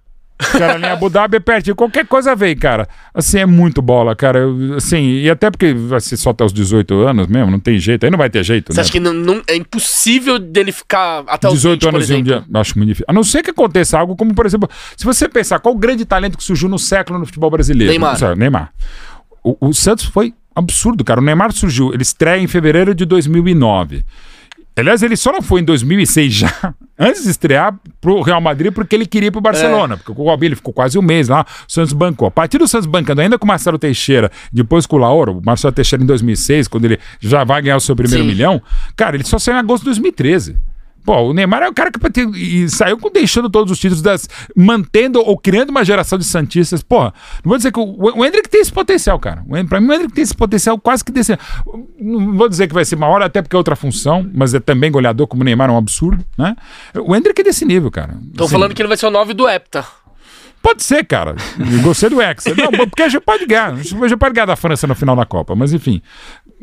[0.79, 1.75] Em Abu Dhabi é pertinho.
[1.75, 2.87] Qualquer coisa vem, cara.
[3.13, 4.39] Assim, é muito bola, cara.
[4.39, 8.03] Eu, assim, e até porque ser só até os 18 anos mesmo, não tem jeito.
[8.03, 8.81] Aí não vai ter jeito, Você né?
[8.81, 12.13] acha que não, não- é impossível dele ficar até os 18 20, por anos e
[12.13, 12.45] um exemplo?
[12.59, 13.05] Acho muito difícil.
[13.07, 16.05] A não ser que aconteça algo como, por exemplo, se você pensar qual o grande
[16.05, 17.91] talento que surgiu no século no futebol brasileiro.
[17.91, 18.35] Neymar.
[18.35, 18.71] Neymar.
[19.43, 21.19] O, o Santos foi absurdo, cara.
[21.19, 24.03] O Neymar surgiu, ele estreia em fevereiro de 2009.
[24.75, 28.95] Aliás, ele só não foi em 2006 já, antes de estrear pro Real Madrid, porque
[28.95, 29.97] ele queria ir pro Barcelona.
[29.97, 32.27] Porque o Albino ficou quase um mês lá, o Santos bancou.
[32.27, 35.41] A partir do Santos bancando, ainda com o Marcelo Teixeira, depois com o Lauro, o
[35.45, 38.29] Marcelo Teixeira em 2006, quando ele já vai ganhar o seu primeiro Sim.
[38.29, 38.61] milhão,
[38.95, 40.55] cara, ele só saiu em agosto de 2013.
[41.03, 44.29] Pô, o Neymar é o cara que e saiu com- deixando todos os títulos, das,
[44.55, 46.83] mantendo ou criando uma geração de Santistas.
[46.83, 47.13] Porra,
[47.43, 47.83] não vou dizer que o,
[48.17, 49.43] o Hendrick tem esse potencial, cara.
[49.47, 51.37] O, pra mim, o Hendrick tem esse potencial quase que desse.
[51.99, 54.91] Não vou dizer que vai ser maior, até porque é outra função, mas é também
[54.91, 56.55] goleador, como o Neymar é um absurdo, né?
[56.95, 58.17] O Hendrick é desse nível, cara.
[58.31, 59.85] Estão Assim, falando que ele vai ser o 9 do Hepta.
[60.61, 61.35] Pode ser, cara.
[61.59, 62.53] Eu gostei do Hexa.
[62.55, 63.75] Não, porque já pode ganhar.
[63.77, 65.55] Já pode ganhar da França no final da Copa.
[65.55, 66.01] Mas enfim.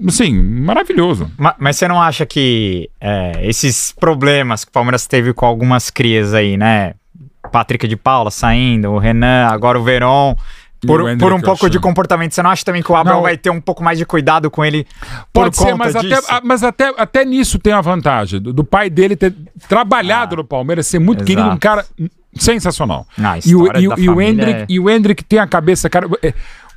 [0.09, 1.31] Sim, maravilhoso.
[1.37, 5.91] Ma- Mas você não acha que é, esses problemas que o Palmeiras teve com algumas
[5.91, 6.95] crias aí, né?
[7.51, 10.37] Patrick de Paula saindo, o Renan, agora o Veron.
[10.87, 13.23] Por, por um pouco de comportamento, você não acha também que o Abel Não.
[13.23, 14.87] vai ter um pouco mais de cuidado com ele
[15.33, 16.27] Pode por ser, conta mas, até, disso?
[16.31, 18.41] ah, mas até, até nisso tem a vantagem.
[18.41, 19.35] Do, do pai dele ter
[19.69, 21.27] trabalhado no Palmeiras, ser muito exato.
[21.27, 21.85] querido, um cara
[22.35, 23.07] sensacional.
[23.19, 26.07] Ah, e, o, e, e o Hendrick, é- e o Hendrick tem a cabeça, cara.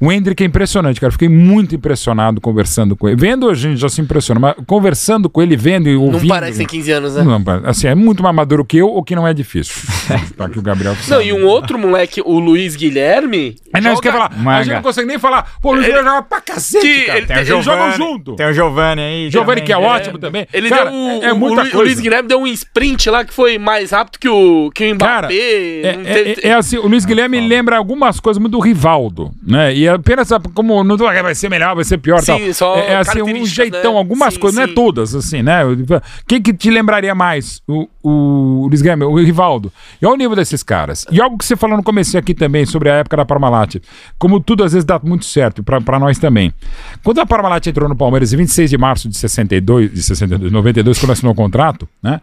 [0.01, 1.11] O Hendrick é impressionante, cara.
[1.11, 3.15] Fiquei muito impressionado conversando com ele.
[3.15, 6.21] Vendo, a gente já se impressiona, mas conversando com ele, vendo e ouvindo.
[6.21, 7.23] Não parece em 15 anos, né?
[7.23, 9.75] Não, assim, é muito mais maduro que eu, o que não é difícil.
[10.35, 10.93] tá aqui o Gabriel.
[10.95, 11.25] Não, sabe.
[11.25, 13.55] e um outro moleque, o Luiz Guilherme.
[13.73, 14.31] É, não, isso joga- quer falar.
[14.33, 14.63] A Manga.
[14.63, 15.53] gente não consegue nem falar.
[15.61, 17.17] Pô, o Luiz Guilherme joga pra cacete, Que cara.
[17.17, 18.35] ele- Tem o Eles jogam junto.
[18.35, 19.29] Tem o Giovanni aí.
[19.31, 20.47] Giovanni, que é ótimo também.
[20.51, 21.77] Ele Cara, deu um, é o, muita o coisa.
[21.77, 25.11] Luiz Guilherme deu um sprint lá que foi mais rápido que o, que o Mbappé.
[25.13, 28.59] Cara, é, é- teve- é- é assim, o Luiz Guilherme lembra algumas coisas muito do
[28.59, 29.73] Rivaldo, né?
[29.75, 32.76] E apenas como não tô- vai ser melhor, vai ser pior, Sim, tal.
[32.77, 33.97] é, é assim um jeitão, né?
[33.99, 34.73] algumas Sim, coisas, não é sim.
[34.73, 35.61] todas, assim, né?
[36.27, 37.61] Quem que te lembraria mais?
[37.68, 39.72] O, o Luiz Guilherme, o Rivaldo.
[40.01, 41.05] E olha o nível desses caras.
[41.11, 43.77] E algo que você falou no começo aqui também sobre a época da Parmalat,
[44.18, 46.53] como tudo às vezes dá muito certo pra nós também.
[47.03, 50.99] Quando a Parmalat entrou no Palmeiras em 26 de março de 62, de 62, 92,
[50.99, 52.22] quando assinou o contrato, né?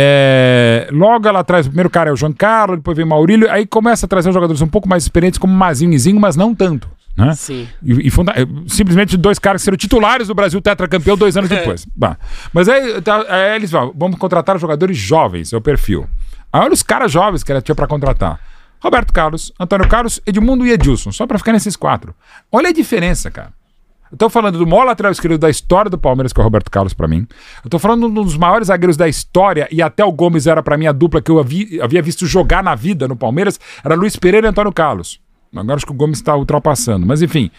[0.00, 3.50] É, logo ela traz, o primeiro cara é o João Carlos, depois vem o Maurílio,
[3.50, 6.54] aí começa a trazer jogadores um pouco mais experientes, como Mazinho e Zinho, mas não
[6.54, 6.88] tanto.
[7.18, 7.34] Né?
[7.34, 7.68] Sim.
[7.82, 11.50] E, e funda- eh, simplesmente dois caras que serão titulares do Brasil tetracampeão dois anos
[11.50, 11.84] depois.
[11.96, 12.16] Bah.
[12.52, 16.08] Mas aí, tá, aí eles vão, vamos contratar jogadores jovens, é o perfil.
[16.52, 18.38] Aí olha os caras jovens que ela tinha pra contratar.
[18.80, 22.14] Roberto Carlos, Antônio Carlos, Edmundo e Edilson, só pra ficar nesses quatro.
[22.52, 23.52] Olha a diferença, cara.
[24.10, 26.70] Eu tô falando do maior lateral esquerdo da história do Palmeiras, que é o Roberto
[26.70, 27.26] Carlos para mim.
[27.62, 30.62] Eu tô falando de um dos maiores zagueiros da história, e até o Gomes era
[30.62, 33.94] para mim a dupla que eu havia, havia visto jogar na vida no Palmeiras, era
[33.96, 35.20] Luiz Pereira e Antônio Carlos.
[35.54, 37.50] Agora acho que o Gomes está ultrapassando, mas enfim.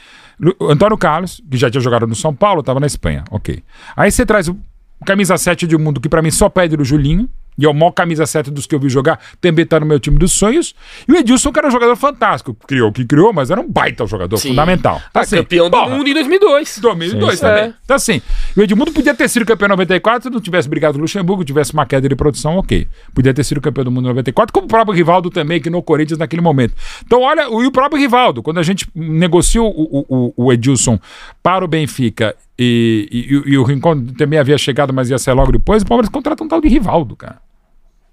[0.62, 3.62] Antônio Carlos, que já tinha jogado no São Paulo, estava na Espanha, ok.
[3.96, 4.58] Aí você traz o
[5.06, 7.30] camisa 7 de mundo, que para mim só pede o Julinho,
[7.60, 10.00] e é o maior camisa 7 dos que eu vi jogar, também tá no meu
[10.00, 10.74] time dos sonhos.
[11.08, 12.56] E o Edilson, que era um jogador fantástico.
[12.68, 14.50] Criou o que criou, mas era um baita jogador Sim.
[14.50, 15.02] fundamental.
[15.12, 16.80] Tá assim, campeão do porra, mundo em 2002.
[16.80, 17.64] 2002 Sim, também.
[17.64, 17.74] É.
[17.84, 18.22] Então assim,
[18.56, 21.44] o Edmundo podia ter sido campeão em 94 se não tivesse brigado com o Luxemburgo,
[21.44, 22.88] tivesse uma queda de produção, ok.
[23.14, 25.82] Podia ter sido campeão do mundo em 94, como o próprio Rivaldo também, que no
[25.82, 26.74] Corinthians naquele momento.
[27.06, 31.00] Então olha, e o próprio Rivaldo, quando a gente negociou o, o, o Edilson
[31.44, 35.52] para o Benfica e, e, e, o Rincon também havia chegado, mas ia ser logo
[35.52, 37.38] depois, o Palmeiras contrata um tal de Rivaldo, cara.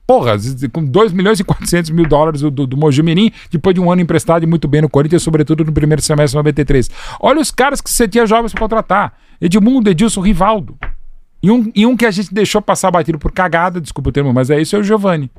[0.07, 0.37] Porra,
[0.73, 4.45] com 2 milhões e 400 mil dólares do, do Mojimirim, depois de um ano emprestado
[4.45, 6.91] e muito bem no Corinthians, sobretudo no primeiro semestre de 93.
[7.21, 9.19] Olha os caras que você tinha jovens para contratar.
[9.41, 10.79] Edmundo, Edilson, Rivaldo.
[11.43, 14.33] E um, e um que a gente deixou passar batido por cagada, desculpa o termo,
[14.33, 15.31] mas é isso, é o Giovanni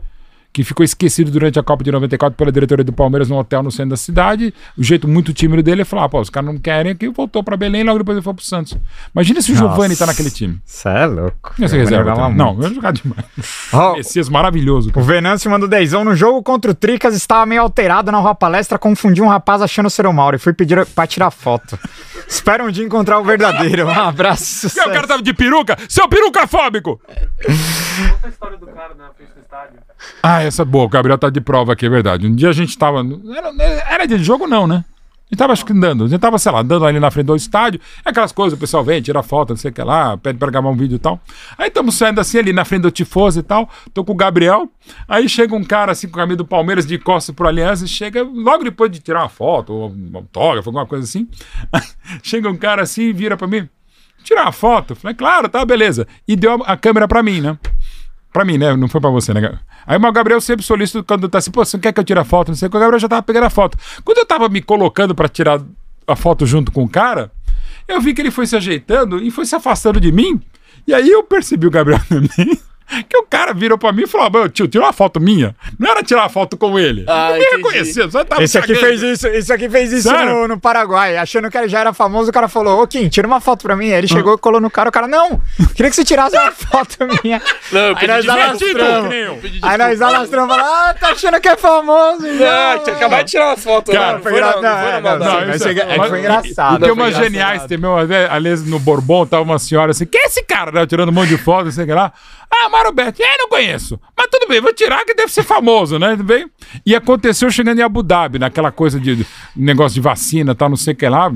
[0.57, 3.69] que ficou esquecido durante a Copa de 94 pela diretoria do Palmeiras no hotel no
[3.69, 4.51] centro da cidade.
[4.75, 7.43] O jeito muito tímido dele é falar: ah, pô, os caras não querem aqui, voltou
[7.43, 8.75] para Belém e logo depois ele foi pro Santos.
[9.13, 10.59] Imagina se o Giovanni tá naquele time.
[10.65, 11.53] Você é louco.
[11.61, 12.29] Essa reserva tá?
[12.29, 13.23] Não, eu jogar demais.
[13.71, 14.91] Oh, Messias maravilhoso.
[14.91, 15.03] Cara.
[15.03, 18.79] O Venâncio mandou dezão no jogo contra o Tricas, estava meio alterado na rua palestra,
[18.79, 21.77] confundiu um rapaz achando ser o Mauro e fui pedir pra tirar foto.
[22.27, 23.85] Espero um dia encontrar o verdadeiro.
[23.85, 24.67] Um abraço.
[24.81, 25.77] o cara tava de peruca?
[25.88, 26.99] Seu perucafóbico!
[27.05, 29.86] Conta a história do cara na frente do estádio.
[30.22, 30.86] Ah, essa é boa.
[30.86, 32.28] O Gabriel tá de prova aqui, é verdade.
[32.28, 33.06] Um dia a gente tava.
[33.36, 34.84] Era, era de jogo, não, né?
[35.30, 36.06] A gente tava acho que andando.
[36.06, 37.82] A gente tava, sei lá, andando ali na frente do estádio.
[38.06, 40.69] Aquelas coisas, o pessoal vem, tira foto, não sei o que lá, pede pra gravar
[40.69, 41.19] um vídeo e tal.
[41.57, 43.69] Aí estamos saindo assim ali na frente do Tifoso e tal.
[43.94, 44.69] Tô com o Gabriel.
[45.06, 47.90] Aí chega um cara assim com o caminho do Palmeiras de costas pro Aliança e
[47.90, 51.28] chega logo depois de tirar uma foto, ou um autógrafo, alguma coisa assim.
[52.24, 53.68] chega um cara assim e vira pra mim.
[54.24, 54.95] Tirar uma foto?
[54.95, 56.07] Falei, claro, tá, beleza.
[56.26, 57.57] E deu a, a câmera pra mim, né?
[58.38, 58.76] Pra mim, né?
[58.76, 59.57] Não foi pra você, né?
[59.88, 62.23] Aí o Gabriel sempre solicita quando tá assim, pô, você quer que eu tire a
[62.23, 62.49] foto?
[62.49, 63.76] Não sei o que, o Gabriel já tava pegando a foto.
[64.05, 65.59] Quando eu tava me colocando para tirar
[66.05, 67.31] a foto junto com o cara,
[67.88, 70.39] eu vi que ele foi se ajeitando e foi se afastando de mim.
[70.85, 72.59] E aí eu percebi o Gabriel também.
[73.09, 75.53] Que o cara virou pra mim e falou: Meu tio, tira uma foto minha.
[75.77, 77.03] Não era tirar uma foto com ele.
[77.07, 80.47] Ah, não me reconhecia, só tava Esse aqui fez isso, esse aqui fez isso no,
[80.47, 81.18] no, Paraguai.
[81.18, 83.76] Achando que ele já era famoso, o cara falou: Ô Kim, tira uma foto pra
[83.76, 83.91] mim.
[83.91, 85.41] Aí ele chegou e colou no cara, o cara, não,
[85.76, 87.41] queria que você tirasse uma foto minha.
[87.72, 89.14] Não, aí nós alastramos.
[89.61, 92.22] Aí nós alastramos e ah, tá achando que é famoso.
[92.22, 93.93] Não, tinha acabado de tirar umas fotos.
[93.93, 96.80] Cara, foi, não, não, foi engraçado.
[96.80, 100.43] Tem umas geniais, tem meu, aliás, no Bourbon, tava uma senhora assim, que é esse
[100.43, 102.14] cara, né, tirando um monte de fotos, sei lá.
[102.49, 103.99] Ah, Mário Betti, é, não conheço.
[104.15, 106.15] Mas tudo bem, vou tirar que deve ser famoso, né?
[106.15, 106.49] Bem?
[106.86, 110.78] E aconteceu chegando em Abu Dhabi, naquela coisa de, de negócio de vacina, tal, não
[110.78, 111.30] sei o que lá,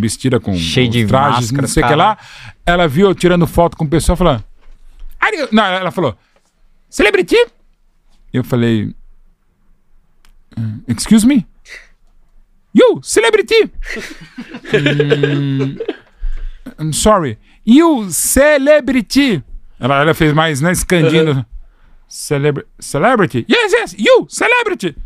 [0.00, 2.16] vestida com Cheio de trajes, não sei o que lá.
[2.64, 4.44] Ela viu eu tirando foto com o pessoal falando.
[5.50, 6.16] Não, ela falou,
[6.88, 7.36] celebrity?
[8.32, 8.94] Eu falei,
[10.56, 11.46] hum, excuse me?
[12.72, 13.70] You, celebrity?
[14.72, 15.76] mm,
[16.78, 17.36] I'm sorry.
[17.64, 19.42] You, celebrity?
[19.80, 20.70] Ela, ela fez mais, né?
[20.72, 21.32] Escandindo.
[21.32, 21.44] Uhum.
[22.06, 23.46] Celebra celebrity?
[23.48, 24.96] Yes, yes, you, celebrity.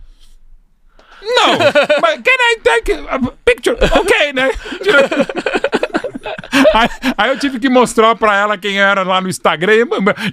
[1.25, 1.59] No,
[2.01, 3.77] but can I take a picture?
[3.93, 4.51] Ok, né?
[6.73, 6.89] Aí,
[7.19, 9.73] aí, eu tive que mostrar pra ela quem era lá no Instagram.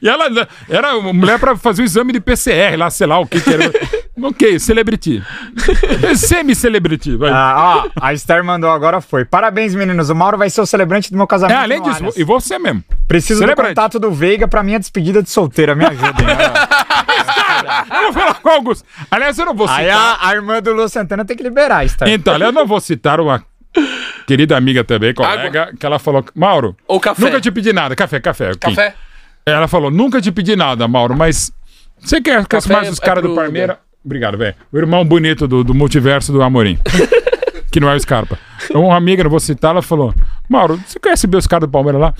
[0.02, 3.26] E ela era uma mulher pra fazer o exame de PCR, lá, sei lá o
[3.26, 3.72] que que era.
[4.22, 5.22] ok, celebrity.
[6.16, 7.18] Semi-celebrity.
[7.32, 9.26] Ah, ó, a Esther mandou agora foi.
[9.26, 10.10] Parabéns, meninos.
[10.10, 11.58] O Mauro vai ser o celebrante do meu casamento.
[11.58, 12.84] É, além disso, e você mesmo.
[13.08, 13.70] Preciso celebrante.
[13.70, 15.76] do contato do Veiga pra minha despedida de solteira.
[15.76, 16.26] Me ajudem.
[17.92, 18.86] eu vou falar com o Augusto.
[19.10, 19.82] Aliás, eu não vou citar.
[19.82, 22.08] Aí a, a irmã do Lu Santana tem que liberar, Esther.
[22.08, 23.44] Então, eu não vou citar uma
[24.26, 25.74] querida amiga também, colega, Água.
[25.78, 27.22] que ela falou: Mauro, Ou café.
[27.22, 27.96] nunca te pedi nada.
[27.96, 28.52] Café, café.
[28.60, 28.96] Café?
[29.46, 31.52] Ela falou: nunca te pedi nada, Mauro, mas
[32.00, 33.80] você quer que mais os é caras do Parmeira.
[34.04, 34.56] Obrigado, velho.
[34.72, 36.80] O irmão bonito do, do multiverso do Amorim.
[37.72, 38.38] que não é o Scarpa.
[38.72, 40.14] Uma amiga, não vou citar, ela falou:
[40.50, 42.14] Mauro, você conhece bem os caras do Palmeiras lá?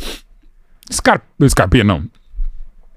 [0.92, 1.26] Scarpa.
[1.48, 2.04] Scarpinha, não.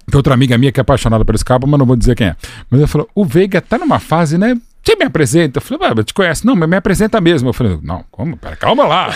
[0.07, 2.37] Tem outra amiga minha que é apaixonada pelo Scarpa, mas não vou dizer quem é.
[2.71, 4.57] Mas ela falou: o Veiga tá numa fase, né?
[4.83, 5.59] Você me apresenta?
[5.59, 6.47] Eu falei, ah, te conhece?
[6.47, 7.49] Não, mas me apresenta mesmo.
[7.49, 8.37] Eu falei, não, como?
[8.37, 9.09] Pera, calma lá.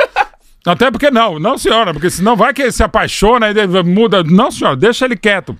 [0.64, 4.22] Até porque não, não, senhora, porque senão vai que ele se apaixona e muda.
[4.22, 5.56] Não, senhora, deixa ele quieto.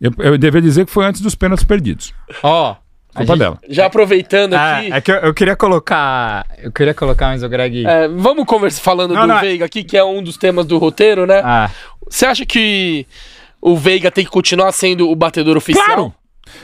[0.00, 2.14] Eu, eu devia dizer que foi antes dos pênaltis perdidos.
[2.42, 2.72] Ó.
[2.72, 2.88] Oh.
[3.14, 3.58] Culpa gente, dela.
[3.68, 4.92] Já aproveitando ah, aqui.
[4.92, 6.46] É que eu, eu, queria colocar.
[6.58, 7.84] Eu queria colocar, mas o Greg.
[7.86, 10.78] É, vamos conversar falando não, do não, Veiga aqui, que é um dos temas do
[10.78, 11.40] roteiro, né?
[11.44, 11.70] Ah.
[12.08, 13.06] Você acha que
[13.60, 15.84] o Veiga tem que continuar sendo o batedor oficial?
[15.84, 16.14] Claro!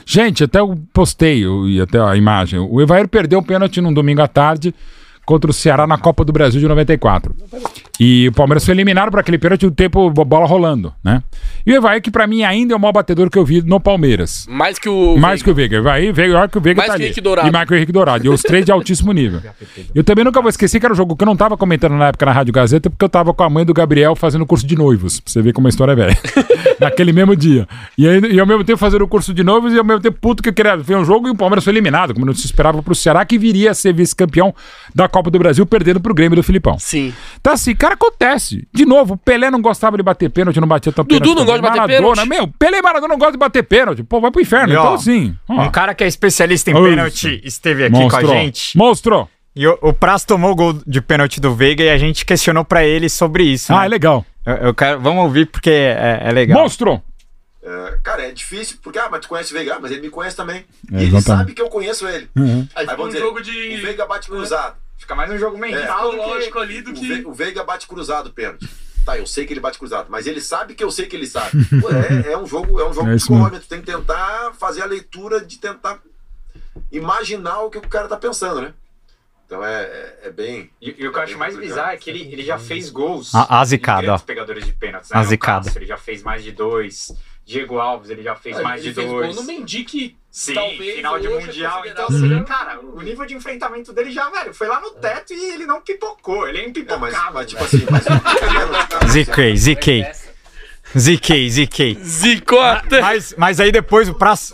[0.05, 2.59] Gente, até eu postei e até a imagem.
[2.59, 4.73] O Evair perdeu um pênalti num domingo à tarde
[5.25, 7.35] contra o Ceará na Copa do Brasil de 94.
[7.99, 11.23] E o Palmeiras foi eliminado para aquele pênalti o tempo bola rolando, né?
[11.65, 13.79] E o Evaí, que para mim ainda é o maior batedor que eu vi no
[13.79, 14.45] Palmeiras.
[14.49, 15.17] Mais que o.
[15.17, 15.43] Mais Veiga.
[15.43, 15.77] que o Veiga.
[15.77, 17.05] Evaí, Veiga, que o Veiga Mais tá que ali.
[17.05, 17.47] Henrique Dourado.
[17.47, 18.25] E mais que o Henrique Dourado.
[18.25, 19.41] E os três de altíssimo nível.
[19.93, 22.07] Eu também nunca vou esquecer que era um jogo que eu não tava comentando na
[22.09, 24.75] época na Rádio Gazeta, porque eu tava com a mãe do Gabriel fazendo curso de
[24.75, 25.19] noivos.
[25.19, 26.17] Pra você ver como a história é velha.
[26.79, 27.67] Naquele mesmo dia.
[27.97, 30.17] E, aí, e ao mesmo tempo fazendo o curso de noivos e ao mesmo tempo
[30.19, 32.45] puto que eu queria ver um jogo e o Palmeiras foi eliminado, como não se
[32.45, 34.53] esperava pro Ceará, que viria a ser vice-campeão
[34.93, 36.77] da Copa do Brasil, perdendo pro Grêmio do Filipão.
[36.77, 37.13] Sim.
[37.41, 38.67] Tá assim, cara, acontece.
[38.73, 41.37] De novo, Pelé não gostava de bater pênalti, não batia tanto Dudu pênalti.
[41.39, 42.29] não gosta de bater Maradona, pênalti.
[42.29, 44.03] Meu, Pelé e Maradona não gostam de bater pênalti.
[44.03, 44.73] Pô, vai pro inferno.
[44.73, 45.33] E, ó, então, assim.
[45.47, 45.63] ó.
[45.63, 48.27] Um cara que é especialista em pênalti esteve aqui Monstro.
[48.27, 48.77] com a gente.
[48.77, 49.29] Monstro.
[49.55, 52.65] E o, o Praz tomou o gol de pênalti do Veiga e a gente questionou
[52.65, 53.71] pra ele sobre isso.
[53.73, 53.85] Ah, né?
[53.85, 54.25] é legal.
[54.45, 56.61] eu, eu quero, vamos ouvir porque é, é legal.
[56.61, 57.01] Monstro.
[57.63, 60.09] É, cara, é difícil, porque, ah, mas tu conhece o Veiga, Ah, mas ele me
[60.09, 60.65] conhece também.
[60.93, 62.29] É, e ele sabe que eu conheço ele.
[62.35, 62.67] Uhum.
[62.75, 64.75] Aí, vamos um dizer, jogo de- o Veiga bate cruzado.
[64.97, 66.13] Fica mais um jogo mental.
[66.13, 66.17] É.
[66.17, 67.07] Psicológico ali do O, que.
[67.07, 68.67] Ve- o Veiga bate cruzado, pênalti.
[69.05, 71.27] Tá, eu sei que ele bate cruzado, mas ele sabe que eu sei que ele
[71.27, 71.63] sabe.
[71.79, 73.59] Pô, é, é um jogo, é um jogo É psicológico.
[73.61, 76.01] Tu tem que tentar fazer a leitura de tentar
[76.91, 78.73] imaginar o que o cara tá pensando, né?
[79.45, 80.71] Então é, é, é bem.
[80.81, 83.31] E, e o que eu acho mais bizarro é que ele, ele já fez gols.
[83.35, 85.11] A- zicada, pegadores de pênaltis.
[85.11, 85.17] Né?
[85.19, 85.65] A No zicada.
[85.65, 87.11] Cássio, Ele já fez mais de dois.
[87.45, 89.27] Diego Alves, ele já fez mais ele de fez dois.
[89.27, 91.81] gol no Mendy que Sim, talvez final de é Mundial.
[91.85, 95.53] Então, assim, cara, o nível de enfrentamento dele já, velho, foi lá no teto e
[95.53, 96.45] ele não pipocou.
[96.45, 97.09] Ele é É, impipocável.
[97.09, 98.03] mas, mas tipo assim, mas,
[99.09, 100.05] ZK, ZK.
[100.97, 101.97] ZK, ZK.
[102.03, 102.99] Zicou até.
[103.01, 104.53] Mas, mas aí depois o Praz,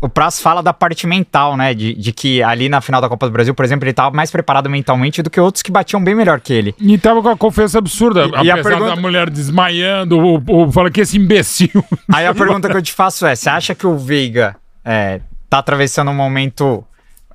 [0.00, 1.74] o Praz fala da parte mental, né?
[1.74, 4.32] De, de que ali na final da Copa do Brasil, por exemplo, ele tava mais
[4.32, 6.74] preparado mentalmente do que outros que batiam bem melhor que ele.
[6.78, 8.26] E tava com a confiança absurda.
[8.42, 11.84] E- e a pergunta- da mulher desmaiando, o, o, fala que esse imbecil.
[12.12, 15.58] Aí a pergunta que eu te faço é: você acha que o Veiga é, tá
[15.58, 16.84] atravessando um momento.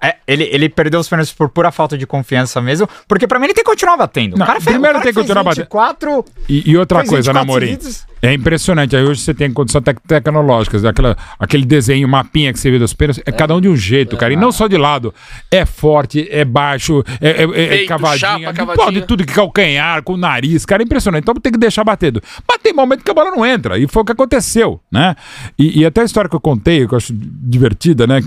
[0.02, 2.88] É, ele, ele perdeu os pênaltis por pura falta de confiança mesmo?
[3.08, 4.38] Porque pra mim ele tem que continuar batendo.
[4.38, 5.64] Não, primeiro o cara tem que fez continuar batendo.
[5.64, 7.66] 24, E, e outra fez coisa, 24 Namorim.
[7.80, 8.06] seguidos.
[8.22, 8.96] É impressionante.
[8.96, 12.92] Aí hoje você tem condições tec tecnológicas, aquela, aquele desenho, mapinha que você vê dos
[12.94, 14.34] pênaltis, é, cada um de um jeito, cara.
[14.34, 15.14] E não só de lado.
[15.52, 18.92] É forte, é baixo, é, é- é Peito, cavadinha, chapa, cavadinha.
[19.02, 20.82] de tudo que calcanhar, com o nariz, cara.
[20.82, 21.22] É impressionante.
[21.22, 22.22] Então tem que deixar batendo.
[22.48, 23.78] Mas tem momento que a bola não entra.
[23.78, 25.16] E foi o que aconteceu, né?
[25.58, 28.22] E, e até a história que eu contei, que eu acho divertida, né?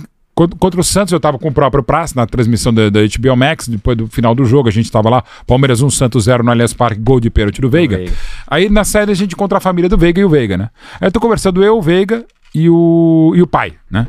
[0.46, 3.66] Contra o Santos, eu tava com o próprio Praça na transmissão da, da HBO Max,
[3.66, 6.72] depois do final do jogo, a gente tava lá, Palmeiras 1, Santos 0 no Allianz
[6.72, 7.96] Parque, gol de pênalti do Veiga.
[7.96, 8.12] Veiga.
[8.46, 10.70] Aí na saída a gente encontra a família do Veiga e o Veiga, né?
[11.00, 14.06] Aí eu tô conversando eu, o Veiga e o, e o pai, né?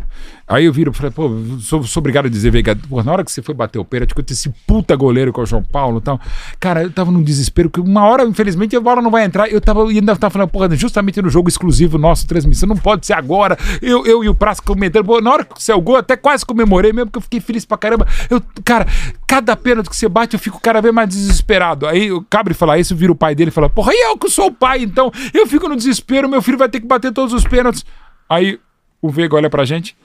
[0.49, 1.29] Aí eu viro e falei, pô,
[1.59, 4.15] sou, sou obrigado a dizer, Veiga, pô, na hora que você foi bater o pênalti,
[4.15, 6.19] com esse puta goleiro que é o João Paulo e tal,
[6.59, 9.61] cara, eu tava num desespero, que uma hora, infelizmente, a bola não vai entrar, eu
[9.61, 13.13] tava, e ainda tava falando, porra, justamente no jogo exclusivo nosso, transmissão, não pode ser
[13.13, 15.99] agora, eu, eu e o Praça comentando, pô, na hora que saiu o gol, eu
[15.99, 18.87] até quase comemorei mesmo, porque eu fiquei feliz pra caramba, eu, cara,
[19.27, 22.79] cada pênalti que você bate, eu fico cada vez mais desesperado, aí o Cabre fala
[22.79, 25.11] isso, vira o pai dele e fala, porra, e eu que sou o pai, então,
[25.31, 27.85] eu fico no desespero, meu filho vai ter que bater todos os pênaltis,
[28.29, 28.59] aí
[29.01, 29.95] o Veiga olha pra gente,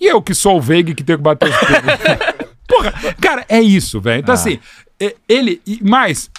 [0.00, 2.34] e eu que sou o Veiga que tenho que bater os pênaltis.
[2.68, 4.20] Porra, cara, é isso, velho.
[4.20, 4.58] Então, assim,
[4.98, 5.60] é- ele.
[5.82, 6.30] mais,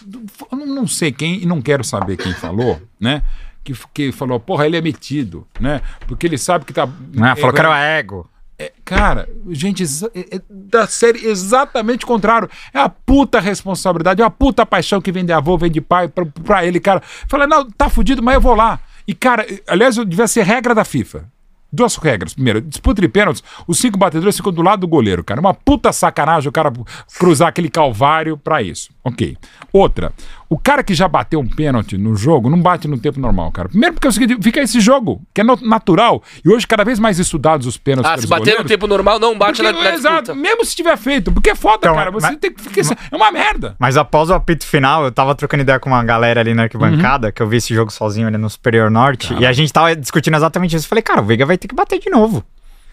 [0.52, 3.22] eu não- sei quem, e não quero saber quem falou, né?
[3.64, 5.82] Que, que falou, porra, ele é metido, né?
[6.08, 6.84] Porque ele sabe que tá.
[7.22, 8.30] Ah, falou que era o é, ego.
[8.60, 12.50] é, Cara, gente, é- é da série exatamente o contrário.
[12.74, 16.08] É a puta responsabilidade, é a puta paixão que vem de avô, vem de pai
[16.08, 17.02] pra, pra ele, cara.
[17.28, 18.80] Fala, não, tá fudido, mas eu vou lá.
[19.08, 21.26] E, cara, aliás, devia ser regra da FIFA.
[21.72, 22.34] Duas regras.
[22.34, 25.42] Primeiro, disputa de pênaltis, os cinco batedores ficam do lado do goleiro, cara.
[25.42, 26.72] Uma puta sacanagem o cara
[27.18, 28.95] cruzar aquele calvário pra isso.
[29.06, 29.38] Ok.
[29.72, 30.12] Outra,
[30.50, 33.70] o cara que já bateu um pênalti no jogo não bate no tempo normal, cara.
[33.70, 36.24] Primeiro porque é o seguinte, fica esse jogo, que é no- natural.
[36.44, 38.72] E hoje, cada vez mais estudados os pênaltis Ah, pelos se bater no goleiros.
[38.72, 41.78] tempo normal, não bate Porque- na, na exato, mesmo se tiver feito, porque é foda,
[41.84, 42.10] Então, cara.
[42.10, 42.98] Você mas- tem que ficar.
[43.12, 43.76] É uma merda.
[43.78, 47.32] Mas após o apito final, eu tava trocando ideia com uma galera ali na arquibancada,
[47.32, 50.36] que eu vi esse jogo sozinho ali no Superior Norte, e a gente tava discutindo
[50.36, 50.86] exatamente isso.
[50.86, 52.44] Eu falei, cara, o Veiga vai ter que bater de novo.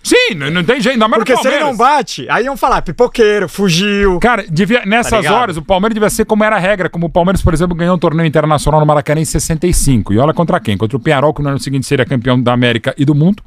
[0.02, 2.82] Sim, não, não tem jeito, ainda mais Porque se ele não bate, aí iam falar,
[2.82, 4.18] pipoqueiro, fugiu.
[4.18, 6.88] Cara, devia, nessas Tá horas, o Palmeiras devia ser como era a regra.
[6.88, 10.12] Como o Palmeiras, por exemplo, ganhou um torneio internacional no Maracanã em 65.
[10.12, 10.76] E olha contra quem?
[10.76, 13.42] Contra o Penharol, que no ano seguinte seria campeão da América e do mundo.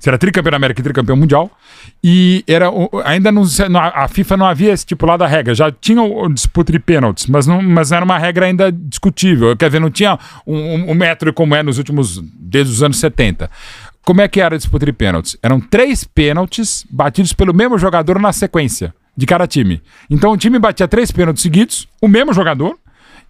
[0.00, 1.50] Seria tricampeão da América e tricampeão mundial.
[2.02, 2.70] E era
[3.04, 5.54] ainda não, não- a FIFA não havia estipulado a regra.
[5.54, 9.56] Já tinha o, disputa de pênaltis, mas, não, mas era uma regra ainda discutível.
[9.56, 12.20] Quer dizer, não tinha um, um- um metro como é nos últimos.
[12.40, 13.50] desde os anos 70.
[14.08, 15.36] Como é que era a disputa de pênaltis?
[15.42, 19.82] Eram três pênaltis batidos pelo mesmo jogador na sequência de cada time.
[20.08, 22.78] Então o time batia três pênaltis seguidos, o mesmo jogador,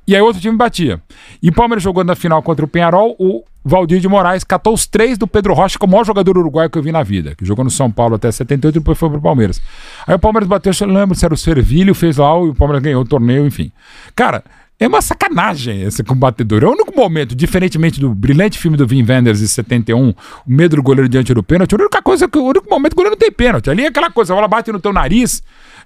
[0.07, 1.03] e aí outro time batia.
[1.43, 4.87] E o Palmeiras jogou na final contra o Penharol, o Valdir de Moraes catou os
[4.87, 7.35] três do Pedro Rocha, que é o maior jogador uruguaio que eu vi na vida,
[7.35, 9.61] que jogou no São Paulo até 78 e depois foi pro Palmeiras.
[10.07, 12.85] Aí o Palmeiras bateu, eu lembro se era o Servilho, fez lá e o Palmeiras
[12.85, 13.73] ganhou o torneio, enfim.
[14.15, 14.45] Cara,
[14.81, 16.63] é uma sacanagem esse combatedor.
[16.63, 20.15] É o único momento, diferentemente do brilhante filme do Vin Wenders de 71, o
[20.47, 23.03] medo do goleiro diante do pênalti, a única coisa que o único momento que o
[23.03, 23.71] goleiro não tem pênalti.
[23.71, 25.43] Ali é aquela coisa, a bola bate no teu nariz,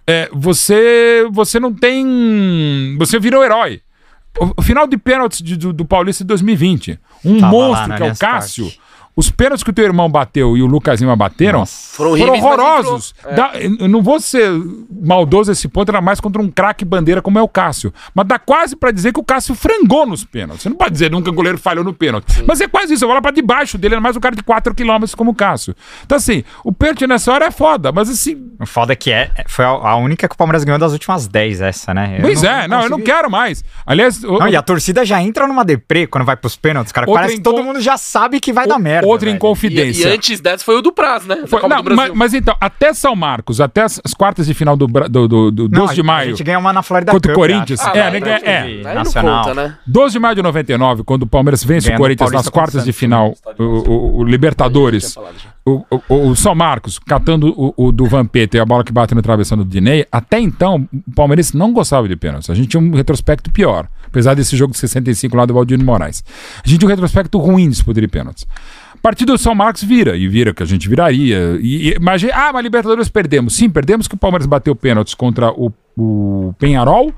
[0.06, 2.96] é, você você não tem.
[2.98, 3.80] Você vira o herói.
[4.38, 6.98] O, o final de pênaltis do, do Paulista de 2020.
[7.24, 8.72] Um Tava monstro lá, que é o né, Cássio.
[9.14, 12.42] Os pênaltis que o teu irmão bateu e o Lucas Lima bateram Foram foram horríveis,
[12.42, 13.14] mas horrorosos.
[13.26, 13.66] É.
[13.80, 14.50] Eu não vou ser
[14.90, 17.92] maldoso esse ponto, era mais contra um craque bandeira como é o Cássio.
[18.14, 20.62] Mas dá quase pra dizer que o Cássio frangou nos pênaltis.
[20.62, 22.42] Você não pode dizer nunca o goleiro falhou no pênalti.
[22.46, 23.04] Mas é quase isso.
[23.04, 25.74] A bola pra debaixo dele, era mais um cara de 4 km como o Cássio.
[26.04, 28.50] Então, assim, o pênalti nessa hora é foda, mas assim.
[28.58, 31.60] O foda é que é, foi a, única que o Palmeiras ganhou das últimas 10,
[31.60, 32.16] essa, né?
[32.16, 33.62] Eu pois é, não, eu não consegui- quero mais.
[33.84, 37.06] Aliás, o- Não, e a torcida já entra numa deprê quando vai pros pênaltis, cara.
[37.06, 39.01] Outra Parece que todo mundo já sabe que vai dar merda.
[39.06, 39.36] Outra velho.
[39.36, 40.06] inconfidência.
[40.06, 41.44] E, e antes dessa foi o do Praz, né?
[41.46, 44.86] Foi- não, mas, mas então, até São Marcos, até as, as quartas de final do,
[44.86, 46.28] do, do, do Não, 12 de maio.
[46.28, 47.80] A gente ganha uma na Florida Contra o Cup, Corinthians?
[47.80, 47.96] acho.
[47.96, 48.38] É, Ah, né, vai, é.
[48.40, 49.44] vai, Aí não Nacional.
[49.44, 49.78] conta, né?
[49.86, 52.84] 12 de maio de 99, quando o Palmeiras vence Ganha o do Corinthians nas quartas
[52.84, 55.16] de final, o, o- o Libertadores,
[55.64, 59.14] o, o- o São Marcos catando o, o do Vampeta e a bola que bate
[59.14, 62.50] no travessão do Dinei, até então o Palmeiras não gostava de pênaltis.
[62.50, 66.22] A gente tinha um retrospecto pior, apesar desse jogo de 65 lá do Valdir Moraes.
[66.64, 68.46] A gente tinha um retrospecto ruim de disputa de pênaltis.
[69.02, 71.58] A partir do São Marcos vira, e vira que a gente viraria.
[71.60, 73.56] E, e, mas, ah, mas Libertadores perdemos.
[73.56, 77.12] Sim, perdemos que o Palmeiras bateu pênaltis contra o, o Penharol,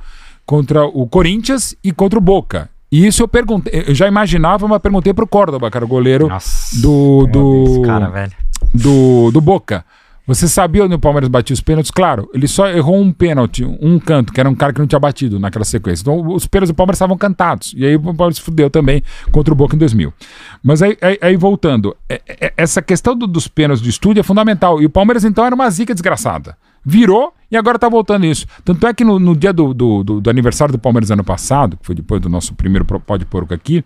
[0.46, 2.70] contra o Corinthians e contra o Boca.
[2.90, 6.80] E isso eu perguntei, eu já imaginava, mas perguntei pro Córdoba, cara, o goleiro Nossa,
[6.80, 8.32] do, do, cara, velho.
[8.72, 9.84] do, do Boca.
[10.26, 11.90] Você sabia onde o Palmeiras batia os pênaltis?
[11.90, 14.98] Claro, ele só errou um pênalti, um canto, que era um cara que não tinha
[14.98, 16.00] batido naquela sequência.
[16.02, 17.74] Então os pênaltis do Palmeiras estavam cantados.
[17.76, 20.14] E aí o Palmeiras fudeu também contra o Boca em 2000.
[20.62, 24.22] Mas aí, aí- aí voltando, é- é- essa questão do- dos pênaltis de estúdio é
[24.22, 24.80] fundamental.
[24.80, 26.56] E o Palmeiras então era uma zica desgraçada.
[26.84, 28.46] Virou e agora tá voltando isso.
[28.64, 31.76] Tanto é que no, no dia do, do, do- do aniversário do Palmeiras ano passado,
[31.76, 33.84] que foi depois do nosso primeiro pro- Pó de Porco aqui,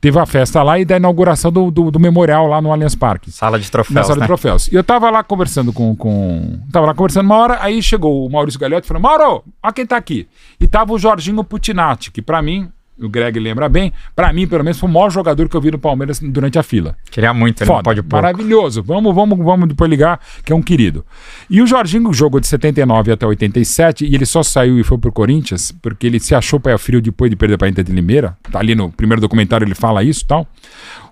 [0.00, 3.30] teve a festa lá e da inauguração do, do, memorial lá no Allianz Parque.
[3.30, 4.20] Sala de troféus, Na sala né?
[4.22, 4.68] de troféus.
[4.68, 6.58] E eu tava lá conversando com, com.
[6.72, 9.84] Tava lá conversando uma hora, aí chegou o Maurício Gagliotti e falou: Mauro, olha quem
[9.86, 10.28] tá aqui.
[10.60, 12.68] E tava o Jorginho Putinati, que pra mim,
[13.00, 15.70] o Greg lembra bem, pra mim, pelo menos, foi o maior jogador que eu vi
[15.70, 16.96] no Palmeiras durante a fila.
[17.10, 18.16] Queria muito, não Foda, pode pôr.
[18.16, 18.82] maravilhoso.
[18.82, 21.04] Vamos, vamos, vamos depois ligar, que é um querido.
[21.48, 25.12] E o Jorginho jogou de 79 até 87 e ele só saiu e foi pro
[25.12, 28.36] Corinthians porque ele se achou pé frio depois de perder pra Inter de Limeira.
[28.50, 30.46] Tá ali no primeiro documentário ele fala isso e tal.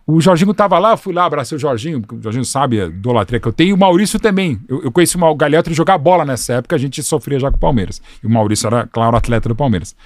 [0.08, 3.40] O Jorginho tava lá, fui lá, abracei o Jorginho, porque o Jorginho sabe a idolatria
[3.40, 4.60] que eu tenho, e o Maurício também.
[4.68, 7.50] Eu, eu conheci o Mau- o Galhotti jogar bola nessa época, a gente sofria já
[7.50, 8.00] com o Palmeiras.
[8.22, 9.96] E o Maurício era, claro, atleta do Palmeiras.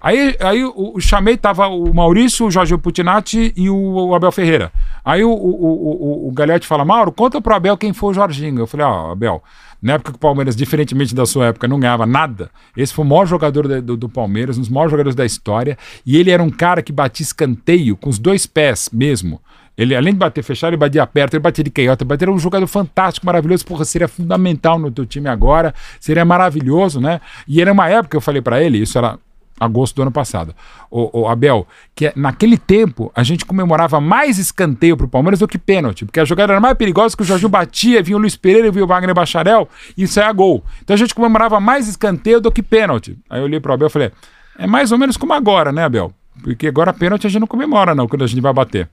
[0.00, 4.32] Aí, aí o, o chamei, tava o Maurício, o Jorginho Putinati e o, o Abel
[4.32, 4.72] Ferreira.
[5.04, 8.60] Aí o, o, o, o, fala, Mauro, conta pro Abel quem foi o Jorginho.
[8.60, 9.42] Eu falei, ó, Abel,
[9.82, 13.08] na época que o Palmeiras, diferentemente da sua época, não ganhava nada, esse foi o
[13.08, 15.76] maior jogador da- do, do Palmeiras, um dos maiores jogadores da história,
[16.06, 19.38] e ele era um cara que batia escanteio com os dois pés mesmo.
[19.80, 22.66] Ele, além de bater fechado, ele batia perto, ele batia de canhota, era um jogador
[22.66, 23.64] fantástico, maravilhoso.
[23.64, 27.18] Porra, seria fundamental no teu time agora, seria maravilhoso, né?
[27.48, 29.18] E era uma época que eu falei pra ele, isso era
[29.58, 30.54] agosto do ano passado,
[30.90, 35.58] o, Abel, que é- naquele tempo a gente comemorava mais escanteio pro Palmeiras do que
[35.58, 38.70] pênalti, porque a jogada era mais perigosa que o Jorginho batia, vinha o Luiz Pereira,
[38.70, 39.66] vinha o Wagner Bacharel
[39.96, 40.62] e saia gol.
[40.82, 43.18] Então a gente comemorava mais escanteio do que pênalti.
[43.28, 44.10] Aí eu olhei pro Abel e falei,
[44.58, 46.12] é mais ou menos como agora, né, Abel?
[46.42, 48.88] Porque agora pênalti a gente não comemora, não, quando a gente vai bater.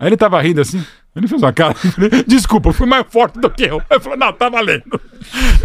[0.00, 0.82] Aí ele tava rindo assim,
[1.14, 3.82] ele fez uma cara, eu falei, desculpa, eu fui mais forte do que eu.
[3.90, 4.98] Aí falou, não, tá valendo.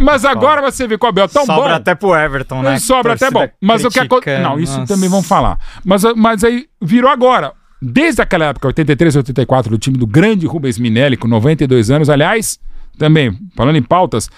[0.02, 1.76] Mas agora você vê com o Abel tão Sobra bom.
[1.76, 2.78] até pro Everton, né?
[2.78, 3.48] Sobra até bom.
[3.62, 4.44] Mas o que acontece.
[4.44, 4.94] Não, isso nossa.
[4.94, 5.58] também vamos falar.
[5.86, 7.54] Mas, mas aí virou agora.
[7.82, 12.10] Desde aquela época, 83, 84, do time do grande Rubens Minelli, com 92 anos.
[12.10, 12.60] Aliás,
[12.98, 14.30] também, falando em pautas,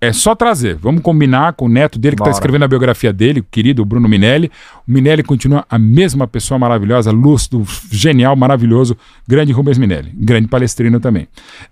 [0.00, 0.76] é só trazer.
[0.76, 4.08] Vamos combinar com o neto dele que está escrevendo a biografia dele, o querido Bruno
[4.08, 4.50] Minelli.
[4.86, 8.96] O Minelli continua a mesma pessoa maravilhosa, lúcido, genial, maravilhoso,
[9.26, 11.28] grande Rubens Minelli, grande palestrino também.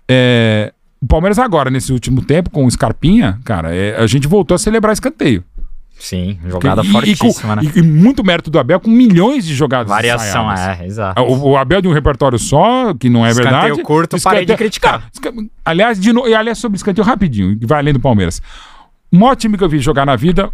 [0.07, 4.55] É, o Palmeiras agora, nesse último tempo, com o Scarpinha, cara, é, a gente voltou
[4.55, 5.43] a celebrar escanteio.
[5.97, 7.71] Sim, jogada E- e, fortíssima, com- né?
[7.75, 10.81] e- e muito mérito do Abel, com milhões de jogadas Variação, ensaiadas.
[10.81, 11.21] é, exato.
[11.21, 13.81] O, o Abel de um repertório só, que não é Escanteio verdade.
[13.83, 15.09] curto, parei de criticar.
[15.21, 15.31] Tá,
[15.63, 16.27] aliás, de no...
[16.27, 18.41] e aliás, sobre escanteio rapidinho, que vai além do Palmeiras.
[19.11, 20.49] O maior time que eu vi jogar na vida,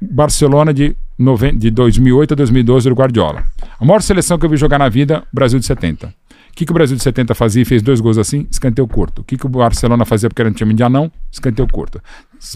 [0.00, 1.56] Barcelona de, noven...
[1.56, 3.44] de 2008 a 2012 do Guardiola.
[3.78, 6.12] A maior seleção que eu vi jogar na vida, Brasil de 70.
[6.50, 8.46] O que, que o Brasil de 70 fazia e fez dois gols assim?
[8.50, 9.22] Escanteio curto.
[9.22, 11.10] O que, que o Barcelona fazia porque era um time de anão?
[11.32, 12.02] Escanteio curto.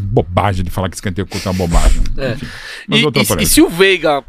[0.03, 2.03] Bobagem de falar que escanteio curto é uma bobagem.
[2.17, 2.33] É.
[2.33, 2.47] Enfim.
[2.89, 4.23] Mas E, e- e se o Veiga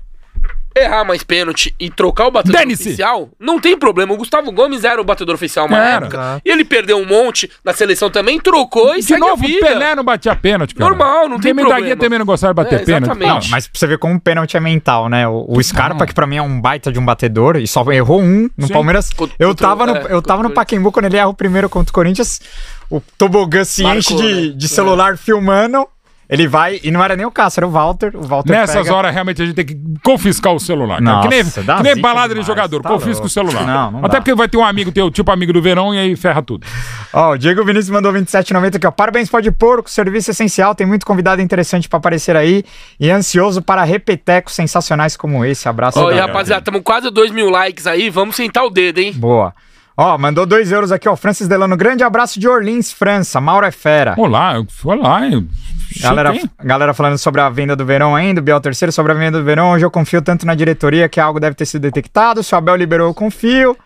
[0.76, 4.14] errar mais pênalti e trocar o batedor oficial, não tem problema.
[4.14, 6.06] O Gustavo Gomes era o batedor oficial uma Era.
[6.06, 6.42] época.
[6.44, 9.60] E ele perdeu um monte na seleção também, trocou e De segue novo, a o.
[9.60, 10.90] Pelé não batia pênalti, cara.
[10.90, 11.96] Normal, não tem Quem me da guia problema.
[12.02, 13.04] também não gostava de bater É, pênalti.
[13.04, 13.28] exatamente.
[13.30, 15.28] Não, Não, mas pra você ver como um pênalti é mental, né?
[15.28, 18.22] O, o Scarpa, que pra mim é um baita de um batedor, e só errou
[18.22, 18.74] um no Sim.
[18.74, 19.12] Palmeiras.
[19.14, 21.90] Contra- eu tava, no, é, eu tava no Pacaembu quando ele erra o primeiro contra
[21.92, 22.42] o Corinthians.
[22.90, 24.54] O tobogã se Marcou, enche de, né?
[24.56, 25.88] de celular filmando.
[26.28, 28.12] Ele vai, e não era nem o Cássio, era o Walter.
[28.16, 31.00] O Walter Nessas pega- horas, realmente, a gente tem que confiscar o celular.
[31.00, 32.82] Nossa, que nem, dá que nem balada de demais, jogador.
[32.82, 33.28] tá confisca louco.
[33.28, 33.66] o celular.
[33.66, 34.16] Não, não Até dá.
[34.22, 36.66] porque vai ter um amigo teu, tipo amigo do verão, e aí ferra tudo.
[37.14, 38.92] Ó, o Diego Vinícius mandou 27,90 aqui, ó.
[38.92, 42.64] Parabéns, pode porco, serviço essencial, tem muito convidado interessante pra aparecer aí.
[43.00, 45.70] E ansioso para repetecos sensacionais como esse.
[45.70, 46.00] Abraço.
[46.00, 46.26] Ó, e galera.
[46.28, 49.14] rapaziada, estamos quase 2 mil likes aí, vamos sentar o dedo, hein?
[49.16, 49.54] Boa.
[49.98, 51.16] Ó, mandou 2 euros aqui, ó.
[51.16, 53.40] Francis Delano, grande abraço de Orleans, França.
[53.40, 54.14] Mauro é fera.
[54.18, 55.26] Olá, eu fui lá.
[55.26, 55.46] Eu...
[56.02, 59.38] Galera, galera falando sobre a venda do Verão ainda, o Biel terceiro sobre a venda
[59.38, 59.72] do Verão.
[59.72, 62.44] Hoje eu confio tanto na diretoria que algo deve ter sido detectado.
[62.44, 63.78] Se o Abel liberou, eu confio.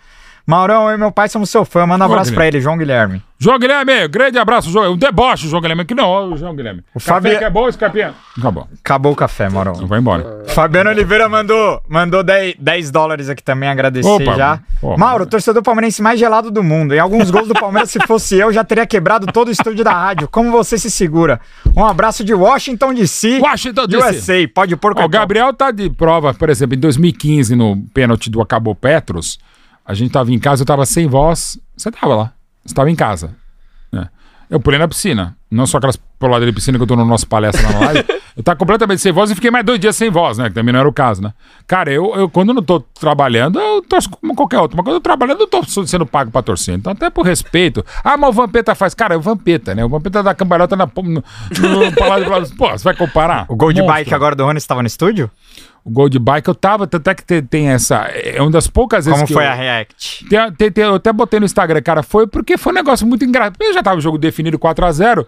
[0.49, 1.85] Maurão, eu e meu pai somos seu fã.
[1.85, 3.21] Manda um abraço pra ele, João Guilherme.
[3.37, 4.93] João Guilherme, grande abraço, João.
[4.93, 5.85] Um deboche, João Guilherme.
[5.85, 6.81] Que não, João Guilherme.
[6.89, 8.15] O Café Fabi- que é bom, Escapinha?
[8.35, 8.67] Acabou.
[8.83, 9.75] Acabou o café, Maurão.
[9.85, 10.43] Vai embora.
[10.47, 14.59] Fabiano Oliveira mandou, mandou 10, 10 dólares aqui também, agradecer Opa, já.
[14.81, 16.95] pô, Mauro, torcedor palmeirense mais gelado do mundo.
[16.95, 19.93] Em alguns gols do Palmeiras, se fosse eu, já teria quebrado todo o estúdio da
[19.93, 20.27] rádio.
[20.27, 21.39] Como você se segura?
[21.77, 23.37] Um abraço de Washington DC.
[23.39, 24.09] Washington DC.
[24.09, 24.47] USA.
[24.51, 28.73] Pode pôr o Gabriel tá de prova, por exemplo, em 2015, no pênalti do Acabou
[28.73, 29.37] Petros,
[29.89, 31.57] a gente tava em casa, eu tava sem voz.
[31.75, 32.31] Você tava lá.
[32.63, 33.31] Você tava em casa.
[33.91, 34.07] né?
[34.47, 35.35] Eu pulei na piscina.
[35.49, 38.05] Não só aquelas puladas de piscina que eu tô no nosso palestra lá na live.
[38.37, 40.47] eu tava completamente sem voz e fiquei mais dois dias sem voz, né?
[40.47, 41.33] Que também não era o caso, né?
[41.65, 44.77] Cara, eu, eu quando eu não tô trabalhando, eu torço como qualquer outro.
[44.77, 46.75] Mas quando eu tô trabalhando, eu tô sendo pago pra torcer.
[46.75, 47.83] Então, até por respeito.
[48.03, 48.93] Ah, mas o Vampeta faz.
[48.93, 49.83] Cara, é o Vampeta, né?
[49.83, 52.55] O Vampeta dá cambalhota na, no, no palácio.
[52.55, 53.47] Pô, você vai comparar?
[53.49, 53.95] O gol de Monstro.
[53.95, 55.31] bike agora do Rony estava no estúdio?
[55.89, 57.95] O gol de bike eu tava, tanto é que tem, tem essa.
[58.13, 60.25] É uma das poucas vezes Como que foi eu, a React?
[60.29, 63.25] tem- tem- tem- eu até botei no Instagram, cara, foi porque foi um negócio muito
[63.25, 63.55] engraçado.
[63.59, 65.25] Eu já tava o jogo definido 4x0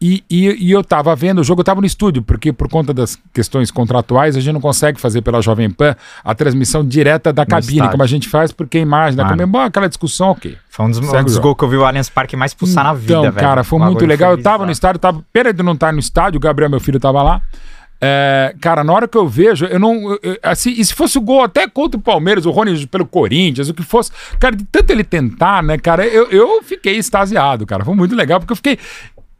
[0.00, 2.94] e, e, e eu tava vendo, o jogo eu tava no estúdio, porque por conta
[2.94, 7.44] das questões contratuais a gente não consegue fazer pela Jovem Pan a transmissão direta da
[7.44, 7.90] cabine, estádio.
[7.90, 9.24] como a gente faz, porque a imagem da.
[9.28, 10.56] Comembol, aquela discussão, ok.
[10.70, 12.92] Foi um dos, um dos gols que eu vi o Allianz Parque mais pulsar na
[12.94, 13.34] vida, Então, velho.
[13.34, 14.30] cara, foi muito legal.
[14.32, 15.24] eu tava no estádio, tava.
[15.32, 17.40] Pena de não estar no estádio, o Gabriel, meu filho, tava lá.
[18.06, 20.12] É, cara, na hora que eu vejo, eu não.
[20.22, 23.70] eu- assim, e se fosse o gol até contra o Palmeiras, o Rony pelo Corinthians,
[23.70, 24.10] o que fosse.
[24.38, 27.82] Cara, de tanto ele tentar, né, cara, eu, eu fiquei extasiado, cara.
[27.84, 28.78] Foi muito legal, porque eu fiquei.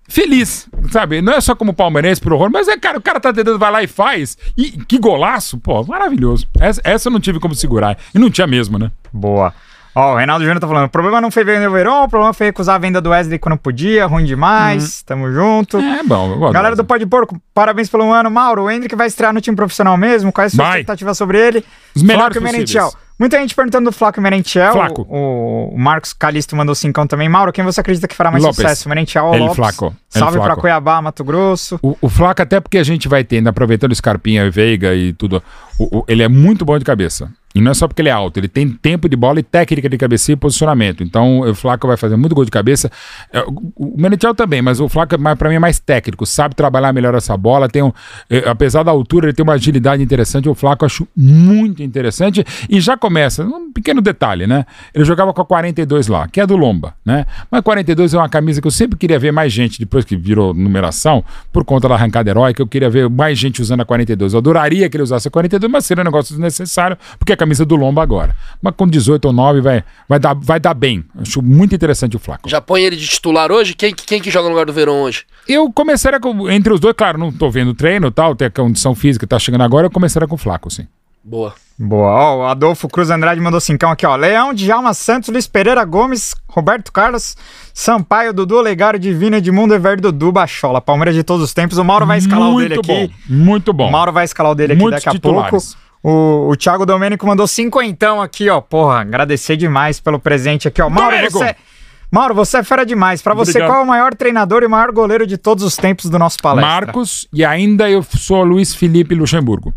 [0.06, 1.22] Feliz, sabe?
[1.22, 3.72] Não é só como palmeirense pro Rony, mas é, cara, o cara tá tentando, vai
[3.72, 4.36] lá e faz.
[4.56, 6.46] E que golaço, pô, maravilhoso.
[6.60, 7.96] Essa, essa eu não tive como segurar.
[8.14, 8.90] E não tinha mesmo, né?
[9.10, 9.54] Boa.
[9.94, 12.32] Ó, o Reinaldo Júnior tá falando: o problema não foi vender o Verão, o problema
[12.34, 15.02] foi recusar a venda do Wesley quando podia, ruim demais.
[15.02, 15.78] Tamo junto.
[15.78, 16.52] É bom, eu gosto.
[16.52, 18.30] Galera do Pode Porco, parabéns pelo ano.
[18.30, 20.32] Mauro, o Hendrick vai estrear no time profissional mesmo?
[20.32, 20.72] Qual é a sua Vai.
[20.80, 21.64] expectativa sobre ele?
[21.94, 22.40] Os melhores e.
[22.40, 22.92] Merentiel.
[23.16, 24.72] Muita gente perguntando do Flaco e Merentiel.
[24.72, 25.06] Flaco.
[25.08, 27.28] O, o Marcos Calisto mandou cincão também.
[27.28, 28.56] Mauro, quem você acredita que fará mais Lopes.
[28.56, 28.88] sucesso?
[28.88, 29.56] Merentiel ou Ele Lopes?
[29.56, 29.94] Flaco.
[30.08, 30.56] Salve pra.
[30.56, 31.78] Cuiabá, Mato Grosso.
[31.80, 35.12] O, o Flaco, até porque a gente vai tendo, aproveitando o Scarpinha e Veiga e
[35.12, 35.40] tudo,
[35.78, 37.30] o- o- ele é muito bom de cabeça.
[37.56, 39.88] E não é só porque ele é alto, ele tem tempo de bola e técnica
[39.88, 41.04] de cabeça e posicionamento.
[41.04, 42.90] Então o Flaco vai fazer muito gol de cabeça.
[43.32, 43.44] É,
[43.76, 47.14] O, Menetiel também, mas o Flaco, é pra mim, é mais técnico, sabe trabalhar melhor
[47.14, 47.68] essa bola.
[47.68, 47.92] Tem um,
[48.28, 50.48] é, apesar da altura, ele tem uma agilidade interessante.
[50.48, 52.44] O Flaco eu acho muito interessante.
[52.68, 54.66] E já começa, um pequeno detalhe, né?
[54.92, 57.24] Ele jogava com a 42 lá, que é do Lomba, né?
[57.48, 60.52] Mas 42 é uma camisa que eu sempre queria ver mais gente, depois que virou
[60.52, 61.22] numeração,
[61.52, 64.32] por conta da arrancada heróica, eu queria ver mais gente usando a 42.
[64.32, 67.36] Eu adoraria que ele usasse a 42, mas seria um negócio desnecessário, porque é a
[67.36, 68.34] camisa do Lomba agora.
[68.62, 71.04] Mas com 18 ou 9 vai, vai, dar, vai dar bem.
[71.18, 72.48] Acho muito interessante o Flaco.
[72.48, 73.74] Já põe ele de titular hoje?
[73.74, 75.24] Quem, quem que joga no lugar do Verão hoje?
[75.48, 78.48] Eu começaria com, entre os dois, claro, não tô vendo o treino e tal, tem
[78.48, 80.86] a condição física que tá chegando agora, eu começaria com o Flaco, sim.
[81.24, 81.54] Boa.
[81.78, 82.08] Boa.
[82.10, 84.14] Ó, o Adolfo Cruz Andrade mandou cincão aqui, ó.
[84.14, 87.34] Leão, Djalma Santos, Luiz Pereira Gomes, Roberto Carlos,
[87.72, 90.80] Sampaio, Dudu, Olegário, Divino, Edmundo, Ever, Dudu, Bachola.
[90.80, 91.78] Palmeiras de todos os tempos.
[91.78, 93.08] O Mauro vai escalar o dele muito aqui.
[93.08, 93.88] bom, muito bom.
[93.88, 95.50] O Mauro vai escalar o dele aqui Muitos daqui a titulares.
[95.50, 95.84] pouco.
[96.06, 98.60] O, o Thiago Domênico mandou cinquentão aqui, ó.
[98.60, 100.90] Porra, agradecer demais pelo presente aqui, ó.
[100.90, 101.38] Mauro, Domênico!
[101.38, 101.56] você...
[102.12, 103.22] Mauro, você é fera demais.
[103.22, 103.70] Pra você, Obrigado.
[103.70, 106.70] qual é o maior treinador e maior goleiro de todos os tempos do nosso palestra?
[106.70, 109.74] Marcos e ainda eu sou Luiz Felipe Luxemburgo.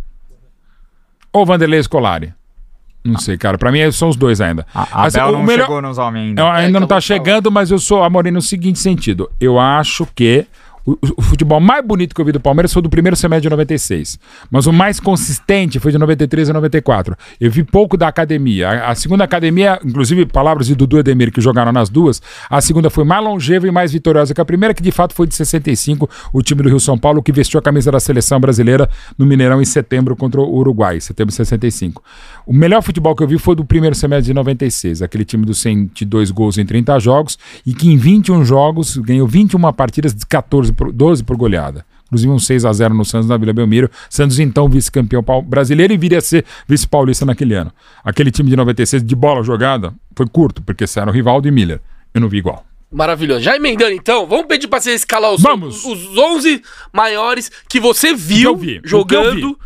[1.33, 2.33] Ou Vanderlei Scolari.
[3.03, 3.57] Não sei, cara.
[3.57, 4.65] Pra mim são os dois ainda.
[4.75, 6.41] A Assim, Abel o não melhor- chegou nos homens ainda.
[6.41, 7.01] Eu ainda que não tá falar.
[7.01, 9.29] chegando, mas eu sou Amorim no seguinte sentido.
[9.39, 10.45] Eu acho que
[10.87, 13.49] O, o, futebol mais bonito que eu vi do Palmeiras foi do primeiro semestre de
[13.49, 14.17] 96.
[14.49, 17.13] Mas o mais consistente foi de 93 a 94.
[17.41, 18.69] Eu vi pouco da academia.
[18.69, 22.61] A, a segunda academia, inclusive palavras de Dudu e Edemir que jogaram nas duas, a
[22.61, 25.35] segunda foi mais longeva e mais vitoriosa que a primeira, que de fato foi de
[25.35, 29.25] 65, o time do Rio São Paulo, que vestiu a camisa da seleção brasileira no
[29.25, 32.01] Mineirão em setembro contra o Uruguai, setembro de 65.
[32.47, 35.57] O melhor futebol que eu vi foi do primeiro semestre de 96, aquele time dos
[35.57, 40.71] 102 gols em 30 jogos e que em 21 jogos ganhou 21 partidas de 14
[40.71, 41.85] por, 12 por goleada.
[42.05, 43.91] Inclusive um 6 a 0 no Santos na Vila Belmiro.
[44.09, 47.69] Santos então vice-campeão brasileiro e viria a ser vice-paulista naquele ano.
[48.01, 51.81] Aquele time de 96 de bola jogada foi curto, porque eram Rivaldo e Miller.
[52.13, 52.65] Eu não vi igual.
[52.89, 53.41] Maravilhoso.
[53.41, 55.83] Já emendando então, vamos pedir pra você escalar os, vamos.
[55.83, 56.61] os 11
[56.93, 59.59] maiores que você viu que vi, jogando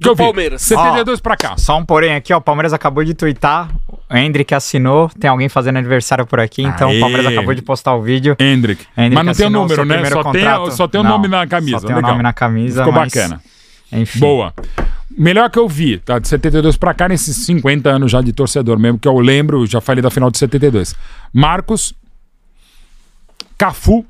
[0.00, 0.62] do Palmeiras.
[0.62, 1.56] 72 pra cá.
[1.56, 2.38] Só um porém aqui, ó.
[2.38, 3.70] O Palmeiras acabou de twittar.
[4.10, 5.08] Hendrick assinou.
[5.20, 6.96] Tem alguém fazendo aniversário por aqui, então Aê.
[6.96, 8.36] o Palmeiras acabou de postar o vídeo.
[8.40, 8.86] Hendrick.
[8.96, 10.04] Hendrick Mas não tem o número, né?
[10.06, 11.80] Só tem, só tem o não, nome na camisa.
[11.80, 12.84] Só tem o nome na camisa.
[12.84, 13.12] Ficou mas...
[13.12, 13.40] bacana.
[13.92, 14.20] Enfim.
[14.20, 14.54] Boa.
[15.16, 16.18] Melhor que eu vi, tá?
[16.18, 19.80] De 72 pra cá, nesses 50 anos já de torcedor mesmo, que eu lembro, já
[19.80, 20.94] falei da final de 72.
[21.32, 21.92] Marcos,
[23.58, 24.06] Cafu,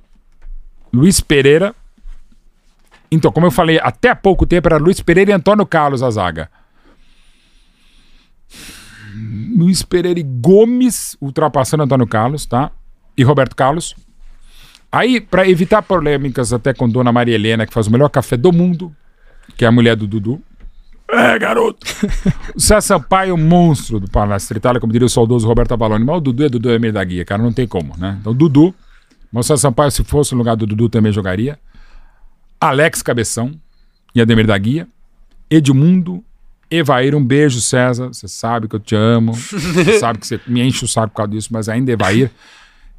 [0.92, 1.74] Luiz Pereira,
[3.10, 6.10] então, como eu falei, até há pouco tempo era Luiz Pereira e Antônio Carlos a
[6.10, 6.48] zaga.
[9.56, 12.70] Luiz Pereira e Gomes ultrapassando Antônio Carlos, tá?
[13.16, 13.94] E Roberto Carlos.
[14.92, 18.52] Aí, para evitar polêmicas até com Dona Maria Helena, que faz o melhor café do
[18.52, 18.94] mundo,
[19.56, 20.40] que é a mulher do Dudu.
[21.08, 21.84] É, garoto!
[22.54, 26.04] o César Sampaio, monstro do Palestra Itália, como diria o saudoso Roberto Avalone.
[26.04, 28.18] Mas o Dudu é Dudu é meio da guia, cara, não tem como, né?
[28.20, 28.74] Então, Dudu.
[29.32, 31.58] Mas o César Sampaio, se fosse no lugar do Dudu, também jogaria.
[32.60, 33.52] Alex Cabeção
[34.14, 34.86] e Ademir da Guia,
[35.48, 36.22] Edmundo,
[36.70, 38.08] Evair, um beijo, César.
[38.08, 39.32] Você sabe que eu te amo.
[39.34, 42.30] Você sabe que você me enche o saco por causa disso, mas ainda Evair.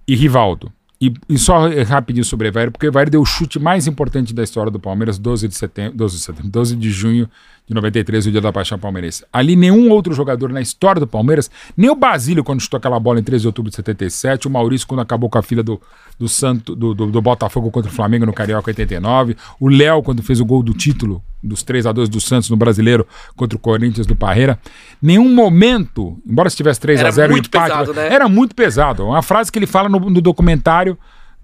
[0.07, 0.71] E Rivaldo.
[1.01, 4.71] E, e, só rapidinho sobre Evair, porque Evair deu o chute mais importante da história
[4.71, 7.27] do Palmeiras, 12 de setembro, 12 de, setembro, 12 de junho
[7.67, 9.25] de 93, o dia da paixão palmeirense.
[9.33, 13.19] Ali nenhum outro jogador na história do Palmeiras, nem o Basílio quando chutou aquela bola
[13.19, 15.81] em 13 de outubro de 77, o Maurício quando acabou com a filha do,
[16.19, 20.21] do Santo do, do, do Botafogo contra o Flamengo no Carioca 89, o Léo quando
[20.21, 23.59] fez o gol do título dos 3 a 2 do Santos no Brasileiro contra o
[23.59, 24.59] Corinthians do Parreira.
[25.01, 28.13] Nenhum momento, embora estivesse 3 a 0 muito empate, pesado, né?
[28.13, 29.05] era muito pesado.
[29.05, 30.97] Uma frase que ele fala no, no documentário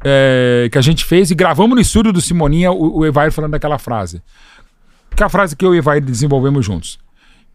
[0.03, 3.52] é, que a gente fez e gravamos no estúdio do Simoninha o, o Evair falando
[3.52, 4.22] daquela frase.
[5.15, 6.99] Que é a frase que eu e o Evair desenvolvemos juntos.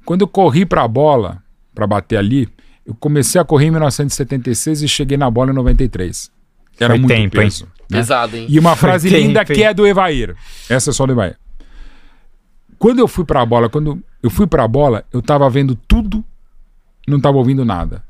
[0.05, 1.43] Quando eu corri para a bola,
[1.75, 2.49] para bater ali,
[2.85, 6.31] eu comecei a correr em 1976 e cheguei na bola em 93.
[6.81, 7.65] Era Foi muito tempo, peso.
[7.89, 7.99] Né?
[7.99, 8.47] Pesado, hein?
[8.49, 10.35] E uma frase Foi linda tempo, que é do Evair.
[10.69, 11.37] Essa é só do Evair.
[12.83, 15.77] Quando eu fui para a bola, quando eu fui para a bola, eu estava vendo
[15.77, 16.25] tudo,
[17.07, 18.03] não estava ouvindo nada.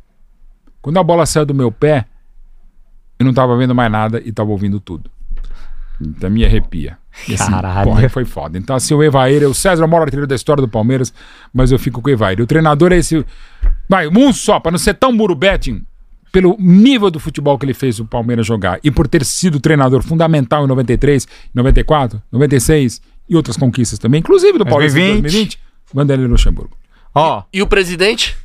[0.80, 2.06] Quando a bola saiu do meu pé,
[3.18, 5.10] eu não estava vendo mais nada e estava ouvindo tudo.
[6.00, 6.96] Então me arrepia.
[7.28, 7.90] E, assim, Caralho.
[7.90, 8.56] Porra, foi foda.
[8.56, 11.12] Então, assim, o Evair, o César o maior artilheiro da história do Palmeiras,
[11.52, 12.40] mas eu fico com o Evair.
[12.40, 13.26] O treinador é esse.
[13.86, 15.82] Vai, um só, para não ser tão burubete,
[16.32, 20.02] pelo nível do futebol que ele fez o Palmeiras jogar e por ter sido treinador
[20.02, 25.58] fundamental em 93, 94, 96 e outras conquistas também, inclusive do Palmeiras em 2020,
[25.92, 26.76] Vanderlei Luxemburgo.
[27.14, 27.44] Ó, oh.
[27.52, 28.36] e, e o presidente?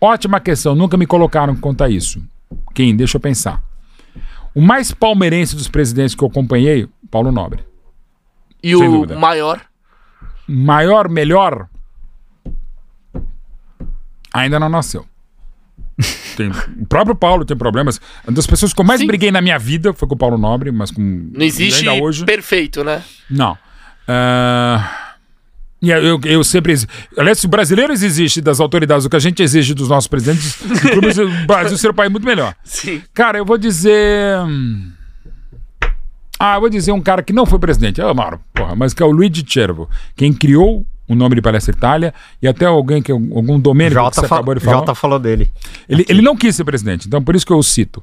[0.00, 2.22] Ótima questão, nunca me colocaram quanto a isso.
[2.74, 2.94] Quem?
[2.94, 3.62] Deixa eu pensar.
[4.54, 7.64] O mais palmeirense dos presidentes que eu acompanhei, Paulo Nobre.
[8.62, 9.18] E Sem o dúvida.
[9.18, 9.60] maior?
[10.48, 11.68] Maior, melhor?
[14.32, 15.06] Ainda não nasceu.
[16.36, 17.98] Tem, o próprio Paulo tem problemas.
[18.26, 19.06] Uma das pessoas que eu mais Sim.
[19.06, 21.00] briguei na minha vida foi com o Paulo Nobre, mas com.
[21.32, 22.26] Não existe ainda hoje.
[22.26, 23.02] perfeito, né?
[23.30, 23.56] Não.
[24.08, 25.06] Uh...
[25.80, 26.74] E eu, eu sempre.
[27.16, 31.46] Aliás, se brasileiros existe das autoridades o que a gente exige dos nossos presidentes, o
[31.46, 32.54] Brasil ser um país muito melhor.
[32.64, 33.02] Sim.
[33.12, 34.38] Cara, eu vou dizer.
[36.38, 39.02] Ah, eu vou dizer um cara que não foi presidente, é Mauro, porra, mas que
[39.02, 42.12] é o Luigi Cervo, quem criou o nome de Palestra Itália
[42.42, 44.78] e até alguém que algum domínio que você acabou de falar.
[44.78, 45.50] Jota falou dele.
[45.88, 48.02] Ele, ele não quis ser presidente, então por isso que eu o cito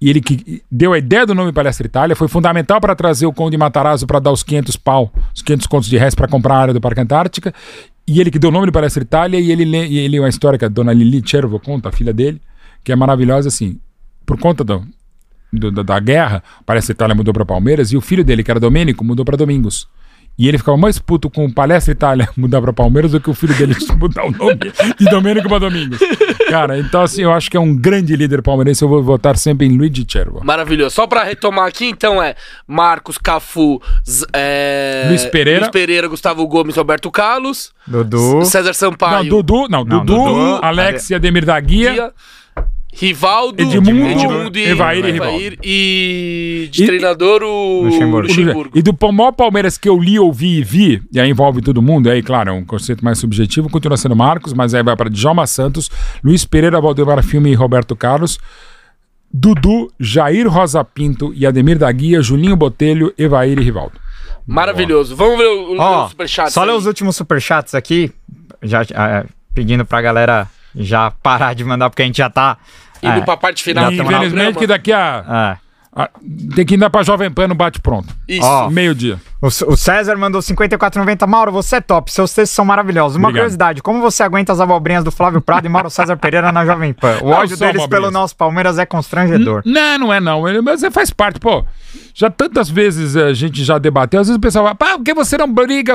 [0.00, 3.32] e ele que deu a ideia do nome Palestra Itália, foi fundamental para trazer o
[3.32, 6.58] Conde Matarazzo para dar os 500 pau, os 500 contos de resto para comprar a
[6.58, 7.54] área do Parque Antártica,
[8.06, 10.58] e ele que deu o nome de Palestra Itália, e ele, e ele uma história
[10.58, 12.40] que a dona Lili Cervo conta, a filha dele,
[12.84, 13.80] que é maravilhosa assim,
[14.24, 14.86] por conta do,
[15.52, 19.02] do da guerra, Palestra Itália mudou para Palmeiras, e o filho dele, que era Domênico,
[19.02, 19.88] mudou para Domingos.
[20.38, 23.34] E ele ficava mais puto com o Palestra Itália mudar para Palmeiras do que o
[23.34, 25.98] filho dele mudar o nome de Domênico para Domingos.
[26.48, 28.82] Cara, então assim, eu acho que é um grande líder palmeirense.
[28.82, 30.44] Eu vou votar sempre em Luigi Cervo.
[30.44, 30.94] Maravilhoso.
[30.94, 32.34] Só para retomar aqui, então é
[32.66, 33.80] Marcos, Cafu,
[34.32, 35.06] é...
[35.08, 39.24] Luiz Pereira, Luiz Pereira, Gustavo Gomes, Roberto Carlos, Dudu, César Sampaio.
[39.24, 41.92] Não, Dudu, não, não Dudu, Dudu, Alex e Ademir da Guia.
[41.92, 42.12] Guia
[42.98, 48.26] Rivaldo, Edmundo, Edmundo, e Evair e Evair, e de E- treinador o Luxemburgo.
[48.28, 48.78] Luxemburgo.
[48.78, 52.08] E do maior Palmeiras que eu li, ouvi e vi, e aí envolve todo mundo,
[52.08, 55.46] aí, claro, é um conceito mais subjetivo, continua sendo Marcos, mas aí vai para Djalma
[55.46, 55.90] Santos,
[56.24, 58.38] Luiz Pereira, Valdemar Filme e Roberto Carlos,
[59.30, 64.00] Dudu, Jair Rosa Pinto e Ademir da Guia, Julinho Botelho, Evair e Rivaldo.
[64.46, 65.14] Maravilhoso.
[65.14, 66.50] Vamos ver o, o Ó, superchat.
[66.50, 68.10] só ler os últimos superchats aqui,
[68.62, 72.56] já ah, pedindo pra galera já parar de mandar, porque a gente já tá.
[73.06, 73.90] Indo é, pra parte final.
[73.92, 75.58] Infelizmente que daqui a,
[75.96, 76.02] é.
[76.02, 76.10] a-
[76.54, 78.14] Tem que ir pra Jovem Pan no bate-pronto.
[78.28, 78.44] Isso.
[78.46, 79.18] Ó, Meio-dia.
[79.40, 81.26] O, o César mandou 54,90.
[81.26, 82.10] Mauro, você é top.
[82.10, 83.16] Seus textos são maravilhosos.
[83.16, 83.42] Uma Obrigado.
[83.44, 86.92] curiosidade: como você aguenta as abobrinhas do Flávio Prado e Mauro César Pereira na Jovem
[86.92, 87.18] Pan?
[87.22, 87.88] O Não ódio deles abobrinhas.
[87.88, 89.62] pelo nosso Palmeiras é constrangedor.
[89.64, 90.48] Não, não é não.
[90.48, 91.64] Ele, mas faz parte, pô.
[92.14, 95.12] Já tantas vezes a gente já debateu, às vezes o pessoal fala, pá, por que
[95.14, 95.94] você não briga?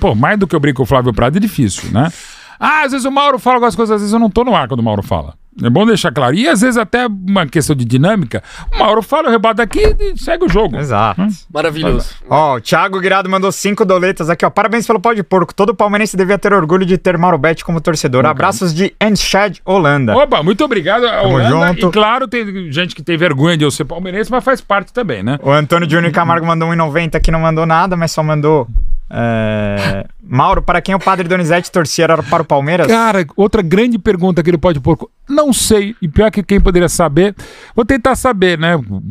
[0.00, 2.10] Pô, mais do que eu brigo com o Flávio Prado é difícil, né?
[2.58, 4.66] Ah, às vezes o Mauro fala algumas coisas, às vezes eu não tô no ar
[4.66, 5.34] quando o Mauro fala.
[5.62, 6.34] É bom deixar claro.
[6.34, 8.42] E às vezes até uma questão de dinâmica,
[8.72, 10.76] o Mauro fala, eu rebato aqui e segue o jogo.
[10.76, 11.26] Exato.
[11.52, 12.14] Maravilhoso.
[12.30, 14.50] Ó, o Thiago Guirado mandou cinco doletas aqui, ó.
[14.50, 15.52] Parabéns pelo pó de porco.
[15.52, 18.24] Todo palmeirense devia ter orgulho de ter Mauro Betti como torcedor.
[18.24, 20.16] Abraços de Enschad, Holanda.
[20.16, 21.02] Opa, muito obrigado.
[21.02, 21.68] Tamo Holanda.
[21.68, 21.88] junto.
[21.88, 25.22] E claro, tem gente que tem vergonha de eu ser palmeirense, mas faz parte também,
[25.22, 25.38] né?
[25.42, 28.68] O Antônio Júnior Camargo mandou 1,90 que não mandou nada, mas só mandou.
[29.10, 32.86] É, Mauro, para quem o padre Donizete torcia era para o Palmeiras?
[32.86, 34.98] Cara, outra grande pergunta que ele pode pôr.
[35.28, 35.94] Não sei.
[36.00, 37.34] E pior que quem poderia saber.
[37.74, 38.76] Vou tentar saber, né?
[38.76, 39.02] O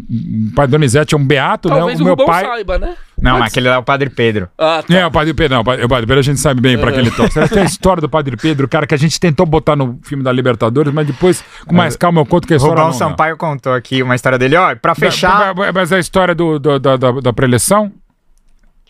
[0.56, 2.04] pai Donizete é um beato, Talvez né?
[2.04, 2.46] o O meu pai.
[2.46, 2.94] saiba, né?
[3.20, 4.48] Não, aquele lá é o padre Pedro.
[4.58, 4.94] Ah, tá.
[4.96, 6.92] É, o Padre Pedro, não, o Padre o Padre Pedro a gente sabe bem pra
[6.92, 7.48] quem ele torce.
[7.50, 10.32] Tem a história do Padre Pedro, cara, que a gente tentou botar no filme da
[10.32, 13.06] Libertadores, mas depois, com mais calma, eu conto que a história Rubão não dá.
[13.10, 14.56] Sampaio contou aqui uma história dele.
[14.56, 17.92] Ó, pra fechar, Mas- Mas a história do, do- da, da, da preleção,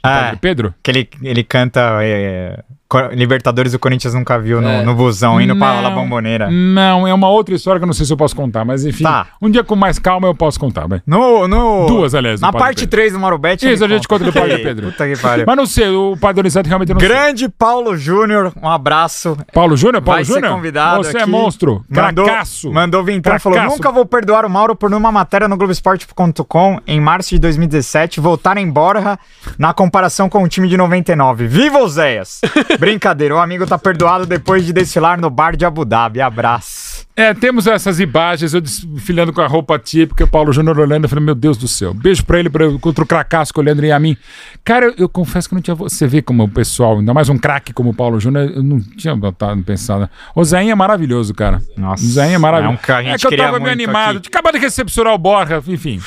[0.09, 0.73] Padre é, Pedro?
[0.84, 2.76] que ele, ele canta é, Co-
[3.14, 4.81] Libertadores o Corinthians nunca viu no, É.
[4.84, 5.81] no busão, indo pra Não.
[5.84, 6.49] La Bombonera.
[6.49, 9.03] Não, é uma outra história que eu não sei se eu posso contar, mas enfim,
[9.03, 9.27] Tá.
[9.41, 11.01] um dia com mais calma eu posso contar, vai.
[11.05, 12.91] No, no, Duas, aliás, Na parte Pedro.
[12.91, 13.69] 3 do Mauro Betti.
[13.72, 14.88] Isso, a gente conta do Padre Pedro.
[14.91, 15.43] Puta que pariu.
[15.45, 17.09] Mas não sei, o Padre Donizete realmente não sei.
[17.09, 19.38] Grande Paulo Júnior, um abraço.
[19.53, 20.01] Paulo Júnior?
[20.01, 20.53] Paulo Júnior?
[20.53, 21.30] convidado Você é aqui.
[21.30, 22.72] monstro, Mandou, cracaço.
[22.72, 23.61] mandou vintão e falou.
[23.64, 28.57] Nunca vou perdoar o Mauro por numa matéria no Globoesporte.com em março de 2017 voltar
[28.57, 29.19] embora
[29.57, 31.47] na comparação com o time de 99.
[31.47, 32.39] Viva os Zéias!
[32.77, 36.21] Brincadeira, o amigo tá perdoado depois de desfilar no bar de Abu Dhabi.
[36.21, 37.07] Abraço.
[37.15, 41.09] É, temos essas imagens, eu desfilando com a roupa típica, o Paulo Júnior olhando, eu
[41.09, 41.91] falei, meu Deus do céu.
[41.91, 44.15] Beijo pra ele, pra, contra o Cracasco, o Leandro e a mim.
[44.63, 45.73] Cara, eu, eu confesso que não tinha...
[45.73, 48.79] Você vê como o pessoal, ainda mais um craque como o Paulo Júnior, eu não
[48.79, 50.07] tinha botado, pensado.
[50.35, 51.59] O Zainha é maravilhoso, cara.
[51.75, 52.79] Nossa, o Zainha é maravilhoso.
[52.87, 54.17] é um é que eu tava meio animado.
[54.19, 54.27] aqui.
[54.27, 55.99] Acabou de recepcionar o Borja, enfim.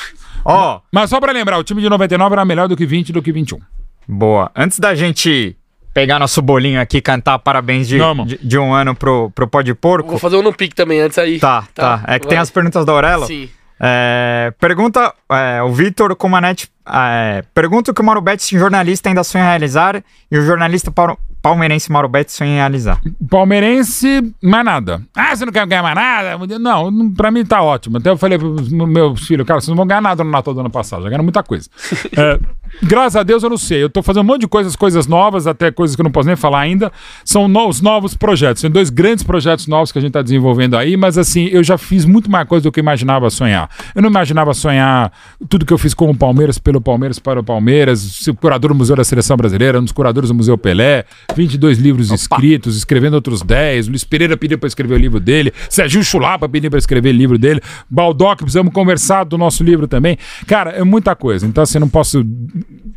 [0.45, 3.21] Ó, Mas só pra lembrar, o time de 99 era melhor do que 20 do
[3.21, 3.59] que 21.
[4.07, 4.49] boa.
[4.55, 5.57] Antes da gente
[5.93, 9.73] pegar nosso bolinho aqui cantar parabéns de, de, de um ano pro, pro Pó de
[9.73, 10.09] Porco.
[10.09, 11.39] Vou fazer um no pique também antes aí.
[11.39, 12.03] Tá, tá.
[12.07, 12.43] É que tem vai.
[12.43, 13.25] as perguntas da Aurelo.
[13.25, 13.49] Sim.
[13.83, 16.69] É, pergunta é, o Vitor Comanete.
[16.87, 20.93] É, pergunta o que o Mauro Betti, jornalista, ainda sonha realizar e o jornalista
[21.41, 22.99] palmeirense Mauro Betti sonha em realizar.
[23.27, 25.01] Palmeirense, mais nada.
[25.15, 26.59] Ah, você não quer ganhar mais nada?
[26.59, 27.97] Não, não- pra mim tá ótimo.
[27.97, 30.59] Até eu falei pros meus filhos, cara, vocês não vão ganhar nada no Natal do
[30.59, 31.67] ano passado, já ganharam muita coisa.
[32.83, 33.83] Graças a Deus eu não sei.
[33.83, 36.27] Eu tô fazendo um monte de coisas, coisas novas, até coisas que eu não posso
[36.27, 36.91] nem falar ainda.
[37.23, 38.61] São os novos projetos.
[38.61, 41.77] Tem dois grandes projetos novos que a gente tá desenvolvendo aí, mas assim, eu já
[41.77, 43.69] fiz muito mais coisa do que eu imaginava sonhar.
[43.95, 45.11] Eu não imaginava sonhar
[45.49, 48.95] tudo que eu fiz com o Palmeiras, pelo Palmeiras, para o Palmeiras, curador do Museu
[48.95, 53.87] da Seleção Brasileira, um dos curadores do Museu Pelé, 22 livros escritos, escrevendo outros 10.
[53.87, 57.37] Luiz Pereira pediu para escrever o livro dele, Serginho Chulapa pediu para escrever o livro
[57.37, 60.17] dele, Baldock, precisamos conversar do nosso livro também.
[60.47, 61.45] Cara, é muita coisa.
[61.45, 62.25] Então, assim, não posso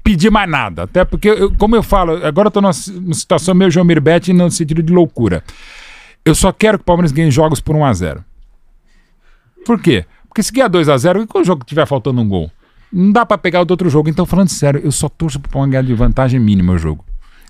[0.02, 0.82] pedir mais nada.
[0.84, 3.84] Até porque, eu- como eu falo, agora eu tô numa si- uma situação meio João
[3.84, 5.42] Mirbete no sentido de loucura.
[6.24, 8.24] Eu só quero que o Palmeiras ganhe jogos por 1 a 0
[9.66, 10.04] Por quê?
[10.28, 12.50] Porque se ganhar 2 a 0 e quando o jogo tiver faltando um gol?
[12.92, 14.08] Não dá pra pegar o do outro jogo.
[14.08, 17.04] Então, falando sério, eu só torço pro Palmeiras ganhar de vantagem mínima o jogo.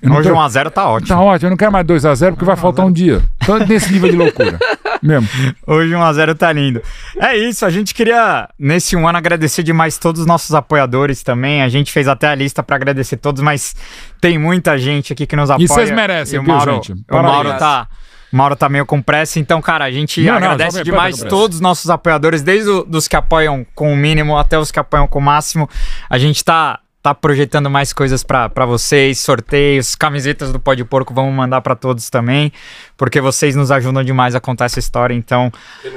[0.04, 1.08] Eu não Hoje tô- 1x0 tá ótimo.
[1.08, 3.22] Tá ótimo, eu não quero mais 2x0 porque vai faltar um dia.
[3.42, 4.58] Então, nesse nível de loucura.
[5.02, 5.28] Mesmo.
[5.66, 6.80] Hoje 1x0 tá lindo.
[7.18, 11.62] É isso, a gente queria, nesse um ano, agradecer demais todos os nossos apoiadores também.
[11.62, 13.74] A gente fez até a lista pra agradecer todos, mas
[14.20, 15.66] tem muita gente aqui que nos apoia.
[15.68, 16.92] vocês merecem, E o viu, Mauro, gente?
[16.92, 17.22] O.
[17.22, 17.88] Mauro tá.
[18.32, 21.56] Mauro tá meio com pressa, então, cara, a gente Não, não, agradece Pan demais todos
[21.56, 25.06] os nossos apoiadores, desde o- dos que apoiam com o mínimo até os que apoiam
[25.06, 25.68] com o máximo.
[26.10, 30.82] A gente tá, tá projetando mais coisas pra pra vocês, sorteios, camisetas do Pó de
[30.86, 32.50] Porco, vamos mandar pra todos também,
[32.96, 35.52] porque vocês nos ajudam demais a contar essa história, então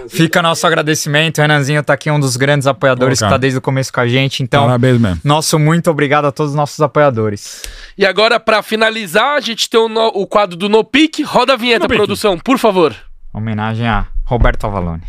[0.09, 1.37] fica nosso agradecimento.
[1.37, 3.29] O Renanzinho tá aqui, um dos grandes apoiadores Ô, cara.
[3.29, 4.65] que tá desde o começo com a gente, então...
[4.65, 5.21] Parabéns mesmo.
[5.23, 7.63] Nosso muito obrigado a todos os nossos apoiadores.
[7.97, 11.23] E agora, pra finalizar, a gente tem o, no- o quadro do No Pique.
[11.23, 11.99] Roda a vinheta, No Pique.
[11.99, 12.93] produção, por favor.
[13.33, 15.03] Homenagem a Roberto Avalone.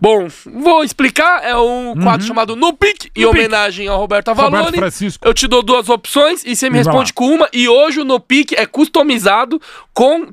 [0.00, 1.44] Bom, vou explicar.
[1.44, 3.40] É um quadro chamado No Pique, em No Pique.
[3.44, 4.76] homenagem ao Roberto Roberto Avalone.
[4.78, 5.26] Francisco.
[5.26, 7.48] Eu te dou duas opções e você me responde com uma.
[7.52, 9.60] E hoje o No Pique é customizado
[9.92, 10.28] com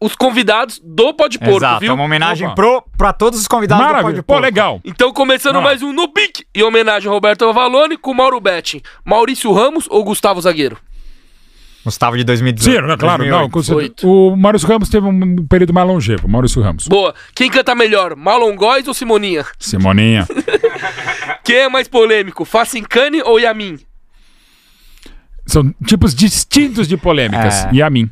[0.00, 1.90] os convidados do Pode Porco, Exato, viu?
[1.90, 2.54] é uma homenagem Opa.
[2.54, 4.12] pro, pra todos os convidados do Maravilha.
[4.14, 4.42] Pode Pô, Porco.
[4.42, 4.80] legal.
[4.84, 8.80] Então, começando mais um No Pique, em homenagem ao Roberto Avalone, com Mauro Betting.
[9.04, 10.78] Maurício Ramos ou Gustavo Zagueiro?
[11.88, 12.80] Gustavo de 2018.
[12.80, 13.24] Sim, né, claro.
[13.24, 13.50] Não, 2008.
[13.50, 13.82] com certeza.
[13.82, 14.08] Oito.
[14.08, 16.28] o Maurício Ramos teve um período mais longevo.
[16.28, 16.86] Maurício Ramos.
[16.86, 17.14] Boa.
[17.34, 19.44] Quem canta melhor, Marlon Góes ou Simoninha?
[19.58, 20.26] Simoninha.
[21.42, 23.78] Quem é mais polêmico, Facincani ou Yamin?
[25.46, 27.66] São tipos distintos de polêmicas.
[27.74, 27.82] É.
[27.82, 28.10] A mim.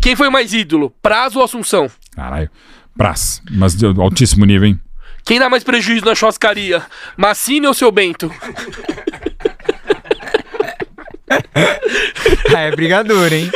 [0.00, 1.90] Quem foi mais ídolo, Prazo ou Assunção?
[2.14, 2.48] Caralho.
[2.96, 3.42] Praz.
[3.50, 4.80] Mas de altíssimo nível, hein?
[5.24, 6.82] Quem dá mais prejuízo na churrascaria,
[7.16, 8.30] Massini ou seu Bento?
[12.56, 13.50] É brigador, hein?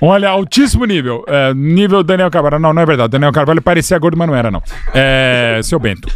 [0.00, 1.24] Olha, altíssimo nível.
[1.26, 2.58] É, nível Daniel Carvalho.
[2.58, 3.10] Não, não é verdade.
[3.10, 4.62] Daniel Carvalho parecia gordo, mas não era, não.
[4.94, 6.08] É, seu Bento.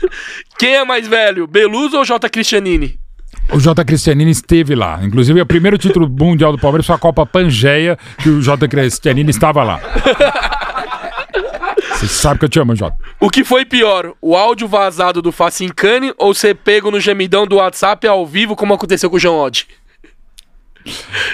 [0.58, 2.28] Quem é mais velho, Beluso ou J.
[2.28, 2.98] Cristianini?
[3.52, 3.84] O J.
[3.84, 5.00] Cristianini esteve lá.
[5.02, 8.66] Inclusive, o primeiro título mundial do Palmeiras foi a Copa Pangeia, que o J.
[8.68, 9.80] Cristianini estava lá.
[11.92, 12.96] Você sabe que eu te amo, Jota.
[13.20, 17.56] O que foi pior, o áudio vazado do Facincani ou ser pego no gemidão do
[17.56, 19.66] WhatsApp ao vivo, como aconteceu com o João Odd?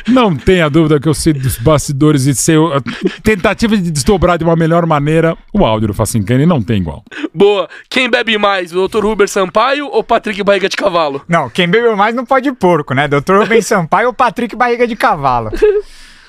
[0.06, 2.80] Não tenha dúvida que eu sei dos bastidores e sei a
[3.22, 7.04] tentativa de desdobrar de uma melhor maneira o áudio do Facincani não tem igual.
[7.34, 7.68] Boa.
[7.88, 9.04] Quem bebe mais, o Dr.
[9.04, 11.22] Ruber Sampaio ou Patrick Barriga de Cavalo?
[11.28, 13.08] Não, quem bebeu mais não pode porco, né?
[13.08, 15.50] Doutor Rubem Sampaio ou Patrick Barriga de Cavalo.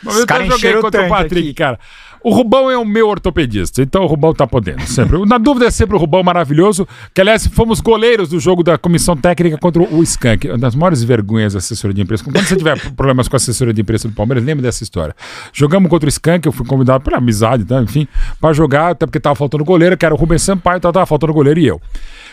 [0.04, 1.54] Eu caras joguei contra o Patrick, aqui.
[1.54, 1.80] cara.
[2.24, 5.26] O Rubão é o meu ortopedista, então o Rubão tá podendo, sempre.
[5.26, 9.18] Na dúvida é sempre o Rubão maravilhoso, que aliás fomos goleiros do jogo da comissão
[9.18, 10.48] técnica contra o Skank.
[10.48, 12.24] Uma das maiores vergonhas da assessoria de imprensa.
[12.24, 15.16] Quando você tiver problemas com a assessoria de imprensa do Palmeiras, lembre dessa história.
[15.52, 17.82] Jogamos contra o Skank, eu fui convidado pela amizade, tá?
[17.82, 18.08] enfim,
[18.40, 21.34] pra jogar, até porque tava faltando goleiro, que era o Rubens Sampaio, então tava faltando
[21.34, 21.82] goleiro e eu.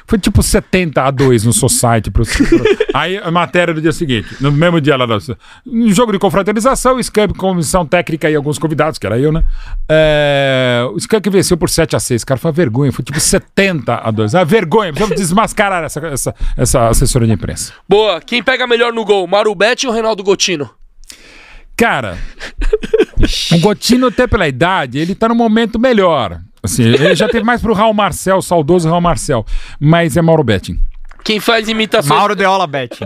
[0.09, 2.11] Foi tipo 70 a 2 no Society.
[2.11, 2.65] Pro, pro-
[2.95, 5.05] aí a matéria do dia seguinte, no mesmo dia lá,
[5.67, 9.45] um jogo de confraternização, Skank, comissão técnica e alguns convidados, que era eu, né?
[9.87, 14.01] É, o Skank venceu por 7 a 6 cara, foi uma vergonha, foi tipo 70
[14.03, 17.75] a 2 Ah, vergonha, precisamos desmascarar essa, essa, essa assessoria de imprensa.
[17.87, 18.19] Boa.
[18.23, 20.71] Quem pega melhor no gol, Mauro Betti ou Reinaldo Gotino?
[21.77, 22.19] Cara,
[23.53, 26.41] o Gotino, até pela idade, ele tá no momento melhor.
[26.63, 29.45] Assim, ele já teve mais pro Raul Marcel, saudoso Raul Marcel,
[29.79, 30.79] mas é Mauro Betting.
[31.25, 32.19] Quem faz imitações...
[32.19, 32.97] Mauro Deola Bet.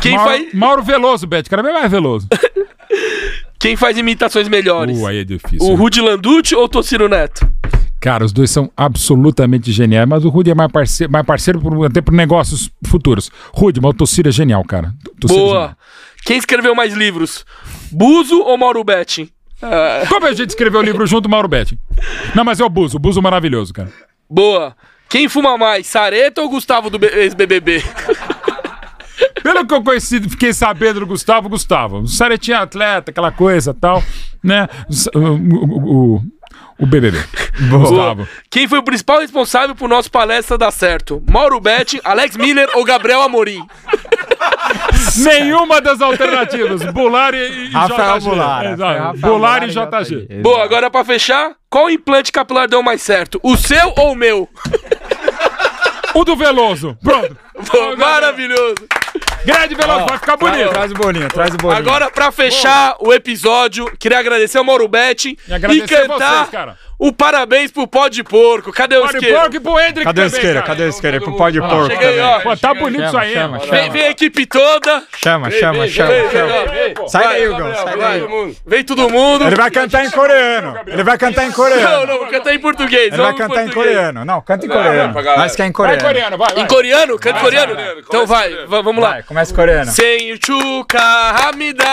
[0.00, 0.54] Quem, Mauro, faz...
[0.54, 2.26] Mauro Veloso, Betting, cara, bem mais veloso.
[3.58, 4.98] Quem faz imitações melhores?
[4.98, 5.66] Uh, aí é difícil.
[5.66, 7.48] O Rudy Landucci ou o Tocino Neto?
[8.00, 11.86] Cara, os dois são absolutamente geniais, mas o Rudy é mais parceiro, mais parceiro por,
[11.86, 13.30] até por negócios futuros.
[13.52, 14.92] Rudy, mas o Tossiro é genial, cara.
[15.18, 15.54] Tossiro é Boa.
[15.54, 15.76] genial.
[16.26, 17.46] Quem escreveu mais livros?
[17.90, 19.32] Buzo ou Mauro Betti?
[20.08, 21.78] Como a gente escreveu o livro junto, Mauro Betti?
[22.34, 23.88] Não, mas é o Buzo, o Buzo maravilhoso, cara.
[24.28, 24.76] boa.
[25.08, 27.84] Quem fuma mais, Sareta ou Gustavo do ex-BBB?
[29.44, 32.06] Pelo que eu conheci, fiquei sabendo do Gustavo, Gustavo.
[32.08, 34.02] Saretinha atleta, aquela coisa e tal,
[34.42, 34.66] né?
[35.14, 36.22] O, o, o,
[36.80, 37.18] o BBB.
[37.70, 38.26] Gustavo.
[38.50, 41.22] Quem foi o principal responsável por nosso palestra dar certo?
[41.30, 43.64] Mauro Betti, Alex Miller ou Gabriel Amorim?
[45.16, 46.82] Nenhuma das alternativas.
[46.92, 48.28] Bular e, e Rafael JG.
[48.28, 49.18] Bular, Exato.
[49.18, 50.26] Bular Bular e e JG.
[50.26, 50.42] JG.
[50.42, 53.40] Boa, agora pra fechar, qual implante capilar deu mais certo?
[53.42, 54.48] O seu ou o meu?
[56.14, 56.96] O do Veloso.
[57.02, 57.36] Pronto.
[57.70, 58.74] Pô, maravilhoso.
[59.44, 60.70] Grande Veloso, vai ficar bonito.
[60.70, 61.78] Traz o bolinho, traz o bolinho.
[61.78, 66.78] Agora, pra fechar o episódio, queria agradecer ao Mauro Betti E agradecer cantar vocês, cara.
[66.98, 68.72] O parabéns pro pó de porco.
[68.72, 69.38] Cadê o Pode isqueiro?
[69.40, 70.54] porco e pro Hendrick Cadê o isqueiro?
[70.54, 70.66] cara.
[70.66, 71.20] Cadê o isqueiro?
[71.20, 72.20] Pro pó de porco cheguei, também.
[72.22, 72.40] ó.
[72.40, 73.32] Pô, tá bonito Chama, isso aí.
[73.34, 73.72] chama, chama.
[73.72, 75.02] Vem, vem a equipe toda.
[75.16, 76.48] Chama, chama, chama, vem, chama.
[76.72, 78.56] vem, Sai daí, Hugão, sai daí.
[78.66, 79.46] Vem todo mundo.
[79.46, 80.78] Ele vai cantar em coreano.
[80.86, 82.06] Ele vai cantar em Não, coreano.
[82.06, 83.12] não, vou cantar em português.
[83.12, 84.24] Ele vai cantar em coreano.
[84.24, 85.14] Não, canta em coreano.
[85.36, 86.02] Mas quer em Vai, coreano.
[86.02, 86.62] coreano, vai, vai.
[86.62, 87.18] Em coreano?
[87.18, 87.76] Canta em coreano?
[87.98, 89.10] Então vai, va- vamos lá.
[89.10, 89.90] Vai, começa em coreano.
[89.90, 91.84] Senhor Chuka Hamida,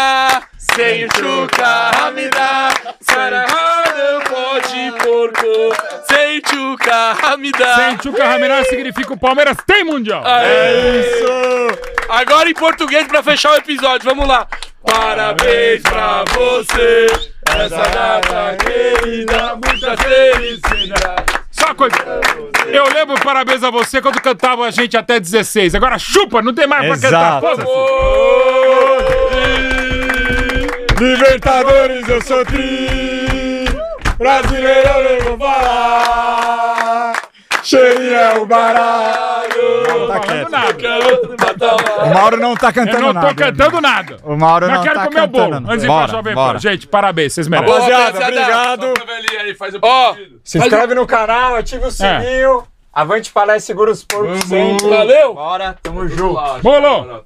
[0.76, 2.70] Senhor Chuka Hamida,
[3.02, 5.76] Sarahana pode porco,
[6.08, 7.76] Senhor Chuka Hamida.
[7.76, 10.24] Sem Chuca Ramirez significa o Palmeiras tem Mundial.
[10.26, 11.28] É isso!
[12.10, 14.48] Agora em português pra fechar o episódio, vamos lá.
[14.84, 17.08] Parabéns pra você,
[17.48, 21.34] essa data querida, muita felicidade.
[21.52, 21.98] Só uma coisa.
[22.68, 25.76] Eu lembro parabéns a você quando cantava a gente até 16.
[25.76, 27.44] Agora chupa, não tem mais pra cantar.
[27.44, 27.48] Exato.
[27.48, 29.81] Foda-se.
[31.02, 33.66] Libertadores, eu sou tri.
[34.20, 37.14] Brasileiro eu vou falar.
[37.64, 39.88] Cheirinho é o baralho.
[39.88, 41.36] Mauro tá falando quieto.
[41.40, 42.06] nada.
[42.06, 43.28] O Mauro não tá Eu cantando não nada.
[43.30, 44.18] tô cantando nada.
[44.24, 45.60] O Mauro Mas não quero tá comer o cantando bolo.
[45.60, 45.74] nada.
[45.74, 46.36] Antes de ir pra Jovem.
[46.36, 46.60] Pan.
[46.60, 47.74] Gente, parabéns, vocês merecem.
[47.74, 48.86] Rapaziada, rapaziada.
[48.92, 49.58] obrigado.
[49.58, 52.64] faz o Ó, Se inscreve no canal, ativa o sininho.
[52.94, 54.88] Avante Palestra, segura os porcos sempre.
[54.88, 55.34] Valeu.
[55.34, 56.40] Bora, tamo junto.
[56.62, 57.24] Bolo!